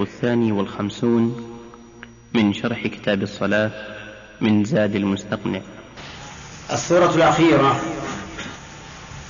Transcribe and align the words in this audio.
الثاني 0.00 0.52
والخمسون 0.52 1.50
من 2.34 2.54
شرح 2.54 2.86
كتاب 2.86 3.22
الصلاة 3.22 3.70
من 4.40 4.64
زاد 4.64 4.94
المستقنع. 4.94 5.60
الصورة 6.72 7.14
الأخيرة 7.14 7.80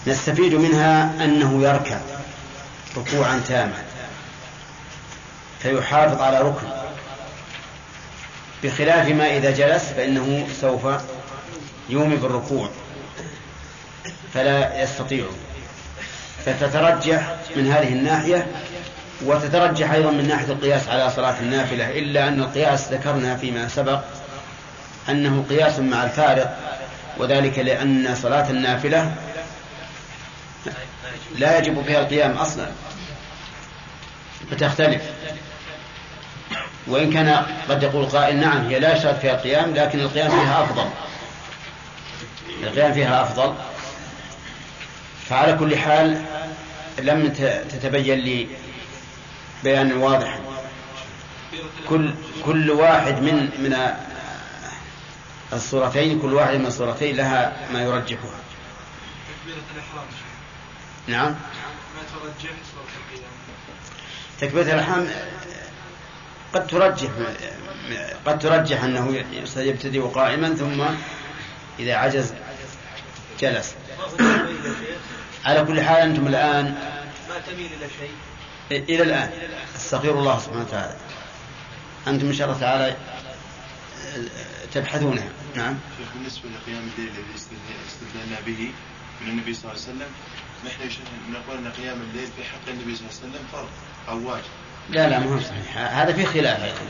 نستفيد 0.07 0.55
منها 0.55 1.25
أنه 1.25 1.63
يركع 1.63 2.01
ركوعا 2.97 3.41
تاما 3.49 3.83
فيحافظ 5.59 6.21
على 6.21 6.41
ركن. 6.41 6.67
بخلاف 8.63 9.09
ما 9.09 9.37
إذا 9.37 9.51
جلس 9.51 9.85
فإنه 9.85 10.47
سوف 10.61 10.87
يومي 11.89 12.17
بالركوع 12.17 12.69
فلا 14.35 14.83
يستطيع. 14.83 15.25
فتترجح 16.45 17.37
من 17.57 17.67
هذه 17.67 17.93
الناحية 17.93 18.47
وتترجح 19.25 19.91
أيضا 19.93 20.11
من 20.11 20.29
ناحية 20.29 20.53
القياس 20.53 20.89
على 20.89 21.11
صلاة 21.11 21.41
النافلة 21.41 21.99
إلا 21.99 22.29
أن 22.29 22.41
القياس 22.41 22.93
ذكرنا 22.93 23.37
فيما 23.37 23.69
سبق 23.69 24.01
أنه 25.09 25.45
قياس 25.51 25.79
مع 25.79 26.05
الفارق 26.05 26.57
وذلك 27.19 27.59
لأن 27.59 28.15
صلاة 28.23 28.51
النافلة 28.51 29.15
لا 31.39 31.59
يجب 31.59 31.83
فيها 31.87 32.01
القيام 32.01 32.33
أصلا 32.33 32.67
فتختلف. 34.51 35.03
وإن 36.87 37.13
كان 37.13 37.43
قد 37.69 37.83
يقول 37.83 38.07
قائل 38.07 38.37
نعم 38.41 38.67
هي 38.67 38.79
لا 38.79 38.97
يشترط 38.97 39.19
فيها 39.19 39.35
القيام 39.35 39.75
لكن 39.75 40.01
القيام 40.01 40.31
فيها 40.31 40.65
أفضل. 40.65 40.89
القيام 42.63 42.93
فيها 42.93 43.23
أفضل. 43.23 43.55
فعلى 45.29 45.53
كل 45.53 45.77
حال 45.77 46.23
لم 46.99 47.33
تتبين 47.71 48.19
لي 48.19 48.49
بيان 49.65 49.93
واضح. 49.93 50.39
كل 51.89 52.15
كل 52.45 52.71
واحد 52.71 53.23
من 53.23 53.37
من 53.59 53.77
الصورتين 55.53 56.21
كل 56.23 56.35
واحد 56.35 56.55
من 56.55 56.67
الصورتين 56.67 57.17
لها 57.17 57.69
ما 57.73 57.83
يرجحها. 57.83 58.39
تكبيرة 59.29 59.65
الإحرام 59.75 60.07
نعم. 61.07 61.31
ما 61.31 62.03
ترجح 62.13 62.51
القيام 62.97 63.33
تكبيرة 64.41 64.75
الإحرام 64.75 65.09
قد 66.55 66.67
ترجح 66.67 67.11
قد 68.27 68.39
ترجح 68.39 68.85
أنه 68.85 69.25
يبتدئ 69.57 70.01
قائما 70.01 70.55
ثم 70.55 70.85
إذا 71.79 71.95
عجز 71.95 72.35
جلس. 73.41 73.75
على 75.45 75.65
كل 75.65 75.81
حال 75.81 75.97
أنتم 75.97 76.27
الآن 76.27 76.65
ما 77.29 77.39
تميل 77.47 77.71
إلى 77.79 77.89
شيء؟ 78.01 78.11
إلى 78.71 79.03
الآن. 79.03 79.31
أستغفر 79.77 80.11
الله 80.11 80.39
سبحانه 80.39 80.61
وتعالى. 80.61 80.97
أنتم 82.07 82.27
إن 82.27 82.35
شاء 82.35 82.49
الله 82.49 82.61
تعالى 82.61 82.97
تبحثونها 84.75 85.29
نعم. 85.55 85.79
شيخ 85.99 86.09
بالنسبة 86.15 86.49
لقيام 86.49 86.91
الليل 86.97 87.13
الذي 87.13 87.35
استدلنا 87.37 88.41
به 88.47 88.73
من 89.21 89.29
النبي 89.29 89.55
صلى 89.55 89.73
الله 89.73 89.83
عليه 89.83 89.93
وسلم 89.93 90.11
نحن 90.67 90.91
نقول 91.33 91.59
أن 91.59 91.73
قيام 91.73 92.01
الليل 92.01 92.29
في 92.37 92.45
حق 92.45 92.69
النبي 92.69 92.97
صلى 92.97 93.09
الله 93.09 93.21
عليه 93.23 93.31
وسلم 93.31 93.47
فرض 93.53 93.69
أو 94.09 94.31
واجب؟ 94.31 94.45
لا 94.91 95.09
لا 95.09 95.19
ما 95.19 95.35
هو 95.35 95.41
صحيح. 95.41 95.77
هذا 95.77 96.13
في 96.13 96.27
خلاف 96.27 96.83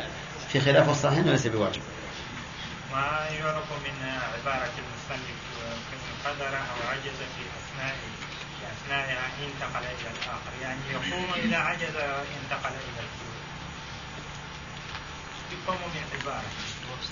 في 0.52 0.60
خلاف 0.60 0.90
الصحيح 0.90 1.26
وليس 1.26 1.46
بواجب. 1.46 1.82
ما 2.92 3.28
يعرف 3.38 3.64
من 3.84 4.08
عبارة 4.08 4.72
المصنف 4.82 5.38
قدر 6.24 6.56
أو 6.56 6.88
عجز 6.88 7.18
في 7.36 7.42
أثناء 7.58 7.94
في 8.88 8.90
أثناءها 8.90 9.30
انتقل 9.46 9.84
إلى 9.84 10.10
الآخر. 10.10 10.62
يعني 10.62 10.78
يقوم 10.92 11.26
إذا 11.44 11.56
عجز 11.56 11.96
انتقل 12.42 12.70
إلى 12.70 13.00
الجود 13.00 13.34
يقوم 15.52 15.76
من 15.94 16.20
عبارة 16.20 16.42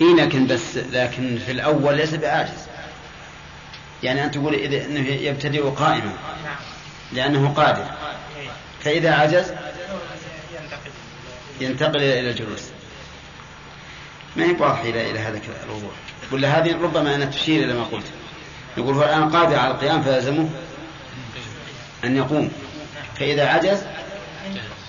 إيه 0.00 0.24
لكن 0.24 0.46
بس 0.46 0.76
لكن 0.76 1.38
في 1.46 1.52
الأول 1.52 1.96
ليس 1.96 2.14
بعاجز. 2.14 2.66
يعني 4.02 4.24
أن 4.24 4.30
تقول 4.30 4.54
إذا 4.54 4.84
أنه 4.84 5.08
يبتدئ 5.08 5.62
قائما. 5.62 6.12
نعم. 6.44 6.56
لأنه 7.12 7.54
قادر. 7.54 7.86
فإذا 8.84 9.14
عجز 9.14 9.52
ينتقل. 11.60 11.96
إلى 11.96 12.30
الجلوس. 12.30 12.62
ما 14.36 14.44
هي 14.44 14.50
واضحة 14.50 14.82
إلى 14.82 15.10
إلى 15.10 15.18
هذا 15.18 15.40
الوضوح؟ 15.64 15.92
ولا 16.32 16.58
هذه 16.58 16.82
ربما 16.82 17.14
أنا 17.14 17.24
تشير 17.24 17.64
إلى 17.64 17.74
ما 17.74 17.84
قلت. 17.84 18.06
يقول 18.76 18.94
هو 18.94 19.02
الآن 19.02 19.30
قادر 19.30 19.58
على 19.58 19.74
القيام 19.74 20.02
فلازمه 20.02 20.48
أن 22.04 22.16
يقوم. 22.16 22.52
فإذا 23.18 23.46
عجز 23.46 23.84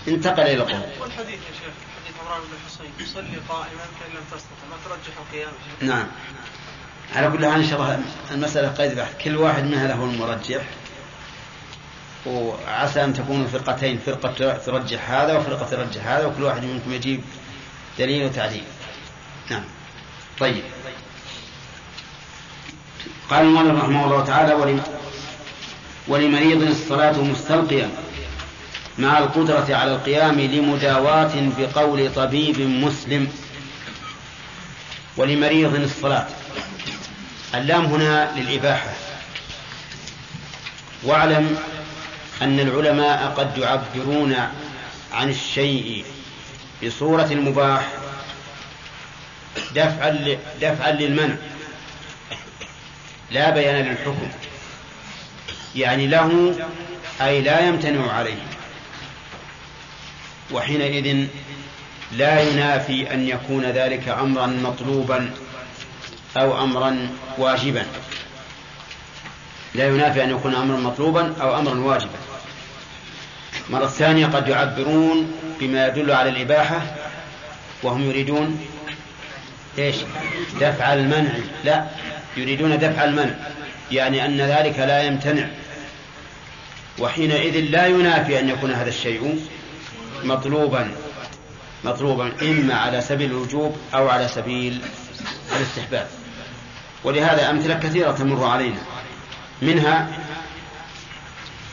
انتقل 0.07 0.41
إلى 0.41 0.53
القوم. 0.53 0.83
والحديث 0.99 1.29
يا 1.29 1.53
شيخ 1.59 1.73
حديث 2.03 2.15
عمران 2.21 2.41
بن 2.41 2.47
الحصين. 2.63 2.91
يصلي 2.99 3.39
قائما 3.49 3.85
فإن 3.99 4.11
لم 4.13 4.23
تستطع 4.31 4.65
ما 4.69 4.77
ترجح 4.85 5.17
القيام. 5.27 5.51
نعم. 5.81 6.07
على 7.15 7.37
كل 7.37 7.45
حال 7.45 7.61
إن 7.61 7.69
شاء 7.69 7.81
الله 7.81 8.01
المسألة 8.31 8.67
قيد 8.67 8.95
بحث 8.95 9.23
كل 9.23 9.35
واحد 9.35 9.63
منها 9.63 9.87
له 9.87 10.03
المرجح. 10.03 10.61
وعسى 12.25 13.03
أن 13.03 13.13
تكونوا 13.13 13.47
فرقتين 13.47 13.99
فرقة 14.05 14.57
ترجح 14.57 15.11
هذا 15.11 15.37
وفرقة 15.37 15.65
ترجح 15.65 16.07
هذا 16.07 16.25
وكل 16.25 16.43
واحد 16.43 16.63
منكم 16.63 16.93
يجيب 16.93 17.23
دليل 17.99 18.25
وتعليل. 18.25 18.63
نعم. 19.49 19.63
طيب. 20.39 20.63
قال 23.29 23.45
المؤلف 23.45 23.83
رحمه 23.83 24.05
الله 24.05 24.23
تعالى 24.23 24.53
ولمريض 26.07 26.61
الصلاة 26.61 27.21
مستلقيا 27.21 27.89
مع 28.97 29.17
القدرة 29.17 29.75
على 29.75 29.91
القيام 29.91 30.39
لمداواة 30.41 31.31
بقول 31.57 32.13
طبيب 32.13 32.59
مسلم. 32.59 33.27
ولمريض 35.17 35.75
الصلاة 35.75 36.27
اللام 37.55 37.85
هنا 37.85 38.31
للإباحة. 38.35 38.93
واعلم 41.03 41.57
أن 42.41 42.59
العلماء 42.59 43.33
قد 43.37 43.57
يعبرون 43.57 44.35
عن 45.13 45.29
الشيء 45.29 46.05
بصورة 46.83 47.27
المباح 47.31 47.87
دفعا 49.75 50.37
دفعا 50.61 50.91
للمنع 50.91 51.35
لا 53.31 53.49
بيان 53.49 53.85
للحكم. 53.85 54.27
يعني 55.75 56.07
له 56.07 56.55
أي 57.21 57.41
لا 57.41 57.67
يمتنع 57.67 58.11
عليه. 58.11 58.43
وحينئذ 60.51 61.27
لا 62.11 62.41
ينافي 62.41 63.13
أن 63.13 63.27
يكون 63.27 63.65
ذلك 63.65 64.07
أمرا 64.09 64.45
مطلوبا 64.47 65.31
أو 66.37 66.63
أمرا 66.63 67.09
واجبا. 67.37 67.85
لا 69.75 69.87
ينافي 69.87 70.23
أن 70.23 70.29
يكون 70.29 70.55
أمرا 70.55 70.77
مطلوبا 70.77 71.33
أو 71.41 71.59
أمرا 71.59 71.79
واجبا. 71.79 72.17
مرة 73.69 73.87
ثانية 73.87 74.25
قد 74.27 74.47
يعبرون 74.47 75.31
بما 75.59 75.87
يدل 75.87 76.11
على 76.11 76.29
الإباحة 76.29 76.81
وهم 77.83 78.09
يريدون 78.09 78.65
إيش؟ 79.77 79.95
دفع 80.61 80.93
المنع. 80.93 81.31
لا 81.63 81.85
يريدون 82.37 82.79
دفع 82.79 83.03
المنع. 83.03 83.35
يعني 83.91 84.25
أن 84.25 84.41
ذلك 84.41 84.79
لا 84.79 85.03
يمتنع. 85.03 85.47
وحينئذ 86.99 87.59
لا 87.59 87.87
ينافي 87.87 88.39
أن 88.39 88.49
يكون 88.49 88.71
هذا 88.71 88.89
الشيء 88.89 89.45
مطلوبا 90.23 90.91
مطلوبا 91.83 92.33
إما 92.41 92.73
على 92.73 93.01
سبيل 93.01 93.31
الوجوب 93.31 93.77
أو 93.93 94.09
على 94.09 94.27
سبيل 94.27 94.81
الاستحباب. 95.57 96.07
ولهذا 97.03 97.49
أمثلة 97.49 97.73
كثيرة 97.79 98.11
تمر 98.11 98.43
علينا. 98.45 98.79
منها 99.61 100.07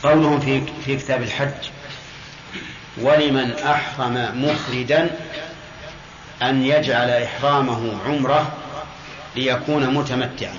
قولهم 0.03 0.39
في 0.39 0.61
في 0.85 0.95
كتاب 0.95 1.21
الحج 1.21 1.69
ولمن 2.97 3.51
أحرم 3.51 4.43
مفردا 4.45 5.17
أن 6.41 6.65
يجعل 6.65 7.09
إحرامه 7.09 7.97
عمرة 8.05 8.53
ليكون 9.35 9.93
متمتعا. 9.93 10.55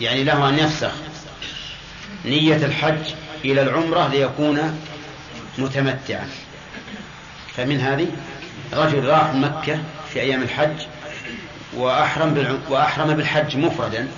يعني 0.00 0.24
له 0.24 0.48
أن 0.48 0.58
يفسخ 0.58 0.92
نية 2.24 2.56
الحج 2.56 3.14
إلى 3.44 3.62
العمرة 3.62 4.08
ليكون 4.08 4.80
متمتعا. 5.58 6.28
فمن 7.56 7.80
هذه 7.80 8.06
رجل 8.72 9.04
راح 9.04 9.34
مكة 9.34 9.78
في 10.12 10.20
أيام 10.20 10.42
الحج 10.42 10.82
وأحرم, 11.76 12.60
وأحرم 12.68 13.14
بالحج 13.14 13.56
مفردا. 13.56 14.08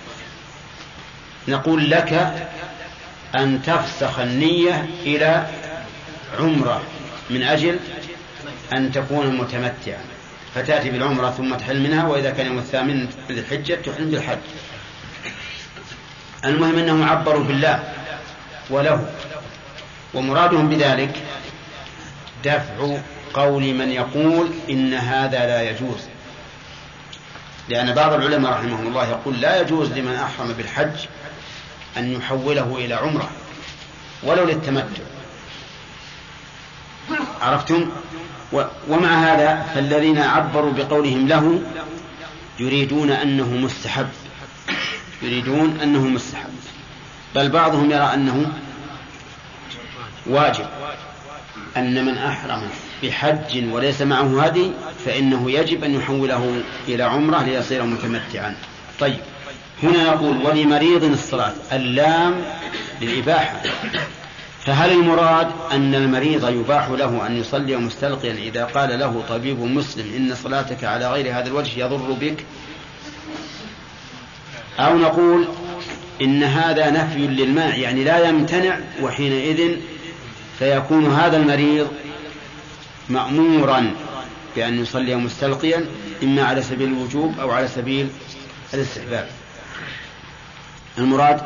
نقول 1.48 1.90
لك 1.90 2.34
أن 3.34 3.62
تفسخ 3.62 4.18
النية 4.18 4.86
إلى 5.02 5.46
عمرة 6.38 6.82
من 7.30 7.42
أجل 7.42 7.78
أن 8.72 8.92
تكون 8.92 9.36
متمتعا. 9.36 10.04
فتأتي 10.54 10.90
بالعمرة 10.90 11.30
ثم 11.30 11.54
تحل 11.54 11.80
منها 11.80 12.06
وإذا 12.06 12.30
كان 12.30 12.46
يوم 12.46 12.58
الثامن 12.58 13.06
من 13.30 13.38
الحجة 13.38 13.74
تحل 13.74 14.04
بالحج. 14.04 14.38
المهم 16.44 16.78
أنهم 16.78 17.02
عبروا 17.02 17.44
بالله 17.44 17.92
وله. 18.70 19.06
ومرادهم 20.14 20.68
بذلك 20.68 21.22
دفع 22.44 22.98
قول 23.34 23.74
من 23.74 23.90
يقول 23.90 24.50
إن 24.70 24.94
هذا 24.94 25.46
لا 25.46 25.70
يجوز. 25.70 26.00
لأن 27.68 27.94
بعض 27.94 28.12
العلماء 28.12 28.52
رحمهم 28.52 28.86
الله 28.86 29.08
يقول 29.08 29.40
لا 29.40 29.60
يجوز 29.60 29.92
لمن 29.92 30.14
أحرم 30.14 30.52
بالحج 30.52 31.06
أن 31.96 32.12
يحوله 32.12 32.76
إلى 32.78 32.94
عمرة 32.94 33.30
ولو 34.22 34.44
للتمتع. 34.44 35.02
عرفتم؟ 37.40 37.90
ومع 38.88 39.08
هذا 39.08 39.66
فالذين 39.74 40.18
عبروا 40.18 40.72
بقولهم 40.72 41.28
له 41.28 41.62
يريدون 42.58 43.10
أنه 43.10 43.46
مستحب. 43.46 44.08
يريدون 45.22 45.78
أنه 45.82 46.00
مستحب 46.00 46.50
بل 47.34 47.48
بعضهم 47.48 47.90
يرى 47.90 48.14
أنه 48.14 48.52
واجب 50.26 50.66
أن 51.76 52.04
من 52.04 52.18
أحرم 52.18 52.62
بحج 53.02 53.72
وليس 53.72 54.02
معه 54.02 54.42
هدي 54.42 54.70
فإنه 55.04 55.50
يجب 55.50 55.84
أن 55.84 55.94
يحوله 55.94 56.62
إلى 56.88 57.02
عمرة 57.02 57.42
ليصير 57.42 57.82
متمتعا. 57.82 58.56
طيب 59.00 59.20
هنا 59.82 60.02
يقول 60.02 60.46
ولمريض 60.46 61.04
الصلاة 61.04 61.52
اللام 61.72 62.42
للإباحة. 63.00 63.62
فهل 64.66 64.92
المراد 64.92 65.50
أن 65.72 65.94
المريض 65.94 66.48
يباح 66.48 66.88
له 66.88 67.26
أن 67.26 67.36
يصلي 67.36 67.76
مستلقيا 67.76 68.32
إذا 68.32 68.64
قال 68.64 68.98
له 68.98 69.24
طبيب 69.28 69.60
مسلم 69.60 70.14
إن 70.16 70.34
صلاتك 70.34 70.84
على 70.84 71.12
غير 71.12 71.38
هذا 71.38 71.46
الوجه 71.46 71.80
يضر 71.80 72.12
بك 72.20 72.44
أو 74.78 74.98
نقول 74.98 75.48
إن 76.22 76.42
هذا 76.42 76.90
نفي 76.90 77.26
للماء 77.26 77.78
يعني 77.78 78.04
لا 78.04 78.28
يمتنع 78.28 78.78
وحينئذ 79.02 79.76
فيكون 80.58 81.06
هذا 81.14 81.36
المريض 81.36 81.88
مأمورا 83.08 83.94
بأن 84.56 84.82
يصلي 84.82 85.14
مستلقيا 85.14 85.86
إما 86.22 86.42
على 86.42 86.62
سبيل 86.62 86.88
الوجوب 86.88 87.40
أو 87.40 87.50
على 87.50 87.68
سبيل 87.68 88.08
الاستحباب. 88.74 89.28
المراد 90.98 91.40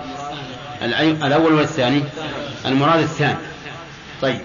الأول 0.82 1.52
والثاني؟ 1.52 2.02
المراد 2.66 3.00
الثاني. 3.00 3.38
طيب 4.22 4.40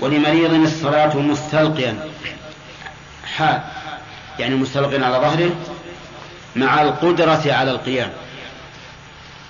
ولمريض 0.00 0.54
الصلاة 0.54 1.16
مستلقيا 1.16 2.08
حال 3.36 3.62
يعني 4.38 4.54
مستلقيا 4.54 5.04
على 5.04 5.16
ظهره 5.16 5.50
مع 6.58 6.82
القدرة 6.82 7.42
على 7.46 7.70
القيام. 7.70 8.10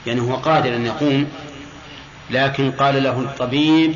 يعني 0.07 0.21
هو 0.21 0.35
قادر 0.35 0.77
أن 0.77 0.87
يقوم 0.87 1.29
لكن 2.31 2.71
قال 2.71 3.03
له 3.03 3.19
الطبيب 3.19 3.95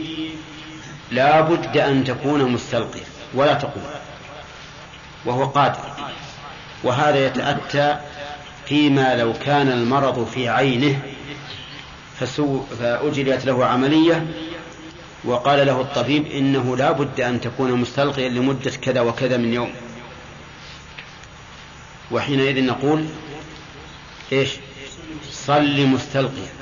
لا 1.11 1.41
بد 1.41 1.77
أن 1.77 2.05
تكون 2.05 2.53
مستلقيا 2.53 3.05
ولا 3.35 3.55
تقوم. 3.55 3.85
وهو 5.25 5.45
قادر. 5.45 5.93
وهذا 6.85 7.27
يتأتى 7.27 7.97
فيما 8.67 9.17
لو 9.17 9.33
كان 9.33 9.69
المرض 9.69 10.27
في 10.27 10.49
عينه 10.49 11.03
فأجريت 12.81 13.47
له 13.47 13.65
عملية 13.65 14.27
وقال 15.25 15.67
له 15.67 15.81
الطبيب 15.81 16.27
إنه 16.27 16.77
لا 16.77 16.93
بد 16.93 17.21
أن 17.21 17.41
تكون 17.41 17.73
مستلقيا 17.73 18.29
لمدة 18.29 18.71
كذا 18.71 19.01
وكذا 19.01 19.37
من 19.37 19.53
يوم. 19.53 19.73
وحينئذ 22.13 22.65
نقول 22.65 23.07
إيش؟ 24.33 24.51
صل 25.31 25.87
مستلقيا. 25.87 26.53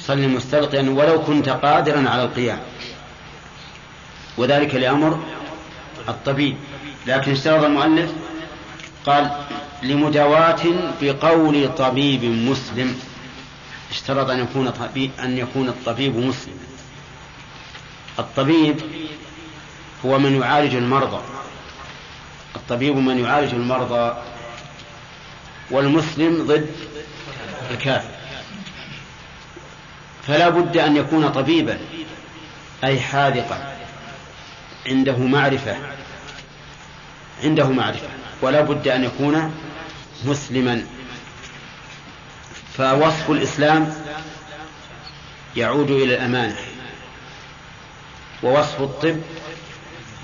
صل 0.00 0.28
مستلقيا 0.28 0.90
ولو 0.90 1.22
كنت 1.22 1.48
قادرا 1.48 2.08
على 2.08 2.24
القيام. 2.24 2.60
وذلك 4.36 4.74
لأمر 4.74 5.22
الطبيب. 6.08 6.56
لكن 7.06 7.32
اشترط 7.32 7.64
المؤلف 7.64 8.12
قال 9.06 9.30
لمداواة 9.82 10.62
بقول 11.02 11.74
طبيب 11.74 12.24
مسلم 12.24 12.98
اشترط 13.90 14.30
أن 14.30 14.40
يكون 14.40 14.70
طبيب 14.70 15.10
أن 15.22 15.38
يكون 15.38 15.68
الطبيب 15.68 16.16
مسلما. 16.16 16.68
الطبيب 18.18 18.80
هو 20.06 20.18
من 20.18 20.40
يعالج 20.40 20.74
المرضى. 20.74 21.20
الطبيب 22.56 22.96
من 22.96 23.18
يعالج 23.24 23.54
المرضى 23.54 24.16
والمسلم 25.70 26.46
ضد 26.46 26.70
الكافر. 27.70 28.10
فلا 30.26 30.48
بد 30.48 30.76
أن 30.76 30.96
يكون 30.96 31.28
طبيبا 31.28 31.78
أي 32.84 33.00
حاذقا 33.00 33.76
عنده 34.86 35.16
معرفة 35.16 35.76
عنده 37.44 37.68
معرفة. 37.68 38.08
ولا 38.42 38.60
بد 38.60 38.88
أن 38.88 39.04
يكون 39.04 39.54
مسلما. 40.24 40.86
فوصف 42.76 43.30
الإسلام 43.30 43.94
يعود 45.56 45.90
إلى 45.90 46.14
الأمانة. 46.14 46.56
ووصف 48.42 48.80
الطب 48.80 49.20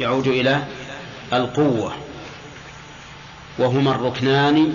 يعود 0.00 0.26
إلى 0.26 0.64
القوة. 1.32 1.94
وهما 3.58 3.90
الركنان 3.90 4.74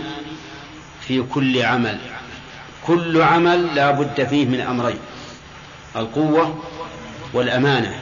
في 1.10 1.22
كل 1.22 1.62
عمل. 1.62 1.98
كل 2.88 3.22
عمل 3.22 3.76
لا 3.76 3.92
بد 3.92 4.28
فيه 4.28 4.46
من 4.46 4.62
أمرين. 4.62 5.00
القوة 5.96 6.64
والأمانة. 7.34 8.02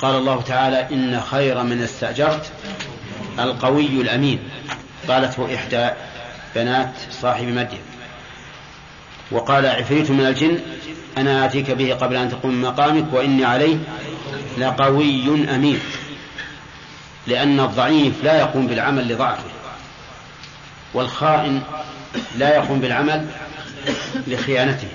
قال 0.00 0.16
الله 0.16 0.40
تعالى 0.42 0.88
إن 0.92 1.20
خير 1.20 1.62
من 1.62 1.82
استأجرت 1.82 2.52
القوي 3.38 3.86
الأمين. 3.86 4.38
قالته 5.08 5.54
إحدى 5.54 5.90
بنات 6.54 6.92
صاحب 7.10 7.44
مدين 7.44 7.82
وقال 9.30 9.66
عفريت 9.66 10.10
من 10.10 10.26
الجن 10.26 10.58
أنا 11.18 11.44
آتيك 11.44 11.70
به 11.70 11.94
قبل 11.94 12.16
أن 12.16 12.30
تقوم 12.30 12.62
مقامك 12.62 13.06
وإني 13.12 13.44
عليه 13.44 13.76
لقوي 14.58 15.44
أمين. 15.54 15.80
لأن 17.26 17.60
الضعيف 17.60 18.24
لا 18.24 18.38
يقوم 18.38 18.66
بالعمل 18.66 19.12
لضعفه. 19.12 19.53
والخائن 20.94 21.62
لا 22.38 22.54
يقوم 22.54 22.80
بالعمل 22.80 23.26
لخيانته 24.26 24.88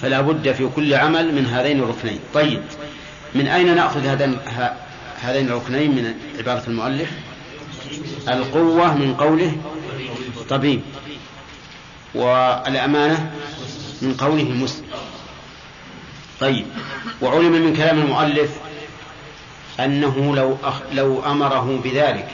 فلا 0.00 0.20
بد 0.20 0.52
في 0.52 0.68
كل 0.76 0.94
عمل 0.94 1.34
من 1.34 1.46
هذين 1.46 1.80
الركنين. 1.80 2.20
طيب 2.34 2.62
من 3.34 3.48
أين 3.48 3.74
نأخذ 3.74 4.06
هذين 5.22 5.48
الركنين 5.48 5.90
من 5.90 6.14
عبارة 6.38 6.62
المؤلف؟ 6.66 7.10
القوة 8.28 8.94
من 8.94 9.14
قوله 9.14 9.56
طبيب 10.48 10.80
والأمانة 12.14 13.30
من 14.02 14.14
قوله 14.14 14.44
مسلم. 14.44 14.86
طيب 16.40 16.66
وعلم 17.22 17.52
من 17.52 17.76
كلام 17.76 17.98
المؤلف 17.98 18.50
أنه 19.80 20.36
لو 20.36 20.56
أخ 20.64 20.80
لو 20.92 21.22
أمره 21.26 21.80
بذلك 21.84 22.28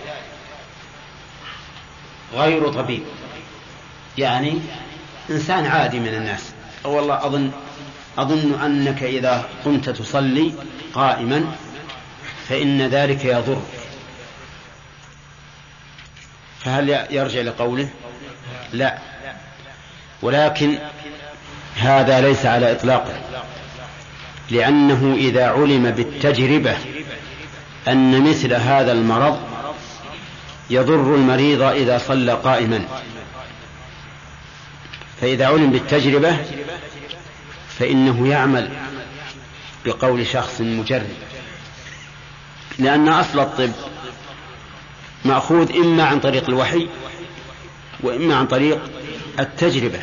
غير 2.35 2.69
طبيب. 2.69 3.03
يعني 4.19 4.59
إنسان 5.31 5.67
عادي 5.67 6.01
من 6.01 6.15
الناس. 6.15 6.53
أو 6.85 6.97
والله 6.97 7.27
أظن 7.27 7.51
أظن 8.19 8.61
أنك 8.65 9.03
إذا 9.03 9.49
كنت 9.65 9.91
تصلي 9.91 10.53
قائما 10.95 11.45
فإن 12.49 12.83
ذلك 12.83 13.25
يضر. 13.25 13.63
فهل 16.61 17.07
يرجع 17.11 17.41
لقوله؟ 17.41 17.89
لا. 18.73 18.99
ولكن 20.23 20.79
هذا 21.77 22.21
ليس 22.21 22.47
على 22.47 22.73
إطلاقه 22.73 23.15
لأنه 24.51 25.15
إذا 25.17 25.49
علم 25.49 25.91
بالتجربة 25.91 26.77
أن 27.89 28.31
مثل 28.31 28.55
هذا 28.55 28.93
المرض 28.93 29.54
يضر 30.71 31.15
المريض 31.15 31.63
إذا 31.63 31.99
صلى 31.99 32.33
قائما. 32.33 32.85
فإذا 35.21 35.47
علم 35.47 35.71
بالتجربة 35.71 36.37
فإنه 37.79 38.29
يعمل 38.29 38.71
بقول 39.85 40.27
شخص 40.27 40.61
مجرب 40.61 41.09
لأن 42.79 43.09
أصل 43.09 43.41
الطب 43.41 43.73
مأخوذ 45.25 45.77
إما 45.77 46.05
عن 46.05 46.21
طريق 46.21 46.49
الوحي 46.49 46.89
وإما 48.01 48.37
عن 48.37 48.47
طريق 48.47 48.81
التجربة. 49.41 50.01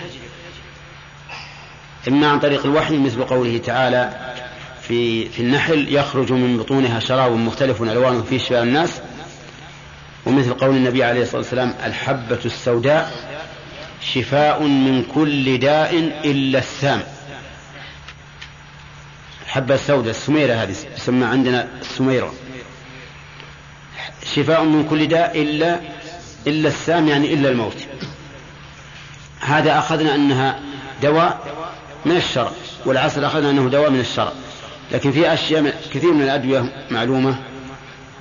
إما 2.08 2.27
عن 2.27 2.39
طريق 2.39 2.65
الوحي 2.65 2.98
مثل 2.98 3.24
قوله 3.24 3.58
تعالى 3.58 4.34
في 4.82 5.30
في 5.30 5.39
النحل 5.39 5.96
يخرج 5.96 6.32
من 6.32 6.58
بطونها 6.58 7.00
شراب 7.00 7.32
مختلف 7.32 7.82
ألوانه 7.82 8.24
فيه 8.24 8.38
شفاء 8.38 8.63
الناس 8.63 9.01
ومثل 10.25 10.54
قول 10.54 10.75
النبي 10.75 11.04
عليه 11.04 11.22
الصلاة 11.22 11.38
والسلام 11.38 11.74
الحبة 11.86 12.40
السوداء 12.46 13.12
شفاء 14.13 14.63
من 14.63 15.04
كل 15.04 15.58
داء 15.58 15.96
إلا 16.25 16.60
السام. 16.60 17.04
الحبة 19.46 19.75
السوداء 19.75 20.12
السميرة 20.12 20.54
هذه 20.54 20.75
تسمى 20.96 21.25
عندنا 21.25 21.68
السميرة. 21.82 22.34
شفاء 24.36 24.63
من 24.63 24.88
كل 24.90 25.08
داء 25.08 25.42
إلا 25.42 25.80
إلا 26.48 26.68
السام 26.68 27.08
يعني 27.08 27.34
إلا 27.34 27.50
الموت. 27.50 27.78
هذا 29.40 29.78
أخذنا 29.78 30.16
أنها 30.16 30.60
دواء 31.01 31.40
من 32.06 32.16
الشرع 32.16 32.51
والعسل 32.86 33.25
أخذنا 33.25 33.50
أنه 33.50 33.70
دواء 33.70 33.90
من 33.90 34.00
الشرع. 34.00 34.32
لكن 34.92 35.12
في 35.12 35.34
أشياء 35.34 35.82
كثير 35.94 36.13
من 36.13 36.22
الأدوية 36.22 36.86
معلومة. 36.92 37.50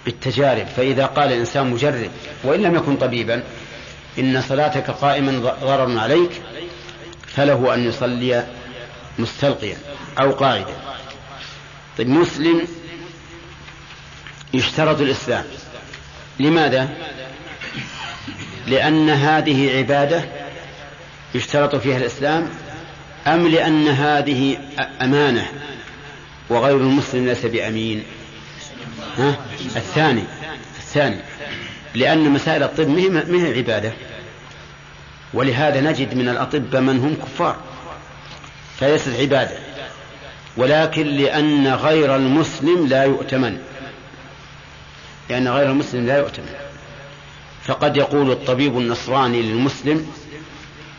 بالتجارب 0.05 0.67
فإذا 0.67 1.07
قال 1.07 1.33
الإنسان 1.33 1.71
مجرب 1.71 2.11
وإن 2.45 2.63
لم 2.63 2.75
يكن 2.75 2.97
طبيبا 2.97 3.43
إن 4.19 4.43
صلاتك 4.43 4.91
قائما 4.91 5.55
ضرر 5.63 5.99
عليك 5.99 6.31
فله 7.27 7.75
أن 7.75 7.85
يصلي 7.85 8.47
مستلقيا 9.19 9.77
أو 10.23 10.31
قاعدا. 10.31 10.75
طيب 11.99 12.09
مسلم 12.09 12.69
يشترط 14.55 15.01
الإسلام. 15.01 15.45
لماذا؟ 16.41 16.89
لأن 18.67 19.11
هذه 19.11 19.79
عبادة 19.79 20.25
يشترط 21.35 21.77
فيها 21.77 21.97
الإسلام 21.97 22.51
أم 23.27 23.49
لأن 23.49 23.89
هذه 23.89 24.59
أمانة؟ 25.03 25.51
وغير 26.49 26.77
المسلم 26.77 27.27
ليس 27.27 27.47
بأمين. 27.47 28.05
ها؟ 29.19 29.37
الثاني. 29.77 30.23
الثاني. 30.79 31.17
لأن 31.95 32.31
مسائل 32.31 32.63
الطب 32.63 32.89
ما 32.89 33.47
هي 33.47 33.57
عبادة؟ 33.57 33.93
ولهذا 35.35 35.81
نجد 35.81 36.15
من 36.15 36.29
الأطباء 36.29 36.81
من 36.81 36.99
هم 36.99 37.15
كفار. 37.15 37.57
فليست 38.81 39.21
عبادة. 39.21 39.59
ولكن 40.57 41.07
لأن 41.07 41.69
غير 41.75 42.17
المسلم 42.17 42.87
لا 42.87 43.05
يؤتمن. 43.05 43.59
لأن 45.31 45.49
غير 45.49 45.71
المسلم 45.71 46.07
لا 46.07 46.19
يؤتمن. 46.19 46.55
فقد 47.65 47.97
يقول 47.97 48.31
الطبيب 48.31 48.79
النصراني 48.79 49.43
للمسلم 49.43 50.07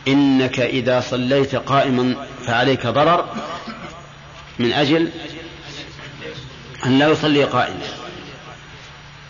إنك 0.08 0.60
إذا 0.60 1.00
صليت 1.00 1.54
قائما 1.54 2.26
فعليك 2.46 2.86
ضرر 2.86 3.28
من 4.58 4.72
أجل 4.72 5.10
أن 6.86 6.98
لا 6.98 7.08
يصلي 7.08 7.44
قائما. 7.44 8.01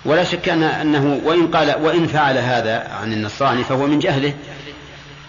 ولا 0.04 0.24
شك 0.24 0.48
أنه 0.48 1.20
وإن 1.24 1.46
قال 1.46 1.74
وإن 1.82 2.06
فعل 2.06 2.38
هذا 2.38 2.88
عن 2.88 3.12
النصراني 3.12 3.64
فهو 3.64 3.86
من 3.86 3.98
جهله 3.98 4.34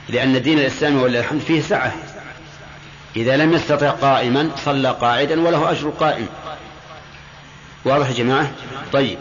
لأن 0.09 0.35
الدين 0.35 0.59
الإسلامي 0.59 1.01
ولله 1.01 1.19
الحمد 1.19 1.41
فيه 1.41 1.61
سعة. 1.61 1.93
إذا 3.15 3.37
لم 3.37 3.53
يستطع 3.53 3.89
قائما 3.89 4.49
صلى 4.65 4.89
قاعدا 4.91 5.47
وله 5.47 5.71
أجر 5.71 5.89
قائم. 5.89 6.27
واضح 7.85 8.09
يا 8.09 8.13
جماعة؟ 8.13 8.51
طيب. 8.93 9.17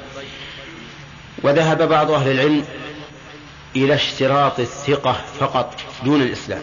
وذهب 1.42 1.88
بعض 1.88 2.10
أهل 2.10 2.30
العلم 2.30 2.64
إلى 3.76 3.94
اشتراط 3.94 4.60
الثقة 4.60 5.16
فقط 5.40 5.74
دون 6.04 6.22
الإسلام. 6.22 6.62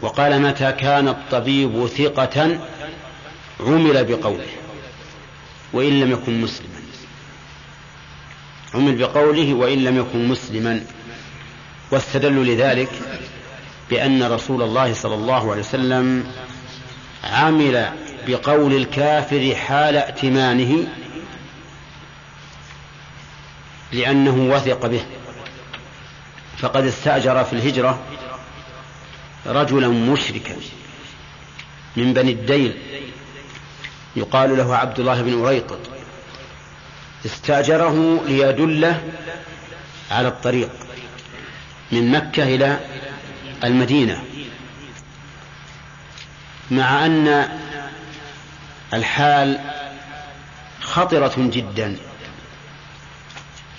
وقال 0.00 0.42
متى 0.42 0.72
كان 0.72 1.08
الطبيب 1.08 1.86
ثقة 1.86 2.58
عمل 3.60 4.04
بقوله 4.04 4.46
وإن 5.72 6.00
لم 6.00 6.10
يكن 6.10 6.40
مسلما. 6.40 6.81
عمل 8.74 8.94
بقوله 8.94 9.54
وإن 9.54 9.84
لم 9.84 9.98
يكن 9.98 10.28
مسلما. 10.28 10.84
واستدلوا 11.90 12.44
لذلك 12.44 12.90
بأن 13.90 14.22
رسول 14.22 14.62
الله 14.62 14.94
صلى 14.94 15.14
الله 15.14 15.50
عليه 15.50 15.60
وسلم 15.60 16.26
عمل 17.24 17.92
بقول 18.26 18.76
الكافر 18.76 19.54
حال 19.54 19.96
ائتمانه 19.96 20.86
لأنه 23.92 24.54
وثق 24.54 24.86
به. 24.86 25.04
فقد 26.58 26.86
استأجر 26.86 27.44
في 27.44 27.52
الهجرة 27.52 28.00
رجلا 29.46 29.88
مشركا 29.88 30.56
من 31.96 32.12
بني 32.12 32.32
الديل 32.32 32.78
يقال 34.16 34.56
له 34.56 34.76
عبد 34.76 35.00
الله 35.00 35.22
بن 35.22 35.44
أريقط. 35.44 35.78
استأجره 37.26 38.20
ليدله 38.26 39.02
على 40.10 40.28
الطريق 40.28 40.70
من 41.92 42.10
مكة 42.10 42.42
إلى 42.42 42.80
المدينة 43.64 44.22
مع 46.70 47.06
أن 47.06 47.48
الحال 48.94 49.60
خطرة 50.80 51.32
جدا 51.36 51.96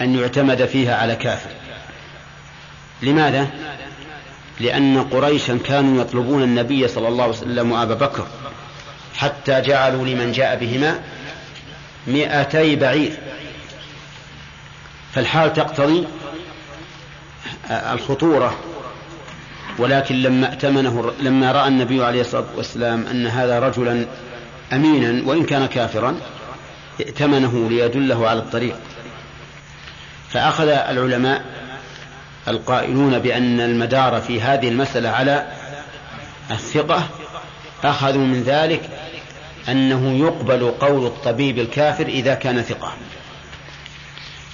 أن 0.02 0.20
يعتمد 0.20 0.66
فيها 0.66 0.96
على 0.96 1.16
كافر 1.16 1.50
لماذا؟ 3.02 3.48
لأن 4.60 5.04
قريشا 5.04 5.60
كانوا 5.66 6.02
يطلبون 6.02 6.44
النبي 6.44 6.88
صلى 6.88 7.08
الله 7.08 7.24
عليه 7.24 7.34
وسلم 7.34 7.72
وأبا 7.72 7.94
بكر 7.94 8.28
حتى 9.16 9.62
جعلوا 9.62 10.06
لمن 10.06 10.32
جاء 10.32 10.56
بهما 10.56 11.00
مئتي 12.08 12.76
بعير. 12.76 13.18
فالحال 15.14 15.54
تقتضي 15.54 16.08
الخطورة. 17.72 18.58
ولكن 19.80 20.16
لما 20.16 20.50
ائتمنه 20.50 21.12
لما 21.20 21.52
رأى 21.52 21.68
النبي 21.68 22.04
عليه 22.04 22.22
الصلاة 22.22 22.46
والسلام 22.56 23.08
أن 23.08 23.28
هذا 23.28 23.60
رجلا 23.60 24.06
أمينا 24.74 25.28
وإن 25.30 25.44
كان 25.44 25.66
كافرا 25.66 26.20
ائتمنه 27.02 27.70
ليدله 27.70 28.30
على 28.30 28.40
الطريق. 28.40 28.76
فأخذ 30.30 30.68
العلماء 30.68 31.44
القائلون 32.48 33.20
بأن 33.20 33.60
المدار 33.60 34.22
في 34.22 34.42
هذه 34.42 34.68
المسألة 34.68 35.10
على 35.10 35.48
الثقة 36.52 37.04
أخذوا 37.84 38.26
من 38.26 38.44
ذلك 38.44 38.90
أنه 39.70 40.18
يقبل 40.26 40.72
قول 40.72 41.06
الطبيب 41.06 41.60
الكافر 41.60 42.08
إذا 42.08 42.34
كان 42.34 42.62
ثقة 42.62 42.94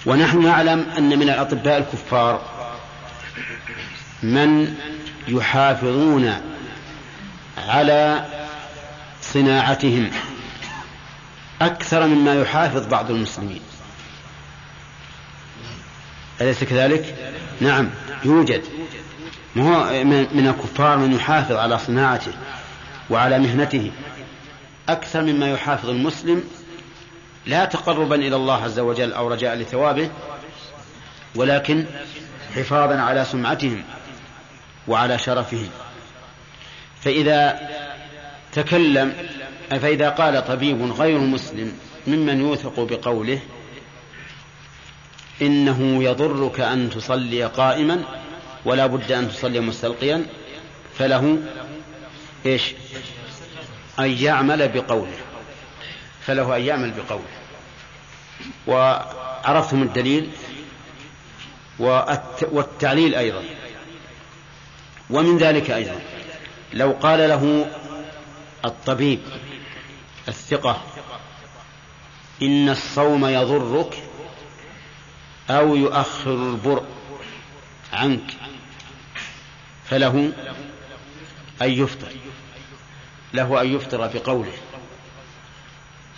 ونحن 0.06 0.44
نعلم 0.44 0.86
أن 0.98 1.20
من 1.20 1.30
الأطباء 1.30 1.78
الكفار 1.78 2.42
من 4.24 4.76
يحافظون 5.28 6.34
على 7.68 8.26
صناعتهم 9.22 10.12
أكثر 11.62 12.08
مما 12.08 12.34
يحافظ 12.34 12.88
بعض 12.88 13.12
المسلمين. 13.12 13.62
أليس 16.42 16.64
كذلك؟ 16.64 17.16
نعم 17.62 17.90
يوجد. 18.26 18.64
من 19.56 20.54
الكفار 20.56 20.98
من 20.98 21.14
يحافظ 21.14 21.56
على 21.56 21.80
صناعته 21.80 22.32
وعلى 23.10 23.40
مهنته. 23.40 23.92
أكثر 24.92 25.22
مما 25.22 25.52
يحافظ 25.52 25.90
المسلم 25.90 26.44
لا 27.46 27.66
تقربا 27.66 28.16
إلى 28.16 28.36
الله 28.36 28.64
عز 28.64 28.80
وجل 28.80 29.14
أو 29.14 29.28
رجاء 29.28 29.56
لثوابه 29.56 30.10
ولكن 31.36 31.86
حفاظا 32.56 32.96
على 32.96 33.26
سمعتهم 33.26 33.84
وعلى 34.88 35.18
شرفهم. 35.18 35.70
فإذا 37.02 37.60
تكلم 38.52 39.14
فإذا 39.70 40.10
قال 40.10 40.48
طبيب 40.48 40.92
غير 40.92 41.20
مسلم 41.20 41.74
ممن 42.08 42.42
يوثق 42.42 42.80
بقوله 42.80 43.40
إنه 45.42 46.04
يضرك 46.04 46.60
أن 46.60 46.90
تصلي 46.90 47.44
قائما 47.44 48.04
ولا 48.66 48.86
بد 48.86 49.12
أن 49.12 49.30
تصلي 49.30 49.60
مستلقيا 49.60 50.26
فله 50.98 51.38
إيش؟ 52.46 52.74
أن 54.00 54.10
يعمل 54.10 54.68
بقوله 54.68 55.18
فله 56.22 56.56
أن 56.56 56.62
يعمل 56.62 56.92
بقوله. 56.92 57.24
وعرفتم 58.68 59.82
الدليل 59.84 60.30
والتعليل 62.42 63.16
أيضا. 63.16 63.44
ومن 65.10 65.38
ذلك 65.38 65.72
أيضا 65.72 66.02
لو 66.74 66.92
قال 66.92 67.20
له 67.30 67.72
الطبيب 68.66 69.20
الثقة 70.28 70.84
إن 72.42 72.70
الصوم 72.70 73.26
يضرك 73.26 74.04
أو 75.50 75.76
يؤخر 75.76 76.34
البرء 76.34 76.86
عنك 77.94 78.32
فله 79.86 80.32
أن 81.62 81.72
يفطر. 81.72 82.12
له 83.34 83.62
أن 83.62 83.76
يفطر 83.76 84.08
بقوله 84.08 84.54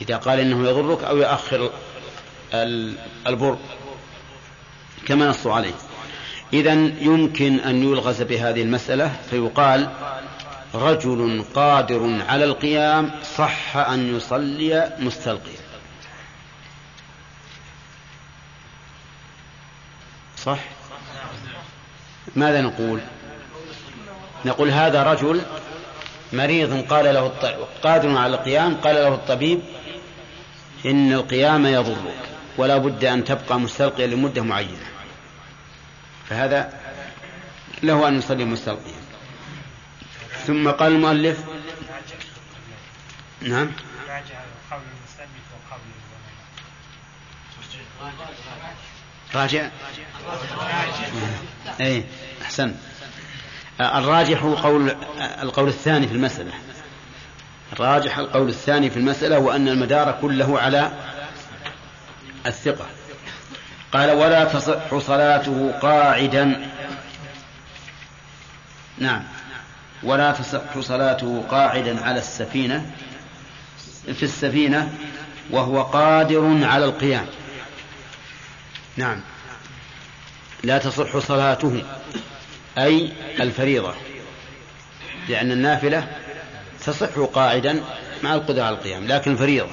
إذا 0.02 0.18
قال 0.18 0.40
إنه 0.40 0.70
يضرك 0.70 1.04
أو 1.04 1.18
يؤخر 1.18 1.72
البر. 3.28 3.58
كما 5.06 5.30
نصوا 5.30 5.54
عليه. 5.54 5.74
إذا 6.54 6.74
يمكن 7.02 7.60
أن 7.60 7.84
يلغز 7.84 8.22
بهذه 8.22 8.62
المسألة 8.62 9.12
فيقال 9.30 9.90
رجل 10.74 11.46
قادر 11.56 12.22
على 12.28 12.46
القيام 12.46 13.12
صح 13.38 13.78
أن 13.78 14.16
يصلي 14.16 14.94
مستلقيا. 15.00 15.62
صح؟ 20.38 20.60
ماذا 22.36 22.62
نقول؟ 22.62 23.00
نقول 24.46 24.70
هذا 24.70 25.04
رجل 25.04 25.42
مريض 26.34 26.86
قال 26.88 27.06
له 27.06 27.26
الط... 27.26 27.46
قادر 27.84 28.18
على 28.18 28.36
القيام 28.36 28.76
قال 28.76 28.96
له 28.96 29.14
الطبيب 29.14 29.62
إن 30.86 31.14
القيام 31.14 31.66
يضرك 31.66 32.16
ولا 32.58 32.78
بد 32.78 33.06
أن 33.06 33.24
تبقى 33.24 33.60
مستلقيا 33.60 34.08
لمدة 34.08 34.42
معينة. 34.42 34.88
فهذا 36.30 36.74
له 37.84 38.08
أن 38.08 38.18
يصلي 38.18 38.46
مستلقيا. 38.46 39.02
ثم 40.48 40.70
قال 40.70 40.92
المؤلف 40.92 41.40
نعم. 43.42 43.72
راجع. 49.36 49.70
اي 51.82 52.04
أحسن. 52.42 52.76
الراجح 53.82 54.44
قول 54.44 54.96
القول 55.42 55.68
الثاني 55.68 56.08
في 56.08 56.14
المسألة. 56.14 56.52
الراجح 57.74 58.18
القول 58.18 58.50
الثاني 58.50 58.90
في 58.90 58.98
المسألة 58.98 59.40
وأن 59.40 59.68
المدار 59.68 60.18
كله 60.22 60.60
على 60.60 60.92
الثقة. 62.46 62.86
قال 63.94 64.12
ولا 64.12 64.44
تصح 64.44 64.98
صلاته 64.98 65.72
قاعدا. 65.82 66.70
نعم. 68.98 69.24
ولا 70.04 70.32
تصح 70.32 70.80
صلاته 70.80 71.44
قاعدا 71.50 72.06
على 72.06 72.20
السفينة 72.20 72.92
في 74.14 74.24
السفينة 74.24 74.94
وهو 75.50 75.82
قادر 75.82 76.66
على 76.66 76.86
القيام. 76.86 77.26
نعم. 78.98 79.22
لا 80.64 80.78
تصح 80.78 81.18
صلاته. 81.18 81.84
أي 82.78 83.10
الفريضة 83.40 83.94
لأن 85.30 85.52
النافلة 85.52 86.08
تصح 86.86 87.20
قاعدا 87.34 87.84
مع 88.24 88.36
القدرة 88.36 88.64
على 88.64 88.76
القيام 88.76 89.08
لكن 89.08 89.32
الفريضة 89.32 89.70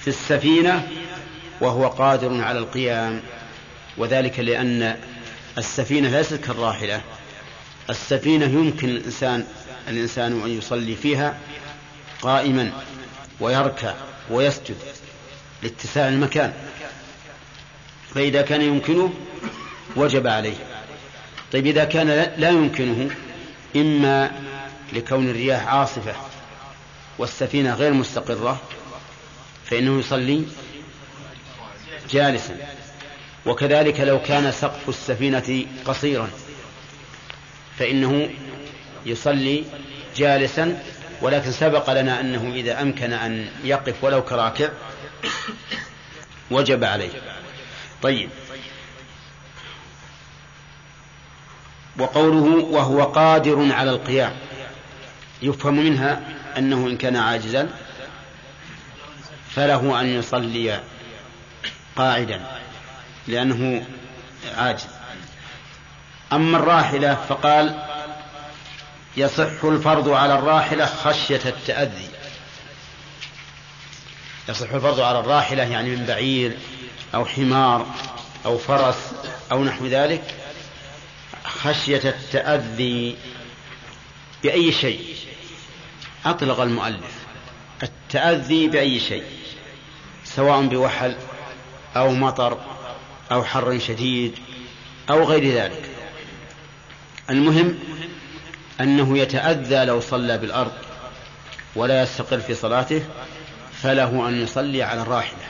في 0.00 0.08
السفينة 0.08 0.88
وهو 1.60 1.88
قادر 1.88 2.42
على 2.42 2.58
القيام 2.58 3.20
وذلك 3.96 4.40
لأن 4.40 4.96
السفينة 5.58 6.08
ليست 6.08 6.34
كالراحلة. 6.34 7.00
السفينة 7.90 8.44
يمكن 8.44 8.88
الإنسان 8.88 9.46
الإنسان 9.88 10.42
أن 10.42 10.58
يصلي 10.58 10.96
فيها 10.96 11.38
قائما 12.22 12.72
ويركع 13.40 13.94
ويسجد 14.30 14.76
لاتساع 15.62 16.08
المكان 16.08 16.52
فإذا 18.14 18.42
كان 18.42 18.62
يمكنه 18.62 19.12
وجب 19.96 20.26
عليه. 20.26 20.73
طيب 21.54 21.66
إذا 21.66 21.84
كان 21.84 22.08
لا 22.36 22.50
يمكنه 22.50 23.10
إما 23.76 24.30
لكون 24.92 25.30
الرياح 25.30 25.66
عاصفة 25.66 26.14
والسفينة 27.18 27.74
غير 27.74 27.92
مستقرة 27.92 28.60
فإنه 29.64 29.98
يصلي 29.98 30.44
جالسا. 32.10 32.56
وكذلك 33.46 34.00
لو 34.00 34.22
كان 34.22 34.52
سقف 34.52 34.88
السفينة 34.88 35.64
قصيرا 35.84 36.30
فإنه 37.78 38.30
يصلي 39.06 39.64
جالسا. 40.16 40.82
ولكن 41.22 41.52
سبق 41.52 41.92
لنا 41.92 42.20
أنه 42.20 42.52
إذا 42.54 42.82
أمكن 42.82 43.12
أن 43.12 43.46
يقف 43.64 44.04
ولو 44.04 44.24
كراكع 44.24 44.68
وجب 46.50 46.84
عليه. 46.84 47.10
طيب 48.02 48.30
وقوله 51.98 52.64
وهو 52.64 53.02
قادر 53.02 53.72
على 53.72 53.90
القيام. 53.90 54.32
يفهم 55.42 55.74
منها 55.74 56.20
أنه 56.58 56.76
إن 56.76 56.96
كان 56.96 57.16
عاجزا 57.16 57.68
فله 59.50 60.00
أن 60.00 60.06
يصلي 60.06 60.80
قاعدا 61.96 62.40
لأنه 63.28 63.86
عاجز. 64.56 64.86
أما 66.32 66.58
الراحلة 66.58 67.14
فقال 67.28 67.82
يصح 69.16 69.64
الفرض 69.64 70.08
على 70.08 70.34
الراحلة 70.34 70.86
خشية 70.86 71.40
التأذي. 71.46 72.08
يصح 74.48 74.72
الفرض 74.72 75.00
على 75.00 75.18
الراحلة 75.18 75.62
يعني 75.62 75.96
من 75.96 76.06
بعير 76.06 76.58
أو 77.14 77.26
حمار 77.26 77.86
أو 78.46 78.58
فرس 78.58 79.12
أو 79.52 79.64
نحو 79.64 79.86
ذلك 79.86 80.34
خشية 81.44 82.00
التأذي 82.04 83.16
بأي 84.42 84.72
شيء. 84.72 85.04
أطلق 86.26 86.60
المؤلف. 86.60 87.24
التأذي 87.82 88.68
بأي 88.68 89.00
شيء. 89.00 89.24
سواء 90.24 90.66
بوحل 90.66 91.16
أو 91.96 92.12
مطر 92.12 92.58
أو 93.32 93.44
حر 93.44 93.78
شديد 93.78 94.38
أو 95.10 95.24
غير 95.24 95.54
ذلك. 95.54 95.90
المهم 97.30 97.78
أنه 98.80 99.18
يتأذى 99.18 99.84
لو 99.84 100.00
صلى 100.00 100.38
بالأرض 100.38 100.72
ولا 101.76 102.02
يستقر 102.02 102.40
في 102.40 102.54
صلاته 102.54 103.02
فله 103.82 104.28
أن 104.28 104.42
يصلي 104.42 104.82
على 104.82 105.02
الراحلة. 105.02 105.44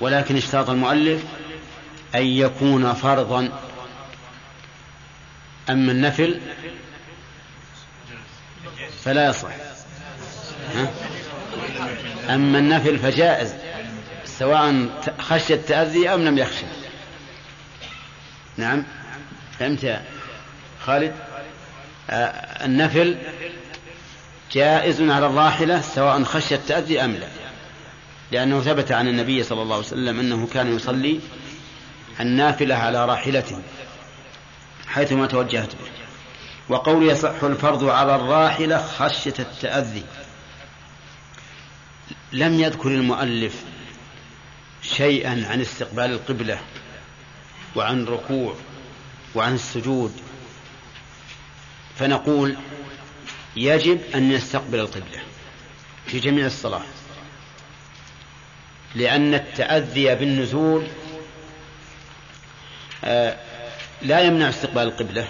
ولكن 0.00 0.36
اشترط 0.36 0.70
المؤلف 0.70 1.22
أن 2.14 2.26
يكون 2.26 2.92
فرضا 2.92 3.65
أما 5.70 5.92
النفل 5.92 6.40
فلا 9.04 9.28
يصح. 9.28 9.48
ها؟ 10.74 10.90
أما 12.34 12.58
النفل 12.58 12.98
فجائز 12.98 13.54
سواء 14.24 14.88
خشي 15.18 15.54
التأذي 15.54 16.08
أم 16.08 16.24
لم 16.24 16.38
يخشى. 16.38 16.66
نعم 18.56 18.84
فهمت 19.58 19.84
يا 19.84 20.04
خالد؟ 20.84 21.14
آه 22.10 22.64
النفل 22.64 23.16
جائز 24.52 25.02
على 25.02 25.26
الراحلة 25.26 25.80
سواء 25.80 26.24
خشي 26.24 26.54
التأذي 26.54 27.04
أم 27.04 27.12
لا. 27.12 27.28
لأنه 28.32 28.60
ثبت 28.60 28.92
عن 28.92 29.08
النبي 29.08 29.42
صلى 29.42 29.62
الله 29.62 29.74
عليه 29.76 29.86
وسلم 29.86 30.20
أنه 30.20 30.46
كان 30.46 30.76
يصلي 30.76 31.20
النافلة 32.20 32.74
على 32.74 33.04
راحلته 33.04 33.62
حيثما 34.96 35.26
توجهت 35.26 35.74
به. 35.74 35.90
وقول 36.68 37.10
يصح 37.10 37.42
الفرض 37.42 37.84
على 37.84 38.14
الراحلة 38.14 38.86
خشية 38.86 39.34
التأذي. 39.38 40.04
لم 42.32 42.60
يذكر 42.60 42.88
المؤلف 42.88 43.64
شيئا 44.82 45.46
عن 45.50 45.60
استقبال 45.60 46.04
القبلة 46.04 46.60
وعن 47.76 48.02
الركوع 48.02 48.54
وعن 49.34 49.54
السجود. 49.54 50.12
فنقول 51.98 52.56
يجب 53.56 54.00
أن 54.14 54.32
يستقبل 54.32 54.80
القبلة 54.80 55.22
في 56.06 56.18
جميع 56.18 56.46
الصلاة. 56.46 56.86
لأن 58.94 59.34
التأذي 59.34 60.14
بالنزول 60.14 60.86
آه، 63.04 63.45
لا 64.02 64.20
يمنع 64.20 64.48
استقبال 64.48 64.82
القبلة 64.82 65.28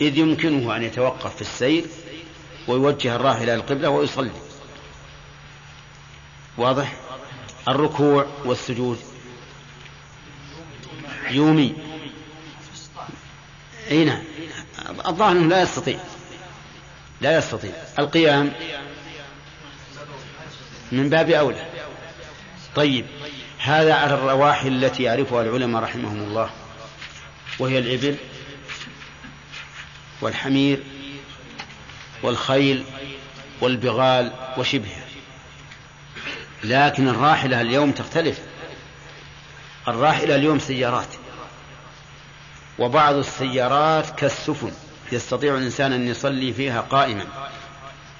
إذ 0.00 0.18
يمكنه 0.18 0.76
أن 0.76 0.82
يتوقف 0.82 1.34
في 1.34 1.40
السير 1.40 1.84
ويوجه 2.68 3.16
الراحل 3.16 3.42
إلى 3.42 3.54
القبلة 3.54 3.88
ويصلي. 3.88 4.30
واضح؟ 6.56 6.96
الركوع 7.68 8.26
والسجود 8.44 8.98
يومي. 11.30 11.74
أي 13.90 14.04
نعم. 14.04 14.22
الظاهر 15.06 15.32
أنه 15.32 15.48
لا 15.48 15.62
يستطيع. 15.62 15.98
لا 17.20 17.38
يستطيع. 17.38 17.72
القيام 17.98 18.52
من 20.92 21.10
باب 21.10 21.30
أولى. 21.30 21.66
طيب 22.74 23.06
هذا 23.58 23.94
على 23.94 24.14
الرواحل 24.14 24.84
التي 24.84 25.02
يعرفها 25.02 25.42
العلماء 25.42 25.82
رحمهم 25.82 26.22
الله. 26.22 26.50
وهي 27.58 27.78
الإبل 27.78 28.16
والحمير 30.20 30.82
والخيل 32.22 32.84
والبغال 33.60 34.32
وشبهها. 34.58 35.04
لكن 36.64 37.08
الراحلة 37.08 37.60
اليوم 37.60 37.92
تختلف. 37.92 38.40
الراحلة 39.88 40.34
اليوم 40.34 40.58
سيارات 40.58 41.08
وبعض 42.78 43.14
السيارات 43.14 44.10
كالسفن 44.10 44.72
يستطيع 45.12 45.54
الإنسان 45.54 45.92
أن 45.92 46.08
يصلي 46.08 46.52
فيها 46.52 46.80
قائما 46.80 47.24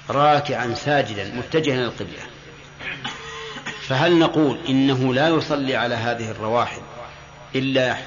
راكعا 0.09 0.73
ساجدا 0.73 1.33
متجها 1.35 1.73
إلى 1.73 1.85
القبلة. 1.85 2.21
فهل 3.81 4.19
نقول 4.19 4.59
إنه 4.69 5.13
لا 5.13 5.27
يصلي 5.27 5.75
على 5.75 5.95
هذه 5.95 6.31
الرواحل 6.31 6.81
إلا 7.55 7.97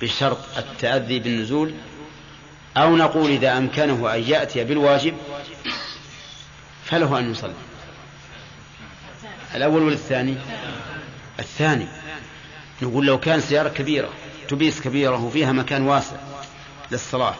بشرط 0.00 0.38
التأذي 0.56 1.18
بالنزول 1.18 1.74
أو 2.76 2.96
نقول 2.96 3.30
إذا 3.30 3.58
أمكنه 3.58 4.14
أن 4.14 4.22
يأتي 4.22 4.64
بالواجب 4.64 5.14
فله 6.84 7.18
أن 7.18 7.30
يصلي. 7.30 7.54
الأول 9.54 9.82
ولا 9.82 9.94
الثاني. 9.94 10.36
الثاني 11.38 11.88
نقول 12.82 13.06
لو 13.06 13.20
كان 13.20 13.40
سيارة 13.40 13.68
كبيرة 13.68 14.08
تبيس 14.48 14.80
كبيرة 14.80 15.24
وفيها 15.24 15.52
مكان 15.52 15.82
واسع 15.82 16.16
للصلاة 16.90 17.34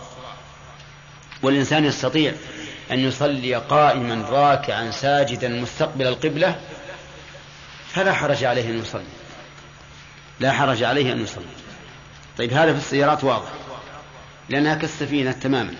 والإنسان 1.42 1.84
يستطيع 1.84 2.32
أن 2.90 3.00
يصلي 3.00 3.54
قائما 3.54 4.24
راكعا 4.30 4.90
ساجدا 4.90 5.48
مستقبل 5.48 6.06
القبلة 6.06 6.60
فلا 7.88 8.12
حرج 8.12 8.44
عليه 8.44 8.70
أن 8.70 8.78
يصلي. 8.78 9.04
لا 10.40 10.52
حرج 10.52 10.82
عليه 10.82 11.12
أن 11.12 11.22
يصلي. 11.22 11.44
طيب 12.38 12.52
هذا 12.52 12.72
في 12.72 12.78
السيارات 12.78 13.24
واضح 13.24 13.52
لأنها 14.48 14.74
كالسفينة 14.74 15.32
تماما. 15.32 15.74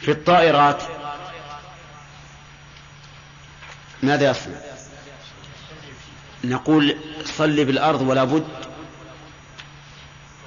في 0.00 0.10
الطائرات 0.10 0.82
ماذا 4.02 4.30
يصنع؟ 4.30 4.60
نقول 6.44 6.96
صلي 7.24 7.64
بالأرض 7.64 8.00
ولا 8.00 8.24
بد. 8.24 8.46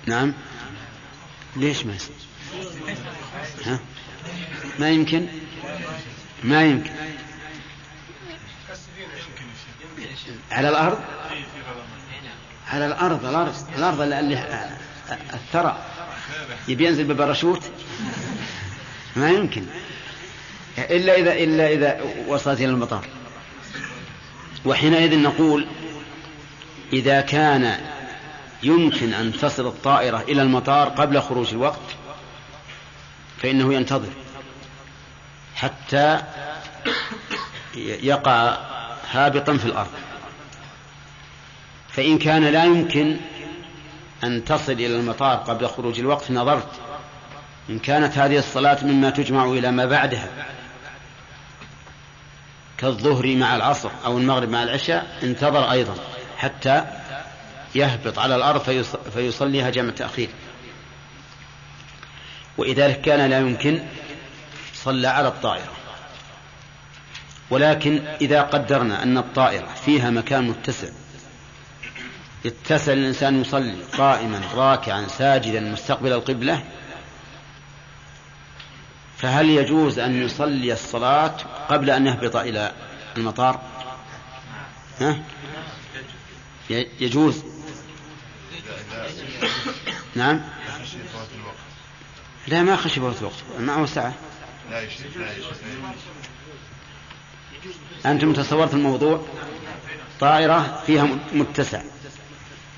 نعم. 0.06 0.34
ليش 1.56 1.86
ما 1.86 1.96
يصلي 1.96 2.16
ها؟ 3.66 3.80
ما 4.80 4.90
يمكن؟ 4.90 5.28
ما 6.44 6.64
يمكن. 6.64 6.92
على 10.52 10.70
الأرض؟ 10.70 11.00
على 12.74 12.86
الأرض 12.86 13.26
الأرض 13.26 13.56
الأرض 13.78 14.02
اللي 14.02 14.70
الثرى. 15.34 15.78
يبي 16.68 16.86
ينزل 16.86 17.04
بباراشوت؟ 17.04 17.62
ما 19.16 19.30
يمكن. 19.30 19.66
إلا 20.78 21.16
إذا 21.16 21.34
إلا 21.34 21.68
إذا 21.68 22.02
وصلت 22.28 22.60
إلى 22.60 22.70
المطار. 22.70 23.06
وحينئذ 24.66 25.20
نقول 25.20 25.68
إذا 26.94 27.22
كان 27.22 27.78
يمكن 28.64 29.14
أن 29.14 29.34
تصل 29.34 29.68
الطائرة 29.68 30.22
إلى 30.22 30.42
المطار 30.42 30.90
قبل 30.90 31.22
خروج 31.22 31.54
الوقت 31.54 31.80
فإنه 33.42 33.74
ينتظر. 33.74 34.14
حتى 35.56 36.22
يقع 37.76 38.58
هابطا 39.12 39.58
في 39.58 39.66
الأرض. 39.66 40.03
فإن 41.94 42.18
كان 42.18 42.44
لا 42.44 42.64
يمكن 42.64 43.18
أن 44.24 44.46
تصل 44.46 44.72
إلى 44.72 45.00
المطار 45.00 45.38
قبل 45.38 45.68
خروج 45.68 46.00
الوقت 46.00 46.32
نظرت. 46.32 46.72
إن 47.70 47.80
كانت 47.80 48.18
هذه 48.18 48.38
الصلاة 48.38 48.84
مما 48.84 49.10
تجمع 49.10 49.46
إلى 49.46 49.72
ما 49.72 49.86
بعدها 49.86 50.28
كالظهر 52.78 53.36
مع 53.36 53.56
العصر 53.56 53.90
أو 54.06 54.18
المغرب 54.18 54.50
مع 54.50 54.64
العشاء 54.64 55.20
انتظر 55.24 55.72
أيضا 55.72 55.96
حتى 56.38 56.86
يهبط 57.76 58.20
على 58.20 58.36
الأرض 58.36 58.86
فيصليها 59.14 59.70
جمع 59.70 59.92
تأخير. 59.92 60.30
وإذا 62.58 62.92
كان 62.92 63.30
لا 63.30 63.40
يمكن 63.40 63.80
صلى 64.74 65.08
على 65.08 65.28
الطائرة. 65.28 65.74
ولكن 67.50 68.02
إذا 68.22 68.42
قدرنا 68.42 69.04
أن 69.04 69.18
الطائرة 69.18 69.68
فيها 69.86 70.10
مكان 70.10 70.44
متسع 70.44 71.03
يتسع 72.46 72.94
الإنسان 72.94 73.42
يصلي 73.42 73.84
قائما 73.98 74.42
راكعا 74.56 75.08
ساجدا 75.08 75.60
مستقبل 75.60 76.14
القبلة. 76.14 76.64
فهل 79.18 79.50
يجوز 79.50 80.00
أن 80.00 80.24
يصلي 80.24 80.74
الصلاة 80.74 81.38
قبل 81.70 81.90
أن 81.90 82.08
يهبط 82.08 82.36
إلى 82.36 82.72
المطار؟ 83.18 83.62
ها؟ 85.00 85.20
يجوز. 87.00 87.44
نعم. 90.16 90.42
لا 92.48 92.64
ما 92.64 92.76
خشي 92.76 93.00
فوت 93.00 93.20
الوقت. 93.20 93.44
معه 93.60 93.86
ساعة 93.86 94.14
أنتم 98.06 98.34
تصورت 98.34 98.74
الموضوع؟ 98.74 99.26
طائرة 100.20 100.84
فيها 100.86 101.08
متسع. 101.34 101.82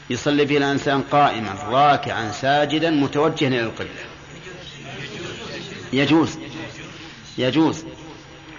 يصلي 0.09 0.47
فيها 0.47 0.57
الإنسان 0.57 1.01
قائما 1.01 1.53
راكعا 1.69 2.31
ساجدا 2.31 2.89
متوجها 2.89 3.47
إلى 3.47 3.59
القبلة. 3.59 4.05
يجوز. 5.93 6.37
يجوز. 7.37 7.85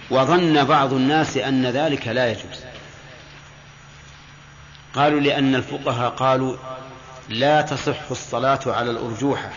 وظن 0.09 0.63
بعض 0.63 0.93
الناس 0.93 1.37
أن 1.37 1.65
ذلك 1.65 2.07
لا 2.07 2.31
يجوز. 2.31 2.63
قالوا 4.93 5.19
لأن 5.19 5.55
الفقهاء 5.55 6.09
قالوا 6.09 6.57
لا 7.29 7.61
تصح 7.61 8.11
الصلاة 8.11 8.59
على 8.65 8.91
الأرجوحة. 8.91 9.51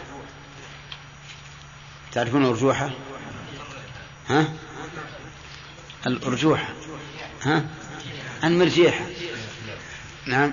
تعرفون 2.13 2.43
الأرجوحة؟ 2.43 2.91
ها؟ 4.29 4.49
الأرجوحة. 6.07 6.69
ها؟ 7.43 7.65
المرجيحة. 8.45 9.05
نعم. 10.27 10.53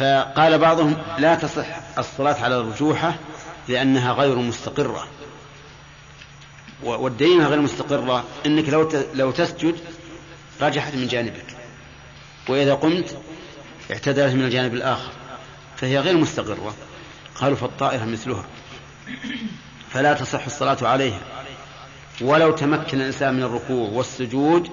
فقال 0.00 0.58
بعضهم 0.58 0.96
لا 1.18 1.34
تصح 1.34 1.66
الصلاة 1.98 2.34
على 2.42 2.60
الأرجوحة 2.60 3.14
لأنها 3.68 4.12
غير 4.12 4.36
مستقرة. 4.36 5.06
والدليل 6.82 7.46
غير 7.46 7.60
مستقرة 7.60 8.24
أنك 8.46 8.68
لو 8.68 8.88
لو 9.14 9.30
تسجد 9.30 9.76
رجحت 10.60 10.94
من 10.94 11.06
جانبك 11.06 11.44
وإذا 12.48 12.74
قمت 12.74 13.16
اعتدلت 13.90 14.34
من 14.34 14.44
الجانب 14.44 14.74
الآخر 14.74 15.10
فهي 15.76 15.98
غير 15.98 16.16
مستقرة. 16.16 16.74
قالوا 17.34 17.56
فالطائرة 17.56 18.04
مثلها. 18.04 18.44
فلا 19.90 20.14
تصح 20.14 20.44
الصلاة 20.44 20.78
عليها. 20.82 21.20
ولو 22.20 22.50
تمكن 22.50 23.00
الإنسان 23.00 23.34
من 23.34 23.42
الركوع 23.42 23.88
والسجود 23.88 24.68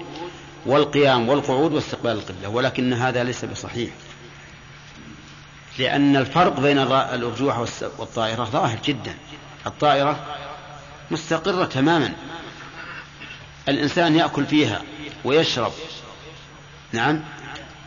والقيام 0.65 1.29
والقعود 1.29 1.73
واستقبال 1.73 2.11
القبلة 2.11 2.49
ولكن 2.49 2.93
هذا 2.93 3.23
ليس 3.23 3.45
بصحيح. 3.45 3.89
لأن 5.79 6.15
الفرق 6.15 6.59
بين 6.59 6.79
الأرجوحة 6.79 7.65
والطائرة 7.97 8.43
ظاهر 8.43 8.77
جدا. 8.85 9.15
الطائرة 9.67 10.25
مستقرة 11.11 11.65
تماما. 11.65 12.13
الإنسان 13.69 14.15
يأكل 14.15 14.45
فيها 14.45 14.81
ويشرب. 15.23 15.71
نعم. 16.91 17.23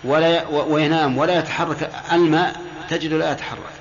ولا 0.04 0.46
وينام 0.46 1.18
ولا 1.18 1.38
يتحرك. 1.38 1.92
الماء 2.12 2.60
تجد 2.88 3.12
لا 3.12 3.32
يتحرك. 3.32 3.72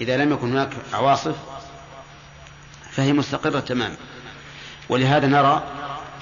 إذا 0.00 0.16
لم 0.16 0.32
يكن 0.32 0.50
هناك 0.50 0.70
عواصف 0.92 1.36
فهي 2.92 3.12
مستقرة 3.12 3.60
تماما. 3.60 3.96
ولهذا 4.88 5.26
نرى 5.26 5.62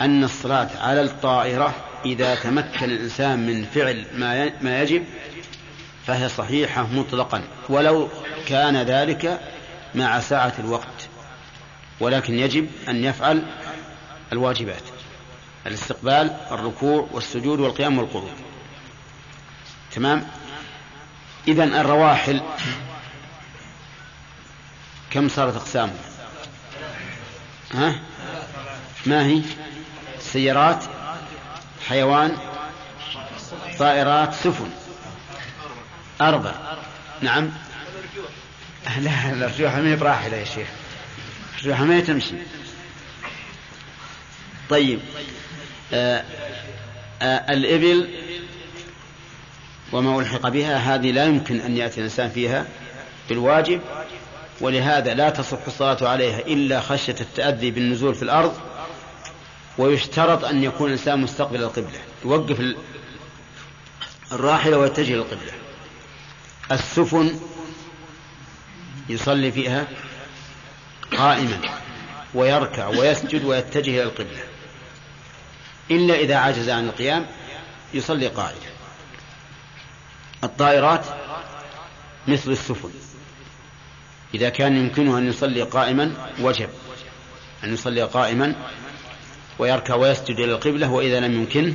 أن 0.00 0.24
الصلاة 0.24 0.68
على 0.80 1.00
الطائرة 1.02 1.74
إذا 2.04 2.34
تمكن 2.34 2.90
الإنسان 2.90 3.46
من 3.46 3.64
فعل 3.64 4.06
ما 4.60 4.82
يجب 4.82 5.04
فهي 6.06 6.28
صحيحة 6.28 6.86
مطلقا 6.86 7.44
ولو 7.68 8.08
كان 8.46 8.76
ذلك 8.76 9.40
مع 9.94 10.20
ساعة 10.20 10.54
الوقت 10.58 11.08
ولكن 12.00 12.38
يجب 12.38 12.70
أن 12.88 13.04
يفعل 13.04 13.42
الواجبات 14.32 14.82
الاستقبال 15.66 16.36
الركوع 16.50 17.08
والسجود 17.12 17.60
والقيام 17.60 17.98
والقعود. 17.98 18.32
تمام؟ 19.92 20.28
إذا 21.48 21.64
الرواحل 21.64 22.42
كم 25.10 25.28
صارت 25.28 25.56
أقسام 25.56 25.92
ها؟ 27.74 28.00
ما 29.06 29.26
هي؟ 29.26 29.42
سيارات 30.18 30.84
حيوان 31.88 32.36
طائرات 33.78 34.34
سفن. 34.34 34.81
أربع. 36.20 36.52
نعم. 37.20 37.50
لا 38.98 39.30
الأرجوحة 39.32 39.80
ما 39.80 39.94
براحلة 39.94 40.36
يا 40.36 40.44
شيخ. 40.44 40.68
الأرجوحة 41.54 41.84
ما 41.84 42.00
تمشي. 42.00 42.34
طيب. 44.70 45.00
آآ 45.92 46.24
آآ 47.22 47.52
الإبل 47.52 48.08
وما 49.92 50.20
ألحق 50.20 50.48
بها 50.48 50.76
هذه 50.76 51.10
لا 51.10 51.24
يمكن 51.24 51.60
أن 51.60 51.76
يأتي 51.76 51.98
الإنسان 51.98 52.30
فيها 52.30 52.66
بالواجب 53.28 53.80
ولهذا 54.60 55.14
لا 55.14 55.30
تصح 55.30 55.58
الصلاة 55.66 56.08
عليها 56.08 56.38
إلا 56.38 56.80
خشية 56.80 57.16
التأذي 57.20 57.70
بالنزول 57.70 58.14
في 58.14 58.22
الأرض 58.22 58.56
ويشترط 59.78 60.44
أن 60.44 60.64
يكون 60.64 60.86
الإنسان 60.86 61.20
مستقبل 61.20 61.62
القبلة 61.62 61.98
يوقف 62.24 62.74
الراحلة 64.32 64.78
ويتجه 64.78 65.14
للقبلة. 65.14 65.52
السفن 66.70 67.40
يصلي 69.08 69.52
فيها 69.52 69.86
قائما 71.16 71.60
ويركع 72.34 72.86
ويسجد 72.86 73.44
ويتجه 73.44 73.90
إلى 73.90 74.02
القبلة. 74.02 74.42
إلا 75.90 76.14
إذا 76.14 76.36
عجز 76.36 76.68
عن 76.68 76.84
القيام 76.84 77.26
يصلي 77.94 78.26
قائما. 78.26 78.72
الطائرات 80.44 81.06
مثل 82.28 82.50
السفن. 82.50 82.90
إذا 84.34 84.48
كان 84.48 84.76
يمكنه 84.76 85.18
أن 85.18 85.28
يصلي 85.28 85.62
قائما 85.62 86.30
وجب. 86.40 86.68
أن 87.64 87.74
يصلي 87.74 88.02
قائما 88.02 88.54
ويركع 89.58 89.94
ويسجد 89.94 90.40
إلى 90.40 90.52
القبلة 90.52 90.90
وإذا 90.90 91.20
لم 91.20 91.32
يمكنه 91.32 91.74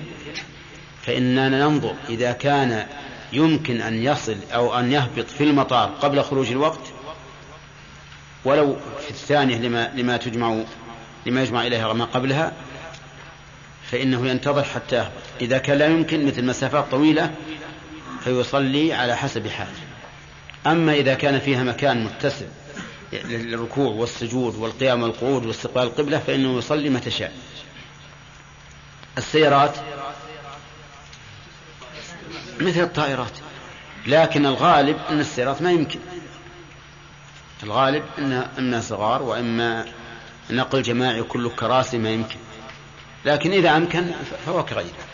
فإننا 1.02 1.50
ننظر 1.50 1.95
إذا 2.10 2.32
كان 2.32 2.88
يمكن 3.34 3.82
أن 3.82 4.04
يصل 4.04 4.38
أو 4.54 4.80
أن 4.80 4.92
يهبط 4.92 5.30
في 5.30 5.44
المطار 5.44 5.90
قبل 6.02 6.24
خروج 6.24 6.52
الوقت؟ 6.52 6.80
ولو 8.46 8.76
في 9.04 9.10
الثانية 9.10 9.58
لما, 9.58 9.92
لما 9.96 10.18
تجمع 10.18 10.63
لما 11.26 11.44
يجمع 11.44 11.68
إليها 11.68 11.94
ما 11.94 12.06
قبلها 12.06 12.54
فإنه 13.92 14.28
ينتظر 14.28 14.63
حتى 14.63 14.96
يهبط. 14.96 15.12
إذا 15.42 15.58
كان 15.58 15.78
لا 15.78 15.86
يمكن 15.86 16.26
مثل 16.26 16.46
مسافات 16.46 16.92
طويلة 16.92 17.32
فيصلي 18.24 18.94
على 18.94 19.18
حسب 19.18 19.48
حاله 19.48 19.72
أما 20.68 20.94
إذا 20.94 21.13
كان 21.13 21.40
فيها 21.40 21.63
مكان 21.63 22.04
متسع 22.04 22.46
للركوع 23.13 23.92
والسجود 23.92 24.56
والقيام 24.56 25.04
والقعود 25.04 25.46
واستقبال 25.46 25.84
القبلة 25.84 26.20
فإنه 26.20 26.58
يصلي 26.58 26.90
متى 26.90 27.12
شاء. 27.12 27.34
السيارات 29.18 29.76
مثل 32.60 32.82
الطائرات. 32.82 33.32
لكن 34.08 34.46
الغالب 34.46 34.98
أن 35.10 35.20
السيارات 35.20 35.62
ما 35.62 35.72
يمكن. 35.72 36.00
الغالب 37.63 38.04
أن 38.17 38.34
إما 38.60 38.82
صغار 38.82 39.24
وإما 39.24 39.86
نقل 40.50 40.82
جماعي 40.82 41.24
كله 41.24 41.50
كراسي 41.50 41.98
ما 41.98 42.10
يمكن. 42.10 42.38
لكن 43.26 43.52
إذا 43.52 43.78
أمكن 43.78 44.12
فهو 44.46 44.65
كغيره 44.65 45.06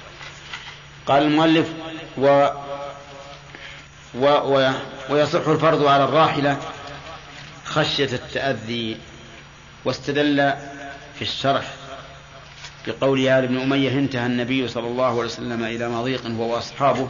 قال 1.06 1.23
المؤلف 1.23 1.67
و 2.17 2.49
و 4.15 4.25
و 4.25 4.71
ويصح 5.10 5.47
الفرض 5.47 5.86
على 5.86 6.03
الراحلة 6.03 6.58
خشية 7.65 8.10
التأذي 8.13 8.97
واستدل 9.86 10.53
في 11.15 11.21
الشرح. 11.21 11.83
بقول 12.88 13.28
آل 13.28 13.48
بن 13.48 13.58
أمية 13.58 14.00
انتهى 14.00 14.26
النبي 14.26 14.67
صلى 14.67 14.88
الله 14.88 15.06
عليه 15.06 15.26
وسلم 15.26 15.63
إلى 15.63 15.89
مضيق 15.89 16.28
هو 16.28 16.54
وأصحابه 16.54 17.10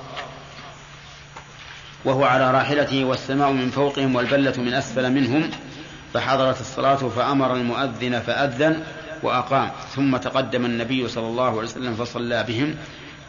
وهو 2.05 2.23
على 2.23 2.51
راحلته 2.51 3.05
والسماء 3.05 3.51
من 3.51 3.69
فوقهم 3.69 4.15
والبلة 4.15 4.53
من 4.57 4.73
أسفل 4.73 5.11
منهم 5.11 5.49
فحضرت 6.13 6.61
الصلاة 6.61 6.95
فأمر 6.95 7.55
المؤذن 7.55 8.19
فأذن 8.19 8.83
وأقام 9.23 9.71
ثم 9.95 10.17
تقدم 10.17 10.65
النبي 10.65 11.07
صلى 11.07 11.27
الله 11.27 11.47
عليه 11.47 11.57
وسلم 11.57 11.95
فصلى 11.95 12.43
بهم 12.43 12.75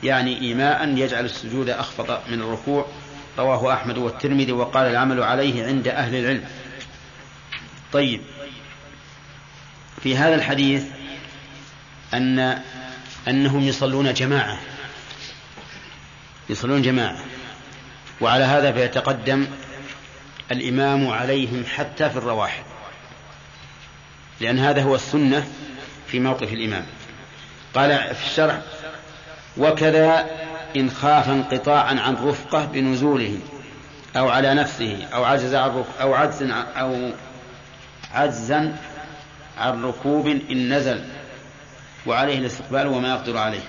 يعني 0.02 0.40
إيماء 0.40 0.88
يجعل 0.88 1.24
السجود 1.24 1.70
أخفض 1.70 2.18
من 2.30 2.40
الركوع 2.40 2.86
رواه 3.38 3.72
أحمد 3.72 3.98
والترمذي 3.98 4.52
وقال 4.52 4.86
العمل 4.86 5.22
عليه 5.22 5.66
عند 5.66 5.88
أهل 5.88 6.14
العلم. 6.14 6.44
طيب 7.92 8.20
في 10.02 10.16
هذا 10.16 10.34
الحديث 10.34 10.84
أن 12.14 12.58
أنهم 13.28 13.62
يصلون 13.62 14.14
جماعة. 14.14 14.58
يصلون 16.48 16.82
جماعة. 16.82 17.18
وعلى 18.20 18.44
هذا 18.44 18.72
فيتقدم 18.72 19.46
الإمام 20.52 21.08
عليهم 21.08 21.64
حتى 21.76 22.10
في 22.10 22.16
الرواحل. 22.16 22.62
لأن 24.40 24.58
هذا 24.58 24.82
هو 24.82 24.94
السنة 24.94 25.46
في 26.06 26.20
موقف 26.20 26.52
الإمام. 26.52 26.86
قال 27.74 28.14
في 28.14 28.26
الشرع 28.26 28.62
وكذا 29.56 30.26
إن 30.76 30.90
خاف 30.90 31.28
انقطاعا 31.28 32.00
عن 32.00 32.14
رفقة 32.14 32.64
بنزوله 32.64 33.38
أو 34.16 34.28
على 34.28 34.54
نفسه 34.54 35.06
أو 35.14 35.24
عجز 35.24 35.54
عن 35.54 35.84
أو 36.00 36.14
عجز 36.14 36.42
أو 36.52 37.10
عجزا 38.14 38.76
عن 39.58 39.84
ركوب 39.84 40.26
إن 40.26 40.74
نزل. 40.74 41.04
وعليه 42.06 42.38
الاستقبال 42.38 42.86
وما 42.86 43.08
يقدر 43.08 43.36
عليه. 43.38 43.64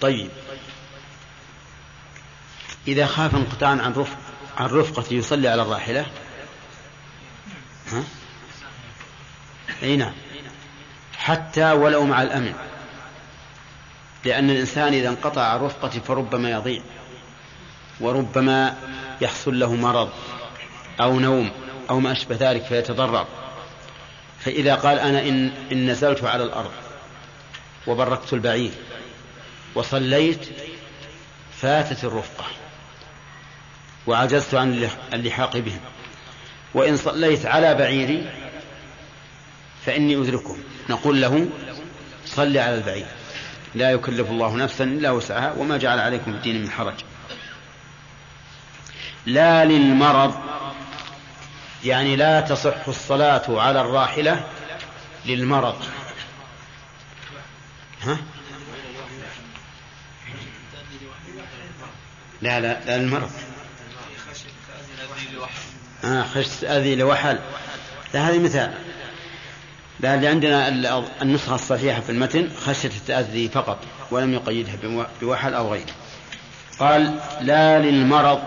طيب. 0.00 0.30
إذا 2.88 3.06
خاف 3.06 3.34
انقطاعا 3.34 3.78
عن 3.82 3.92
رفق 3.92 4.16
عن 4.58 4.66
رفقة 4.66 5.14
يصلي 5.14 5.48
على 5.48 5.62
الراحلة 5.62 6.06
ها؟ 7.92 8.04
أي 9.82 9.96
نعم. 9.96 10.12
حتى 11.18 11.72
ولو 11.72 12.04
مع 12.04 12.22
الأمن. 12.22 12.54
لأن 14.24 14.50
الإنسان 14.50 14.92
إذا 14.92 15.08
انقطع 15.08 15.42
عن 15.42 15.60
رفقته 15.60 16.00
فربما 16.00 16.50
يضيع 16.50 16.82
وربما 18.00 18.76
يحصل 19.20 19.58
له 19.58 19.74
مرض 19.74 20.10
أو 21.00 21.20
نوم 21.20 21.50
أو 21.90 22.00
ما 22.00 22.12
أشبه 22.12 22.36
ذلك 22.40 22.64
فيتضرر. 22.64 23.26
فإذا 24.40 24.74
قال 24.74 24.98
أنا 24.98 25.28
إن, 25.28 25.52
إن 25.72 25.90
نزلت 25.90 26.24
على 26.24 26.44
الأرض 26.44 26.70
وبركت 27.86 28.32
البعير 28.32 28.70
وصليت 29.74 30.48
فاتت 31.60 32.04
الرفقة 32.04 32.44
وعجزت 34.06 34.54
عن 34.54 34.90
اللحاق 35.12 35.56
بهم. 35.56 35.80
وإن 36.74 36.96
صليت 36.96 37.46
على 37.46 37.74
بعيري 37.74 38.32
فإني 39.86 40.16
أدركهم. 40.16 40.58
نقول 40.90 41.20
له 41.20 41.48
صل 42.26 42.58
على 42.58 42.74
البعير. 42.74 43.06
لا 43.74 43.90
يكلف 43.90 44.30
الله 44.30 44.56
نفسا 44.56 44.84
إلا 44.84 45.10
وسعها 45.10 45.52
وما 45.52 45.76
جعل 45.76 45.98
عليكم 45.98 46.30
الدين 46.30 46.62
من 46.62 46.70
حرج. 46.70 46.94
لا 49.26 49.64
للمرض 49.64 50.34
يعني 51.84 52.16
لا 52.16 52.40
تصح 52.40 52.88
الصلاة 52.88 53.60
على 53.60 53.80
الراحلة 53.80 54.44
للمرض. 55.26 55.76
ها؟ 58.02 58.18
لا 62.42 62.60
لا 62.60 62.84
لا 62.86 62.96
المرض. 62.96 63.30
آه 66.04 66.22
خشية 66.22 66.76
أذي 66.76 66.96
لوحل. 66.96 67.38
لا 68.14 68.28
هذه 68.28 68.38
مثال. 68.38 68.74
لا 70.00 70.14
اللي 70.14 70.28
عندنا 70.28 70.68
النسخة 71.22 71.54
الصحيحة 71.54 72.00
في 72.00 72.12
المتن 72.12 72.50
خشية 72.66 72.88
التأذي 72.88 73.48
فقط 73.48 73.78
ولم 74.10 74.34
يقيدها 74.34 74.76
بوحل 75.20 75.54
أو 75.54 75.72
غيره. 75.72 75.92
قال 76.78 77.20
لا 77.40 77.78
للمرض 77.78 78.42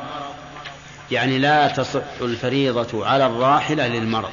يعني 1.11 1.37
لا 1.37 1.67
تصح 1.67 2.01
الفريضة 2.21 3.07
على 3.07 3.25
الراحلة 3.25 3.87
للمرض. 3.87 4.31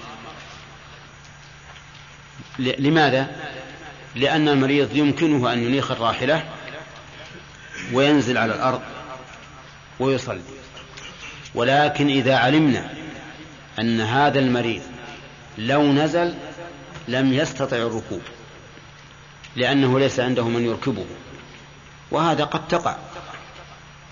لماذا؟ 2.58 3.36
لأن 4.14 4.48
المريض 4.48 4.96
يمكنه 4.96 5.52
أن 5.52 5.62
ينيخ 5.62 5.90
الراحلة 5.90 6.44
وينزل 7.92 8.38
على 8.38 8.54
الأرض 8.54 8.80
ويصلي. 10.00 10.40
ولكن 11.54 12.08
إذا 12.08 12.36
علمنا 12.36 12.94
أن 13.78 14.00
هذا 14.00 14.38
المريض 14.38 14.82
لو 15.58 15.92
نزل 15.92 16.34
لم 17.08 17.32
يستطع 17.32 17.76
الركوب 17.76 18.22
لأنه 19.56 19.98
ليس 19.98 20.20
عنده 20.20 20.48
من 20.48 20.64
يركبه 20.64 21.06
وهذا 22.10 22.44
قد 22.44 22.68
تقع. 22.68 22.96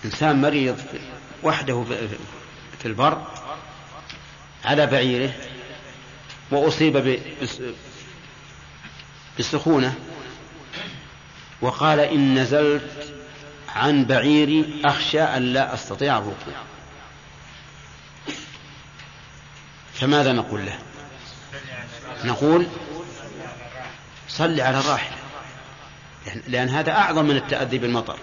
إنسان 0.05 0.41
مريض 0.41 0.77
وحده 1.43 1.85
في 2.79 2.87
البر 2.87 3.27
على 4.65 4.85
بعيره 4.85 5.33
وأصيب 6.51 7.21
بالسخونة 9.37 9.95
وقال 11.61 11.99
إن 11.99 12.39
نزلت 12.39 13.13
عن 13.69 14.05
بعيري 14.05 14.81
أخشى 14.85 15.21
أن 15.21 15.53
لا 15.53 15.73
أستطيع 15.73 16.17
الركوب 16.17 16.53
فماذا 19.93 20.33
نقول 20.33 20.65
له؟ 20.65 20.79
نقول 22.23 22.67
صل 24.29 24.61
على 24.61 24.79
الراحلة 24.79 25.17
لأن 26.47 26.69
هذا 26.69 26.91
أعظم 26.91 27.25
من 27.25 27.35
التأذي 27.35 27.77
بالمطر 27.77 28.19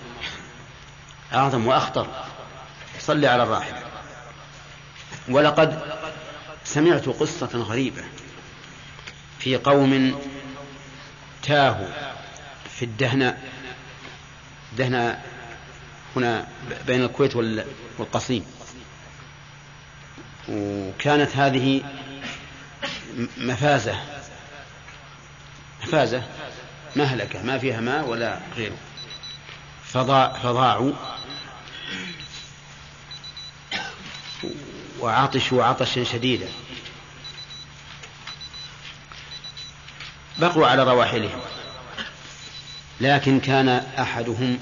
أعظم 1.32 1.66
وأخطر. 1.66 2.06
صلي 3.00 3.26
على 3.26 3.42
الراحلة 3.42 3.83
ولقد 5.28 5.82
سمعت 6.64 7.08
قصة 7.08 7.46
غريبة 7.46 8.02
في 9.38 9.56
قوم 9.56 10.20
تاهوا 11.42 11.88
في 12.70 12.84
الدهناء 12.84 13.42
دهناء 14.78 15.24
هنا 16.16 16.48
بين 16.86 17.02
الكويت 17.04 17.36
والقصيم. 17.98 18.46
وكانت 20.48 21.36
هذه 21.36 21.82
مفازة 23.38 24.00
مفازة 25.84 26.22
مهلكة 26.96 27.42
ما 27.42 27.58
فيها 27.58 27.80
ماء 27.80 28.08
ولا 28.08 28.38
غيره. 28.56 28.76
فضاع 29.84 30.32
فضاعوا. 30.42 30.92
وعطشوا 35.04 35.64
عطشا 35.64 36.04
شديدا. 36.04 36.48
بقوا 40.38 40.66
على 40.66 40.82
رواحلهم. 40.82 41.40
لكن 43.00 43.40
كان 43.40 43.68
أحدهم 43.98 44.58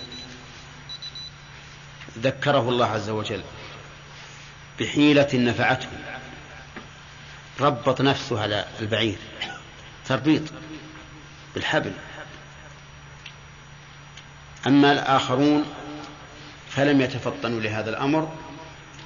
ذكره 2.18 2.68
الله 2.68 2.87
عز 2.87 3.11
وجل 3.11 3.42
بحيلة 4.81 5.28
نفعته. 5.35 5.88
ربط 7.61 8.00
نفسه 8.00 8.42
على 8.42 8.66
البعير. 8.81 9.18
تربيط 10.09 10.42
بالحبل. 11.55 11.92
أما 14.66 14.92
الآخرون 14.92 15.64
فلم 16.70 17.00
يتفطنوا 17.00 17.61
لهذا 17.61 17.90
الأمر 17.90 18.33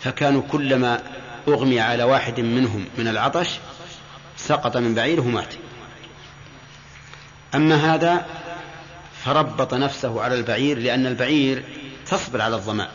فكانوا 0.01 0.43
كلما 0.43 1.03
أغمي 1.49 1.81
على 1.81 2.05
واحد 2.05 2.41
منهم 2.41 2.85
من 2.99 3.09
العطش 3.09 3.59
سقط 4.37 4.77
من 4.77 4.95
بعيره 4.95 5.21
ومات. 5.21 5.55
أما 7.55 7.95
هذا 7.95 8.27
فربط 9.25 9.75
نفسه 9.75 10.23
على 10.23 10.35
البعير 10.35 10.79
لأن 10.79 11.07
البعير 11.07 11.65
تصبر 12.07 12.41
على 12.43 12.57
الظمأ 12.57 12.89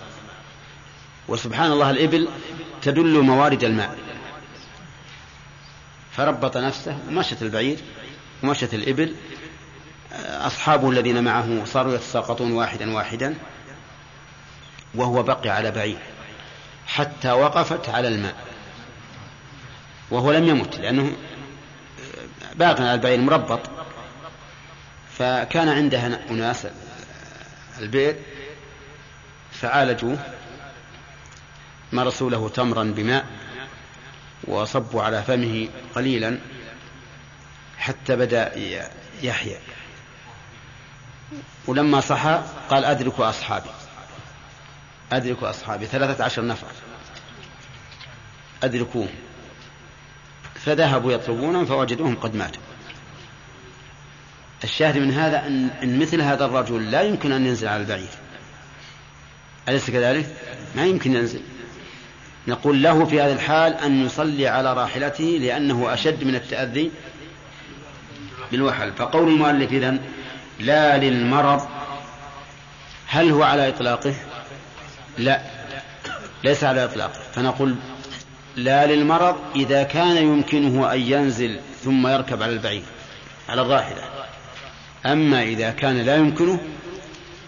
وسبحان 1.28 1.72
الله 1.72 1.90
الإبل 1.90 2.28
تدل 2.82 3.22
موارد 3.22 3.64
الماء. 3.64 3.98
فربط 6.12 6.58
نفسه 6.58 6.98
ومشت 7.08 7.42
البعير 7.42 7.78
ومشت 8.44 8.74
الإبل. 8.74 9.16
أصحابه 10.22 10.90
الذين 10.90 11.24
معه 11.24 11.66
صاروا 11.66 11.96
يتساقطون 11.96 12.52
واحدا 12.52 12.94
واحدا 12.96 13.36
وهو 14.96 15.24
بقي 15.24 15.50
على 15.50 15.72
بعير. 15.72 15.98
حتى 16.96 17.32
وقفت 17.32 17.90
على 17.90 18.08
الماء 18.08 18.36
وهو 20.12 20.32
لم 20.32 20.48
يمت 20.48 20.80
لأنه 20.80 21.16
باق 22.56 22.82
على 22.82 22.94
البعير 22.94 23.20
مربط. 23.20 23.60
فكان 25.18 25.70
عندها 25.70 26.20
أناس 26.30 26.68
البئر 27.80 28.16
فعالجوه 29.52 30.18
مرسوا 31.92 32.30
له 32.30 32.50
تمرا 32.50 32.84
بماء 32.84 33.26
وصبوا 34.44 35.04
على 35.04 35.24
فمه 35.24 35.70
قليلا 35.96 36.40
حتى 37.78 38.16
بدأ 38.16 38.52
يحيا. 39.24 39.60
ولما 41.68 42.02
صحى 42.02 42.44
قال 42.70 42.86
أدركوا 42.86 43.30
أصحابي. 43.30 43.70
أدركوا 45.12 45.50
أصحابي. 45.50 45.86
ثلاثة 45.86 46.24
عشر 46.24 46.46
نفر. 46.46 46.68
أدركوهم. 48.64 49.10
فذهبوا 50.56 51.12
يطلبونهم 51.12 51.66
فوجدوهم 51.66 52.16
قد 52.16 52.36
ماتوا. 52.36 52.62
الشاهد 54.64 54.98
من 54.98 55.12
هذا 55.12 55.48
أن, 55.48 56.00
مثل 56.00 56.22
هذا 56.22 56.46
الرجل 56.46 56.92
لا 56.92 57.02
يمكن 57.02 57.32
أن 57.32 57.46
ينزل 57.46 57.68
على 57.68 57.82
البعير. 57.82 58.10
أليس 59.70 59.90
كذلك؟ 59.90 60.36
ما 60.76 60.86
يمكن 60.86 61.16
ينزل. 61.16 61.42
نقول 62.48 62.84
له 62.84 63.06
في 63.06 63.22
هذا 63.22 63.34
الحال 63.34 63.74
أن 63.74 64.06
يصلي 64.06 64.48
على 64.48 64.74
راحلته 64.74 65.24
لأنه 65.42 65.94
أشد 65.94 66.24
من 66.24 66.36
التأذي 66.36 66.92
بالوحل. 68.52 68.94
فقول 68.94 69.28
المؤلف 69.28 69.72
إذن 69.72 70.00
لا 70.60 70.98
للمرض. 70.98 71.68
هل 73.08 73.32
هو 73.32 73.44
على 73.44 73.70
إطلاقه؟ 73.70 74.14
لا. 75.18 75.42
ليس 76.44 76.64
على 76.64 76.86
إطلاقه 76.86 77.20
فنقول 77.36 77.76
لا 78.56 78.86
للمرض 78.86 79.36
إذا 79.56 79.84
كان 79.84 80.18
يمكنه 80.18 80.94
أن 80.94 81.00
ينزل 81.00 81.60
ثم 81.84 82.08
يركب 82.08 82.44
على 82.44 82.52
البعير 82.52 82.84
على 83.50 83.62
الراحلة. 83.62 84.04
أما 85.06 85.44
إذا 85.44 85.72
كان 85.72 85.98
لا 85.98 86.16
يمكنه 86.16 86.60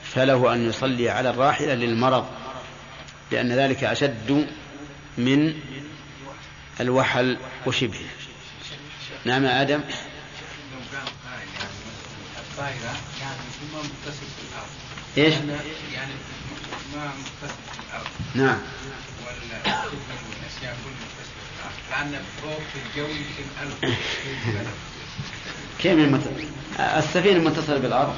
فله 0.04 0.54
أن 0.54 0.70
يصلي 0.70 1.10
على 1.10 1.30
الراحلة 1.30 1.74
للمرض 1.74 2.26
لأن 3.32 3.52
ذلك 3.52 3.84
أشد 3.84 4.48
من 5.18 5.54
الوحل 6.80 7.38
وشبهه. 7.66 8.10
نعم 9.26 9.46
يا 9.46 9.62
آدم. 9.62 9.82
الطائرة 12.38 12.96
يعني 15.18 16.14
ما 16.96 17.12
نعم. 18.36 18.58
فوق 22.42 22.60
في 22.74 22.80
الجو 23.00 23.08
يمكن 23.08 23.44
كيف 25.80 25.92
المت... 25.92 26.22
السفينة 26.80 27.40
متصلة 27.40 27.78
بالأرض؟ 27.78 28.16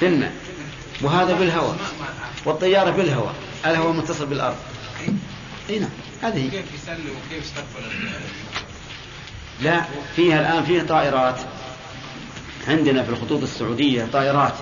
بالماء 0.00 0.32
وهذا 1.00 1.34
بالهواء. 1.34 1.76
والطيارة 2.44 2.90
بالهواء. 2.90 3.34
الهواء 3.66 3.92
متصل 3.92 4.26
بالأرض. 4.26 4.56
إي 5.70 5.78
نعم. 5.78 5.90
هذه. 6.22 6.50
كيف 6.50 6.64
يسلم 6.74 7.16
وكيف 7.26 7.44
يستقبل 7.44 8.10
لا 9.62 9.84
فيها 10.16 10.40
الآن 10.40 10.64
فيها 10.64 10.84
طائرات. 10.84 11.40
عندنا 12.68 13.02
في 13.02 13.10
الخطوط 13.10 13.42
السعودية 13.42 14.08
طائرات. 14.12 14.54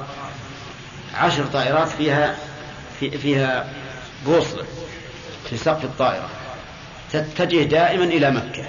عشر 1.15 1.45
طائرات 1.47 1.89
فيها 1.89 2.37
في 3.01 3.19
فيها 3.19 3.73
بوصلة 4.27 4.65
في 5.51 5.57
سقف 5.57 5.85
الطائرة. 5.85 6.29
تتجه 7.13 7.63
دائما 7.63 8.05
إلى 8.05 8.31
مكة. 8.31 8.65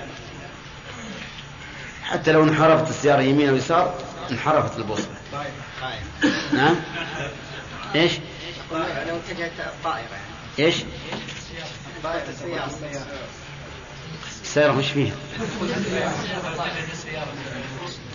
حتى 2.03 2.31
لو 2.31 2.43
انحرفت 2.43 2.89
السيارة 2.89 3.21
يمين 3.21 3.49
أو 3.49 3.55
يسار 3.55 3.95
انحرفت 4.31 4.77
البوصلة. 4.77 5.15
نعم؟ 6.53 6.75
إيش؟ 7.95 8.11
لو 8.71 9.17
اتجهت 9.17 9.51
الطائرة 9.59 10.17
إيش؟ 10.59 10.75
السيارة 14.43 14.71
مش 14.71 14.91
فيها؟ 14.91 15.13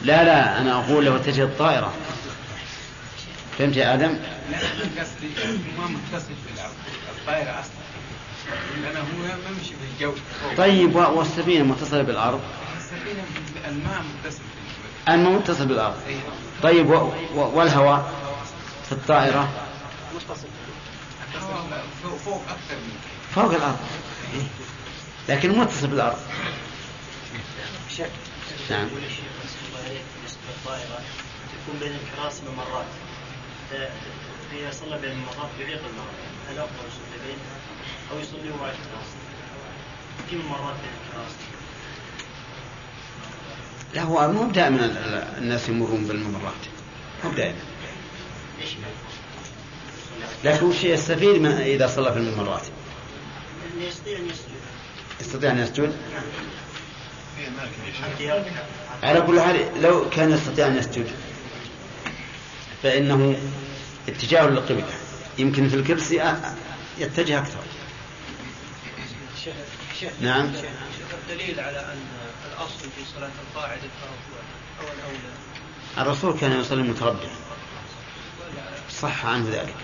لا 0.02 0.24
لا 0.24 0.60
أنا 0.60 0.72
أقول 0.72 1.04
لو 1.04 1.16
اتجهت 1.16 1.48
الطائرة 1.48 1.92
فهمت 3.58 3.76
يا 3.76 3.94
آدم؟ 3.94 4.18
لا 4.50 4.58
قصدي 5.02 5.28
ما 5.78 5.86
متصل 5.86 6.32
بالأرض 6.48 6.72
الطائرة 7.18 7.60
أصلا 7.60 7.84
لأنه 8.82 8.98
هو 9.00 9.22
ما 9.22 9.50
يمشي 9.50 9.74
في 9.74 9.94
الجو 9.94 10.12
طيب 10.56 10.96
والسفينة 10.96 11.64
متصلة 11.64 12.02
بالأرض؟ 12.02 12.40
السفينة 12.76 13.24
الماء 13.68 14.02
متصل 14.02 14.42
الماء 15.08 15.32
متصل 15.32 15.66
بالأرض 15.66 15.96
طيب 16.62 16.90
والهواء 17.34 18.12
في 18.86 18.92
الطائرة؟ 18.92 19.48
متصل 20.14 20.48
فوق 22.24 22.42
أكثر 22.48 22.76
من 22.76 22.96
فوق 23.34 23.54
الأرض. 23.54 23.78
لكن 25.28 25.59
متصل 25.59 25.86
بالأرض. 25.86 26.18
نعم. 28.70 28.88
الطائرة 30.48 30.98
تكون 31.52 31.80
بين 31.80 31.92
الكراسي 31.92 32.42
ممرات. 32.42 32.86
إذا 34.53 34.70
صلى 34.70 34.99
بين 34.99 35.11
الممرات 35.11 35.51
يضيق 35.61 35.79
المرة 35.79 36.14
هل 36.51 36.59
أفضل 36.59 36.87
يصلي 36.89 37.27
بينها 37.27 37.57
أو 38.12 38.18
يصلي 38.18 38.51
وراء 38.61 38.75
الكراسي 38.75 39.18
في 40.31 40.37
ممرات 40.37 40.75
بين 40.75 40.93
الكراسي 41.07 41.55
لا 43.95 44.03
هو 44.03 44.33
مو 44.33 44.51
دائما 44.51 44.85
الناس 45.39 45.68
يمرون 45.68 46.05
بالممرات. 46.05 46.62
مو 47.25 47.31
دائما. 47.31 47.59
لكن 50.45 50.66
وش 50.66 50.85
يستفيد 50.85 51.43
من 51.43 51.51
إذا 51.51 51.87
صلى 51.87 52.12
في 52.12 52.18
الممرات. 52.18 52.62
يستطيع 53.79 54.18
أن 54.18 54.29
يسجد. 54.29 54.55
يستطيع 55.20 55.51
أن 55.51 55.59
يسجد؟ 55.59 55.93
على 59.03 59.20
كل 59.20 59.41
حال 59.41 59.83
لو 59.83 60.11
كان 60.11 60.31
يستطيع 60.31 60.66
أن 60.66 60.77
يسجد. 60.77 61.07
فإنه 62.85 63.37
اتجاه 64.09 64.47
للقبلة. 64.47 64.95
يمكن 65.39 65.68
في 65.68 65.76
الكرسي 65.76 66.35
يتجه 66.99 67.39
أكثر. 67.39 67.59
شيخ 69.45 69.55
شيخ 70.01 70.12
نعم. 70.20 70.53
الدليل 71.22 71.61
على 71.61 71.78
أن 71.80 71.99
الأصل 72.53 72.78
في 72.80 73.05
صلاة 73.16 73.30
القاعدة 73.49 73.74
التربع 73.74 74.43
أو 74.80 74.85
الأولى. 74.85 75.35
الرسول 75.99 76.39
كان 76.39 76.61
يصلي 76.61 76.82
متربعا 76.82 77.30
صح 79.01 79.26
عنه 79.26 79.49
ذلك. 79.51 79.74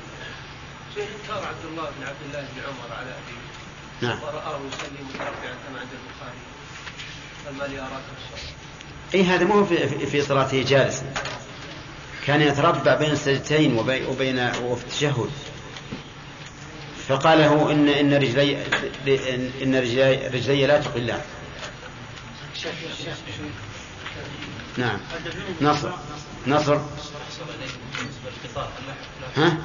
شيخ 0.94 1.08
انكار 1.22 1.46
عبد 1.48 1.64
الله 1.70 1.82
بن 1.82 2.06
عبد 2.06 2.16
الله 2.26 2.40
بن 2.40 2.60
عمر 2.62 2.94
على 2.96 3.10
أبيه. 3.10 4.08
نعم. 4.08 4.22
ورآه 4.22 4.60
يصلي 4.72 5.04
متربعا 5.14 5.54
كما 5.68 5.80
عند 5.80 5.88
البخاري. 5.92 6.38
فما 7.46 7.64
لي 7.64 7.80
اراك 7.80 8.02
الصلاه 8.16 8.50
اي 9.14 9.22
هذا 9.24 9.44
مو 9.44 9.64
في, 9.64 9.88
في- 9.88 10.06
في 10.06 10.22
صلاته 10.22 10.62
جالسا 10.62 11.14
كان 12.30 12.42
يتربع 12.42 12.94
بين 12.94 13.10
السجدتين 13.10 13.78
وبين, 13.78 14.50
وفي 14.62 14.84
التشهد. 14.84 15.30
فقال 17.08 17.38
له 17.38 17.72
ان 17.72 17.88
إن 17.88 18.14
رجلي 18.14 18.56
ان 19.62 19.74
رجلي, 19.74 20.26
رجلي 20.26 20.66
لا 20.66 20.80
تقلان 20.80 21.20
نعم. 24.76 25.00
نصر. 25.60 25.90
نصر. 26.46 26.80
ها؟ 29.36 29.56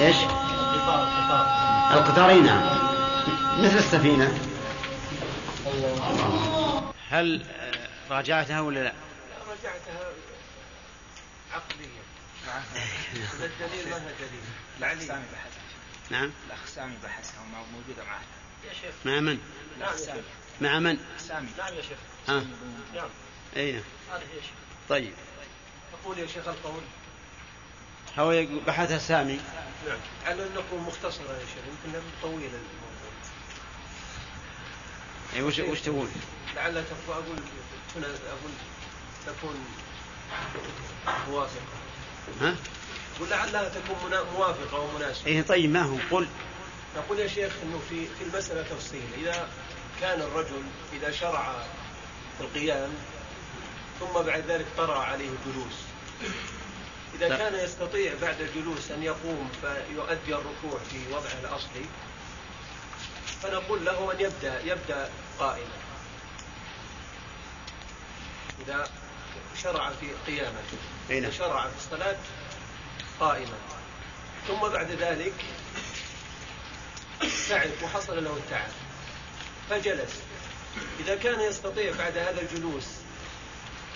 إيش؟ 0.00 0.16
القطار 1.92 2.40
نعم. 2.40 2.78
مثل 3.58 3.78
السفينة؟ 3.78 4.38
هل 7.10 7.42
راجعتها 8.10 8.60
ولا 8.60 8.80
لا؟ 8.84 8.92
رجعتها 9.60 10.12
عقليا. 11.52 12.02
الدليل 13.34 13.88
ما 13.90 13.96
هو 13.96 14.10
دليل؟ 14.18 14.42
الأخ 14.78 15.06
سامي 15.06 15.24
بحث 15.32 15.52
نعم. 16.10 16.30
الأخ 16.46 16.66
سامي 16.66 16.96
بحثها 17.04 17.44
موجودة 17.72 18.04
معنا 18.04 18.24
يا 18.68 18.72
شيخ. 18.72 18.94
مع 19.04 19.20
من؟ 19.20 19.38
نعم 19.80 19.96
سامي 19.96 20.16
شيخ. 20.22 20.24
مع 20.60 20.78
من؟ 20.78 20.98
سامي 21.18 21.48
نعم 21.58 21.74
يا 21.74 21.82
شيخ. 21.82 21.98
ها 22.28 22.44
نعم. 22.94 23.08
اي 23.56 23.72
نعم 23.72 23.82
هذا 24.12 24.22
يا 24.22 24.40
شيخ. 24.40 24.50
طيب. 24.88 25.14
يقول 25.92 26.18
يا 26.18 26.26
شيخ 26.26 26.48
القول. 26.48 26.82
هو 28.18 28.32
يقول- 28.32 28.60
بحثها 28.64 28.98
سامي 28.98 29.40
نعم. 29.86 29.98
على 30.26 30.42
أن 30.46 30.54
نكون 30.54 30.80
مختصرة 30.80 31.32
يا 31.32 31.46
شيخ. 31.46 31.64
يمكن 31.86 32.00
طويل 32.22 32.34
الموضوع. 32.54 33.10
اي 35.34 35.42
وش 35.42 35.58
وش 35.58 35.80
تقول؟ 35.80 36.08
لعل 36.56 36.84
أقول 37.08 37.38
هنا 37.96 38.06
أقول 38.06 38.50
تكون 39.26 39.64
موافقة. 41.28 41.78
ها؟ 42.40 42.56
ولعلها 43.20 43.68
تكون 43.68 44.10
موافقة 44.34 44.78
ومناسبة. 44.80 45.26
اي 45.26 45.42
طيب 45.42 45.70
ما 45.70 45.82
هو؟ 45.82 45.96
قل. 46.10 46.28
نقول 46.96 47.18
يا 47.18 47.28
شيخ 47.28 47.52
إنه 47.62 47.80
في 47.90 48.06
في 48.18 48.24
المسألة 48.24 48.62
تفصيل 48.62 49.02
إذا 49.18 49.48
كان 50.00 50.20
الرجل 50.20 50.62
إذا 50.92 51.10
شرع 51.10 51.52
في 52.38 52.44
القيام 52.44 52.90
ثم 54.00 54.22
بعد 54.22 54.44
ذلك 54.48 54.66
طرأ 54.76 54.98
عليه 54.98 55.28
الجلوس 55.28 55.74
إذا 57.14 57.28
لا. 57.28 57.36
كان 57.36 57.64
يستطيع 57.64 58.12
بعد 58.22 58.40
الجلوس 58.40 58.90
أن 58.90 59.02
يقوم 59.02 59.50
فيؤدي 59.60 60.34
الركوع 60.34 60.80
في 60.90 60.98
وضعه 61.12 61.40
الأصلي 61.42 61.84
فنقول 63.42 63.84
له 63.84 64.12
أن 64.12 64.20
يبدأ 64.20 64.60
يبدأ 64.64 65.10
قائما. 65.38 65.74
إذا 68.66 68.88
شرع 69.62 69.90
في 69.90 70.06
قيامته. 70.26 70.78
أي 71.10 71.20
نعم. 71.20 71.32
شرع 71.32 71.62
في 71.62 71.76
الصلاة 71.76 72.16
قائما. 73.20 73.58
ثم 74.48 74.68
بعد 74.68 74.90
ذلك 74.90 75.34
تعب 77.48 77.70
وحصل 77.82 78.24
له 78.24 78.36
التعب. 78.36 78.70
فجلس. 79.70 80.22
إذا 81.00 81.16
كان 81.16 81.40
يستطيع 81.40 81.92
بعد 81.98 82.18
هذا 82.18 82.40
الجلوس 82.40 82.84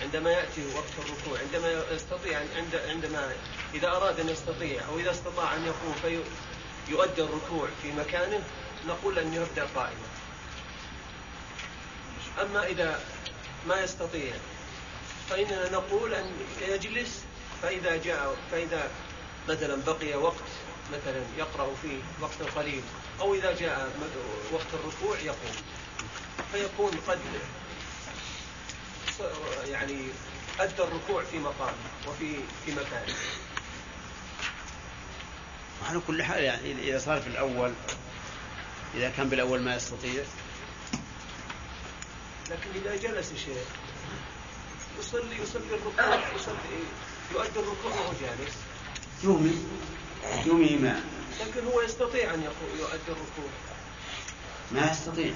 عندما 0.01 0.31
يأتي 0.31 0.65
وقت 0.75 0.93
الركوع 0.99 1.39
عندما 1.39 1.83
يستطيع 1.91 2.39
عند 2.39 2.75
عندما 2.75 3.33
إذا 3.73 3.87
أراد 3.87 4.19
أن 4.19 4.29
يستطيع 4.29 4.85
أو 4.87 4.99
إذا 4.99 5.11
استطاع 5.11 5.55
أن 5.55 5.65
يقوم 5.65 5.95
فيؤدي 6.87 7.21
الركوع 7.21 7.67
في 7.81 7.91
مكانه 7.91 8.43
نقول 8.87 9.19
أن 9.19 9.33
يبدأ 9.33 9.67
قائما. 9.75 10.07
أما 12.41 12.67
إذا 12.67 12.99
ما 13.67 13.81
يستطيع 13.81 14.33
فإننا 15.29 15.69
نقول 15.71 16.13
أن 16.13 16.31
يجلس 16.67 17.23
فإذا 17.61 17.97
جاء 17.97 18.37
فإذا 18.51 18.89
مثلا 19.49 19.75
بقي 19.87 20.15
وقت 20.15 20.43
مثلا 20.93 21.23
يقرأ 21.37 21.75
فيه 21.81 21.97
وقت 22.21 22.41
قليل 22.55 22.81
أو 23.19 23.33
إذا 23.33 23.55
جاء 23.59 23.91
وقت 24.51 24.67
الركوع 24.73 25.19
يقوم. 25.19 25.55
فيكون 26.51 26.91
قد 27.07 27.19
يعني 29.65 30.07
أدى 30.59 30.83
الركوع 30.83 31.23
في 31.23 31.39
مقامه 31.39 31.73
وفي 32.07 32.35
في 32.65 32.71
مكانه 32.71 33.15
على 35.89 35.99
كل 36.07 36.23
حال 36.23 36.43
يعني 36.43 36.89
إذا 36.89 36.99
صار 36.99 37.21
في 37.21 37.27
الأول 37.27 37.73
إذا 38.95 39.09
كان 39.09 39.29
بالأول 39.29 39.61
ما 39.61 39.75
يستطيع. 39.75 40.23
لكن 42.49 42.69
إذا 42.75 42.95
جلس 42.95 43.31
الشيخ 43.31 43.67
يصلي 44.99 45.41
يصلي 45.43 45.61
الركوع 45.75 46.15
يصلي 46.35 46.79
يؤدي 47.31 47.59
الركوع 47.59 47.91
وهو 47.91 48.11
جالس. 48.21 48.53
يومي 49.23 49.65
يومي 50.45 50.75
ما. 50.75 51.01
لكن 51.39 51.67
هو 51.67 51.81
يستطيع 51.81 52.31
يقو- 52.33 52.79
يؤدي 52.79 53.07
الركوع. 53.07 53.49
ما 54.71 54.91
يستطيع. 54.91 55.33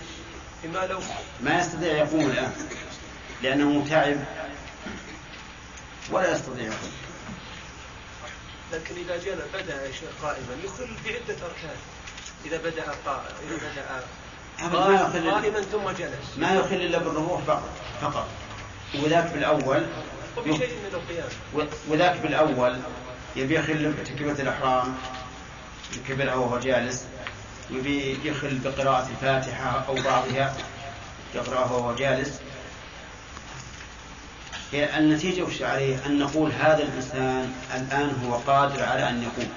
بما 0.64 0.88
لو 0.88 1.00
ما 1.42 1.60
يستطيع 1.60 1.94
يقوم 1.98 2.20
الآن. 2.22 2.54
لأنه 3.44 3.86
تعب 3.90 4.18
ولا 6.12 6.36
يستطيع. 6.36 6.64
يقوم 6.64 6.92
لكن 8.74 8.96
إذا 8.96 9.18
جل 9.18 9.42
بدأ 9.54 9.86
يا 9.86 9.92
شيخ 9.92 10.10
قائما 10.22 10.58
يخل 10.64 10.88
بعدة 11.06 11.46
أركان. 11.46 11.76
إذا 12.46 12.58
بدأ 12.58 12.96
قائما 13.06 13.30
ما 14.62 15.02
يخل 15.02 15.32
قائما 15.32 15.62
ثم 15.62 15.90
جلس. 15.90 16.38
ما 16.38 16.56
يخل 16.56 16.76
إلا 16.76 16.98
بالركوع 16.98 17.42
فقط. 17.48 17.70
فقط. 18.02 18.28
وذاك 18.96 19.34
بالأول 19.34 19.86
وذاك 21.90 22.18
بالأول 22.18 22.78
يبي 23.36 23.56
يخل 23.56 23.92
بتكبيرة 23.92 24.42
الإحرام 24.42 24.96
يكبرها 25.96 26.36
وهو 26.36 26.60
جالس 26.60 27.06
يبي 27.72 28.20
يخل 28.24 28.58
بقراءة 28.58 29.10
الفاتحة 29.10 29.86
أو 29.88 29.96
بعضها 29.96 30.56
يقرأها 31.36 31.72
وهو 31.72 31.96
جالس. 31.96 32.40
هي 34.72 34.98
النتيجة 34.98 35.44
وش 35.44 35.62
عليه؟ 35.62 36.06
أن 36.06 36.20
نقول 36.20 36.52
هذا 36.52 36.84
الإنسان 36.84 37.54
الآن 37.76 38.22
هو 38.26 38.36
قادر 38.36 38.84
على 38.84 39.10
أن 39.10 39.24
يقوم. 39.24 39.50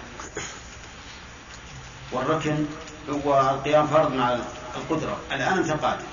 والركن 2.12 2.66
هو 3.11 3.41
القيام 3.41 3.87
فرض 3.87 4.12
مع 4.12 4.39
القدرة. 4.76 5.20
الآن 5.33 5.59
أنت 5.59 5.70
قادر. 5.70 6.05